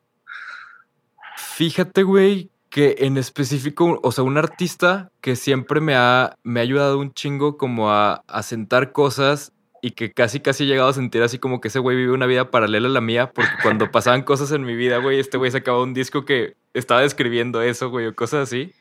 Fíjate, 1.37 2.03
güey, 2.05 2.51
que 2.71 2.97
en 2.99 3.17
específico, 3.17 3.99
o 4.03 4.13
sea, 4.13 4.25
un 4.25 4.39
artista 4.39 5.11
que 5.21 5.37
siempre 5.37 5.81
me 5.81 5.95
ha, 5.97 6.37
me 6.43 6.61
ha 6.61 6.63
ayudado 6.63 6.99
un 6.99 7.13
chingo 7.13 7.57
como 7.57 7.91
a, 7.91 8.23
a 8.27 8.43
sentar 8.43 8.93
cosas 8.93 9.53
y 9.81 9.93
que 9.93 10.13
casi, 10.13 10.41
casi 10.41 10.65
he 10.65 10.67
llegado 10.67 10.89
a 10.89 10.93
sentir 10.93 11.23
así 11.23 11.39
como 11.39 11.61
que 11.61 11.69
ese 11.69 11.79
güey 11.79 11.97
vive 11.97 12.13
una 12.13 12.27
vida 12.27 12.51
paralela 12.51 12.89
a 12.89 12.93
la 12.93 13.01
mía, 13.01 13.33
porque 13.33 13.51
cuando 13.63 13.91
pasaban 13.93 14.23
cosas 14.23 14.53
en 14.53 14.65
mi 14.65 14.77
vida, 14.77 14.99
güey, 14.99 15.19
este 15.19 15.39
güey 15.39 15.51
sacaba 15.51 15.83
un 15.83 15.95
disco 15.95 16.25
que 16.25 16.57
estaba 16.75 17.03
describiendo 17.03 17.63
eso, 17.63 17.91
güey, 17.91 18.07
o 18.07 18.15
cosas 18.15 18.49
así, 18.49 18.73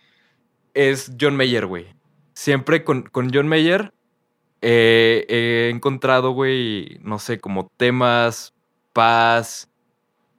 es 0.74 1.12
John 1.20 1.36
Mayer, 1.36 1.66
güey. 1.66 1.88
Siempre 2.34 2.84
con, 2.84 3.04
con 3.04 3.32
John 3.34 3.48
Mayer 3.48 3.94
eh, 4.62 5.26
he 5.30 5.70
encontrado, 5.74 6.32
güey, 6.32 7.00
no 7.02 7.20
sé, 7.20 7.40
como 7.40 7.72
temas, 7.78 8.54
paz, 8.94 9.70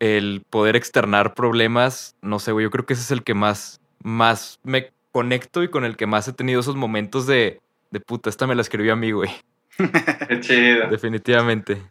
el 0.01 0.43
poder 0.49 0.77
externar 0.77 1.35
problemas, 1.35 2.17
no 2.23 2.39
sé, 2.39 2.53
güey, 2.53 2.65
yo 2.65 2.71
creo 2.71 2.87
que 2.87 2.95
ese 2.95 3.03
es 3.03 3.11
el 3.11 3.23
que 3.25 3.35
más, 3.35 3.81
más 4.03 4.61
me 4.63 4.93
conecto 5.13 5.63
y 5.63 5.69
con 5.69 5.85
el 5.85 5.97
que 5.97 6.07
más 6.07 6.29
he 6.29 6.33
tenido 6.33 6.61
esos 6.61 6.77
momentos 6.77 7.27
de, 7.27 7.61
de 7.91 8.01
puta, 8.01 8.31
esta 8.31 8.47
me 8.47 8.55
la 8.55 8.63
escribió 8.63 8.93
a 8.93 8.97
mí, 8.97 9.11
güey, 9.13 9.31
Qué 10.29 10.41
chido. 10.41 10.89
definitivamente. 10.89 11.83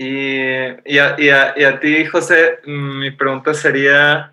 Y, 0.00 0.38
y, 0.86 0.98
a, 0.98 1.16
y 1.18 1.28
a- 1.28 1.54
y 1.56 1.64
a 1.64 1.80
ti, 1.80 2.06
José, 2.06 2.60
mm, 2.64 2.98
mi 3.00 3.10
pregunta 3.10 3.52
sería, 3.52 4.32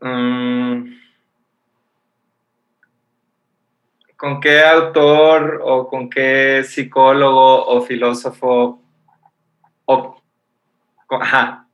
mm, 0.00 0.92
¿con 4.16 4.40
qué 4.40 4.62
autor 4.64 5.60
o 5.64 5.88
con 5.88 6.08
qué 6.10 6.62
psicólogo 6.64 7.66
o 7.66 7.82
filósofo 7.82 8.82
o 9.84 10.22
con, 11.06 11.22
ajá, 11.22 11.68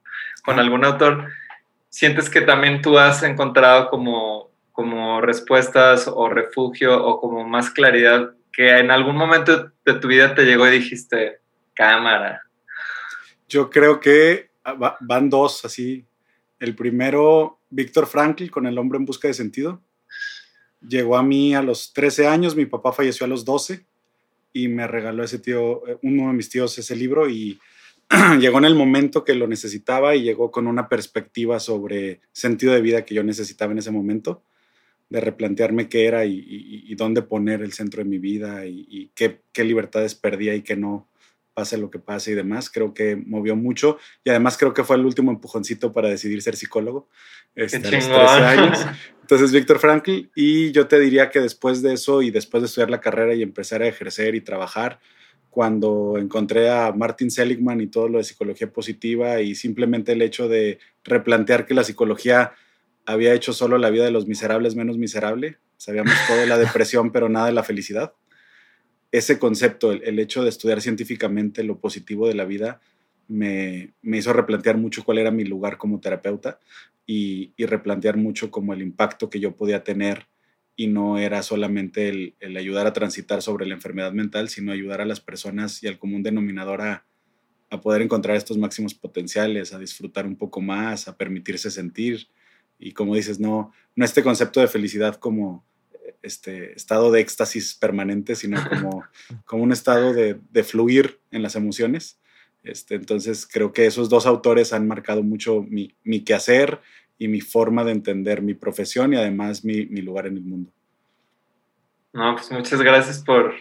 con 0.45 0.59
algún 0.59 0.85
autor 0.85 1.29
sientes 1.91 2.31
que 2.31 2.43
también 2.43 2.83
tú 2.83 2.99
has 2.99 3.23
encontrado 3.23 3.91
como, 3.91 4.51
como 4.73 5.21
respuestas 5.21 6.09
o 6.09 6.29
refugio 6.29 7.03
o 7.05 7.21
como 7.21 7.45
más 7.49 7.71
claridad 7.71 8.33
que 8.53 8.79
en 8.79 8.91
algún 8.91 9.17
momento 9.17 9.73
de 9.85 9.95
tu 9.95 10.09
vida 10.09 10.35
te 10.35 10.45
llegó 10.45 10.67
y 10.69 10.73
dijiste, 10.73 11.41
cámara? 11.75 12.43
Yo 13.49 13.71
creo 13.71 13.99
que 13.99 14.51
ah, 14.65 14.75
va- 14.75 14.97
van 15.01 15.31
dos 15.31 15.65
así. 15.65 16.05
El 16.61 16.75
primero, 16.75 17.59
Víctor 17.71 18.07
Frankl 18.07 18.51
con 18.51 18.67
El 18.67 18.79
hombre 18.79 18.99
en 18.99 19.05
busca 19.05 19.29
de 19.29 19.35
sentido. 19.35 19.81
Llegó 20.87 21.17
a 21.17 21.23
mí 21.23 21.55
a 21.55 21.63
los 21.63 21.93
13 21.93 22.27
años, 22.27 22.55
mi 22.55 22.67
papá 22.67 22.93
falleció 22.93 23.25
a 23.25 23.29
los 23.29 23.45
12 23.45 23.85
y 24.53 24.69
me 24.69 24.87
regaló 24.87 25.25
ese 25.25 25.39
tío, 25.39 25.87
eh, 25.89 25.99
uno 26.03 26.29
de 26.29 26.35
mis 26.35 26.49
tíos 26.49 26.79
ese 26.79 26.95
libro 26.95 27.29
y 27.29 27.59
llegó 28.41 28.59
en 28.59 28.65
el 28.65 28.75
momento 28.75 29.25
que 29.25 29.35
lo 29.35 29.47
necesitaba 29.47 30.15
y 30.15 30.23
llegó 30.23 30.51
con 30.51 30.67
una 30.67 30.89
perspectiva 30.89 31.59
sobre 31.59 32.21
sentido 32.33 32.73
de 32.73 32.81
vida 32.81 33.05
que 33.05 33.15
yo 33.15 33.25
necesitaba 33.25 33.73
en 33.73 33.79
ese 33.79 33.91
momento, 33.91 34.43
de 35.11 35.21
replantearme 35.21 35.89
qué 35.89 36.07
era 36.07 36.25
y, 36.27 36.95
dónde 36.95 37.23
poner 37.23 37.63
el 37.63 37.73
centro 37.73 38.03
de 38.03 38.09
mi 38.09 38.19
vida 38.19 38.67
y, 38.67 38.87
y 38.89 39.11
qué, 39.15 39.41
qué 39.53 39.65
libertades 39.65 40.15
perdía 40.15 40.55
y 40.55 40.63
qué 40.63 40.77
no, 40.77 41.09
pase 41.59 41.77
lo 41.77 41.91
que 41.91 41.99
pase 41.99 42.31
y 42.31 42.35
demás. 42.35 42.71
Creo 42.71 42.95
que 42.95 43.17
movió 43.17 43.57
mucho 43.57 43.99
y 44.23 44.31
además 44.31 44.57
creo 44.57 44.73
que 44.73 44.85
fue 44.85 44.95
el 44.95 45.05
último 45.05 45.33
empujoncito 45.33 45.93
para 45.93 46.09
decidir 46.09 46.41
ser 46.41 46.55
psicólogo 46.55 47.09
este, 47.57 47.79
a 47.79 47.81
los 47.81 47.91
chingón. 47.91 48.27
13 48.27 48.45
años. 48.45 48.87
Entonces, 49.23 49.51
Víctor 49.51 49.81
Frankl, 49.81 50.29
y 50.37 50.71
yo 50.71 50.87
te 50.87 51.01
diría 51.01 51.31
que 51.31 51.41
después 51.41 51.83
de 51.83 51.95
eso 51.95 52.23
y 52.23 52.31
después 52.31 52.63
de 52.63 52.67
estudiar 52.67 52.91
la 52.91 53.01
carrera 53.01 53.35
y 53.35 53.43
empezar 53.43 53.83
a 53.83 53.89
ejercer 53.89 54.37
y 54.37 54.41
trabajar, 54.41 55.01
cuando 55.51 56.15
encontré 56.17 56.71
a 56.71 56.93
Martin 56.93 57.33
Seligman 57.33 57.81
y 57.81 57.89
todo 57.89 58.09
lo 58.09 58.19
de 58.19 58.25
psicología 58.25 58.73
positiva 58.73 59.41
y 59.41 59.57
simplemente 59.57 60.13
el 60.13 60.23
hecho 60.23 60.49
de 60.49 60.79
replantear 61.03 61.67
que 61.67 61.75
la 61.75 61.83
psicología 61.83 62.53
había 63.05 63.35
hecho 63.35 63.53
solo 63.53 63.79
la 63.79 63.91
vida 63.91 64.05
de 64.05 64.13
los 64.13 64.29
miserables 64.29 64.77
menos 64.77 64.97
miserable, 64.97 65.59
sabíamos 65.77 66.15
todo 66.29 66.37
de 66.37 66.47
la 66.47 66.59
depresión, 66.67 67.11
pero 67.11 67.29
nada 67.29 67.47
de 67.47 67.53
la 67.53 67.65
felicidad. 67.65 68.13
Ese 69.11 69.39
concepto, 69.39 69.93
el, 69.93 70.03
el 70.05 70.19
hecho 70.19 70.43
de 70.43 70.51
estudiar 70.51 70.81
científicamente 70.81 71.65
lo 71.65 71.81
positivo 71.81 72.29
de 72.29 72.35
la 72.35 72.45
vida, 72.45 72.81
me, 73.29 73.93
me 74.03 74.19
hizo 74.19 74.33
replantear 74.33 74.77
mucho 74.79 75.05
cuál 75.05 75.19
era 75.19 75.31
mi 75.31 75.45
lugar 75.45 75.77
como 75.79 76.01
terapeuta 76.01 76.59
y, 77.07 77.53
y 77.57 77.67
replantear 77.67 78.17
mucho 78.17 78.51
como 78.51 78.73
el 78.73 78.83
impacto 78.83 79.31
que 79.31 79.41
yo 79.41 79.55
podía 79.55 79.85
tener 79.85 80.27
y 80.77 80.87
no 80.87 81.19
era 81.19 81.43
solamente 81.43 82.09
el, 82.09 82.35
el 82.41 82.57
ayudar 82.57 82.87
a 82.87 82.93
transitar 82.93 83.43
sobre 83.43 83.67
la 83.67 83.75
enfermedad 83.75 84.13
mental, 84.13 84.49
sino 84.49 84.73
ayudar 84.73 85.01
a 85.01 85.07
las 85.07 85.21
personas 85.21 85.83
y 85.83 85.89
al 85.89 85.99
común 85.99 86.23
denominador 86.23 86.83
a, 86.83 87.05
a 87.71 87.81
poder 87.81 88.03
encontrar 88.03 88.37
estos 88.37 88.59
máximos 88.59 88.95
potenciales, 88.95 89.75
a 89.75 89.79
disfrutar 89.79 90.27
un 90.27 90.37
poco 90.37 90.61
más, 90.61 91.09
a 91.09 91.17
permitirse 91.17 91.71
sentir. 91.71 92.29
Y 92.79 92.93
como 92.93 93.17
dices, 93.17 93.41
no, 93.41 93.73
no 93.97 94.05
este 94.05 94.23
concepto 94.23 94.61
de 94.61 94.69
felicidad 94.69 95.17
como 95.17 95.67
este 96.23 96.73
estado 96.75 97.11
de 97.11 97.21
éxtasis 97.21 97.75
permanente, 97.75 98.35
sino 98.35 98.59
como, 98.69 99.05
como 99.45 99.63
un 99.63 99.73
estado 99.73 100.13
de, 100.13 100.39
de 100.51 100.65
fluir 100.65 101.21
en 101.31 101.43
las 101.43 101.57
emociones. 101.57 102.19
Este, 102.63 102.97
entonces 102.97 103.49
creo 103.51 103.73
que 103.73 103.87
esos 103.87 104.09
dos 104.09 104.27
autores 104.27 104.73
han 104.73 104.87
marcado 104.87 105.23
mucho 105.23 105.63
mi, 105.63 105.95
mi 106.05 106.21
quehacer 106.21 106.81
y 107.19 107.29
mi 107.29 107.41
forma 107.41 107.85
de 107.85 107.93
entender 107.93 108.43
mi 108.43 108.55
profesión 108.55 109.13
y 109.13 109.17
además 109.17 109.65
mi, 109.65 109.87
mi 109.87 110.03
lugar 110.03 110.27
en 110.27 110.37
el 110.37 110.43
mundo. 110.43 110.71
No, 112.13 112.35
pues 112.35 112.51
muchas 112.51 112.81
gracias 112.81 113.23
por, 113.23 113.55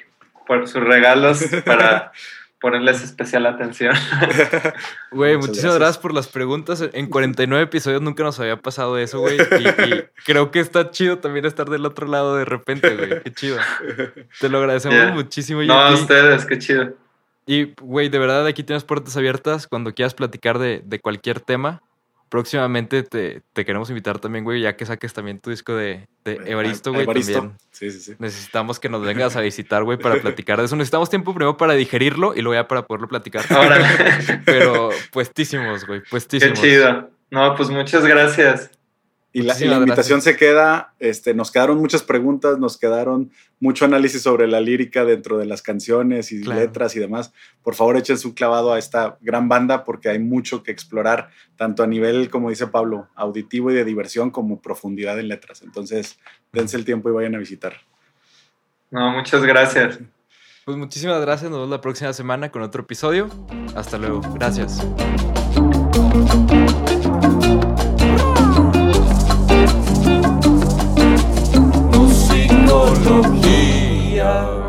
por 0.45 0.67
sus 0.67 0.83
regalos 0.83 1.43
para 1.65 2.11
ponerles 2.59 3.03
especial 3.03 3.45
atención. 3.45 3.93
Güey, 5.11 5.35
muchísimas 5.37 5.61
gracias. 5.63 5.79
gracias. 5.79 5.97
por 5.99 6.13
las 6.13 6.27
preguntas. 6.27 6.83
En 6.93 7.07
49 7.07 7.63
episodios 7.63 8.01
nunca 8.01 8.23
nos 8.23 8.39
había 8.39 8.57
pasado 8.57 8.97
eso, 8.97 9.19
güey. 9.19 9.37
Y, 9.37 9.67
y 9.93 10.03
creo 10.25 10.51
que 10.51 10.59
está 10.59 10.91
chido 10.91 11.19
también 11.19 11.45
estar 11.45 11.69
del 11.69 11.85
otro 11.85 12.07
lado 12.07 12.35
de 12.35 12.45
repente, 12.45 12.95
güey. 12.95 13.21
Qué 13.23 13.31
chido. 13.31 13.57
Te 14.39 14.49
lo 14.49 14.57
agradecemos 14.59 14.97
Yeah. 14.97 15.11
muchísimo, 15.13 15.61
No, 15.63 15.73
a 15.73 15.93
ustedes, 15.93 16.45
qué 16.45 16.57
chido. 16.57 16.93
Y, 17.45 17.73
güey, 17.79 18.09
de 18.09 18.19
verdad, 18.19 18.45
aquí 18.45 18.63
tienes 18.63 18.83
puertas 18.83 19.15
abiertas 19.15 19.67
cuando 19.67 19.93
quieras 19.93 20.13
platicar 20.13 20.59
de, 20.59 20.81
de 20.83 20.99
cualquier 20.99 21.39
tema. 21.39 21.81
Próximamente 22.29 23.03
te, 23.03 23.41
te 23.53 23.63
queremos 23.65 23.89
invitar 23.89 24.19
también, 24.19 24.43
güey, 24.43 24.61
ya 24.61 24.75
que 24.75 24.85
saques 24.85 25.13
también 25.13 25.39
tu 25.39 25.49
disco 25.49 25.73
de, 25.75 26.07
de 26.25 26.41
Evaristo, 26.45 26.91
güey. 26.91 27.03
Evaristo. 27.03 27.33
También 27.33 27.57
Sí, 27.71 27.91
sí, 27.91 27.99
sí. 27.99 28.15
necesitamos 28.19 28.79
que 28.79 28.89
nos 28.89 29.01
vengas 29.03 29.35
a 29.35 29.41
visitar, 29.49 29.83
güey, 29.83 29.97
para 29.97 30.19
platicar 30.21 30.59
de 30.59 30.65
eso. 30.65 30.75
Necesitamos 30.75 31.09
tiempo 31.09 31.33
primero 31.33 31.55
para 31.57 31.73
digerirlo 31.73 32.33
y 32.35 32.41
luego 32.41 32.61
ya 32.61 32.67
para 32.67 32.85
poderlo 32.85 33.07
platicar. 33.07 33.45
Órale. 33.51 33.85
Pero 34.45 34.89
puestísimos, 35.11 35.85
güey, 35.85 36.01
qué 36.01 36.09
puestísimos. 36.09 36.59
chido. 36.61 37.09
No, 37.31 37.55
pues 37.55 37.69
muchas 37.69 38.05
gracias. 38.05 38.71
Y 39.33 39.41
la, 39.43 39.55
y 39.59 39.65
la 39.65 39.75
invitación 39.77 40.17
gracias. 40.19 40.23
se 40.33 40.35
queda, 40.39 40.93
este, 40.99 41.33
nos 41.35 41.51
quedaron 41.51 41.77
muchas 41.77 42.01
preguntas, 42.01 42.57
nos 42.57 42.77
quedaron 42.77 43.31
mucho 43.59 43.85
análisis 43.85 44.21
sobre 44.23 44.47
la 44.47 44.61
lírica 44.61 45.05
dentro 45.05 45.37
de 45.37 45.45
las 45.45 45.61
canciones 45.61 46.31
y 46.31 46.41
Claro. 46.41 46.61
letras 46.61 46.95
y 46.95 46.99
demás. 46.99 47.33
Por 47.61 47.75
favor, 47.75 47.97
échense 47.97 48.25
un 48.25 48.33
clavado 48.33 48.73
a 48.73 48.79
esta 48.79 49.17
gran 49.21 49.47
banda 49.47 49.83
porque 49.83 50.09
hay 50.09 50.17
mucho 50.17 50.63
que 50.63 50.71
explorar, 50.71 51.29
tanto 51.55 51.83
a 51.83 51.87
nivel, 51.87 52.29
como 52.31 52.49
dice 52.49 52.67
Pablo, 52.67 53.09
auditivo 53.15 53.69
y 53.69 53.75
de 53.75 53.85
diversión, 53.85 54.31
como 54.31 54.59
profundidad 54.61 55.19
en 55.19 55.27
letras. 55.27 55.61
Entonces, 55.61 56.17
dense 56.51 56.77
el 56.77 56.85
tiempo 56.85 57.09
y 57.09 57.13
vayan 57.13 57.35
a 57.35 57.39
visitar. 57.39 57.73
No, 58.89 59.11
muchas 59.11 59.43
gracias. 59.43 59.99
Pues 60.65 60.77
muchísimas 60.77 61.21
gracias. 61.21 61.51
Nos 61.51 61.59
vemos 61.59 61.69
la 61.69 61.81
próxima 61.81 62.11
semana 62.13 62.49
con 62.49 62.61
otro 62.61 62.81
episodio. 62.83 63.29
Hasta 63.75 63.97
luego. 63.97 64.21
Gracias. 64.33 64.81
no 72.67 72.81
outro 72.81 73.21
dia. 73.39 74.66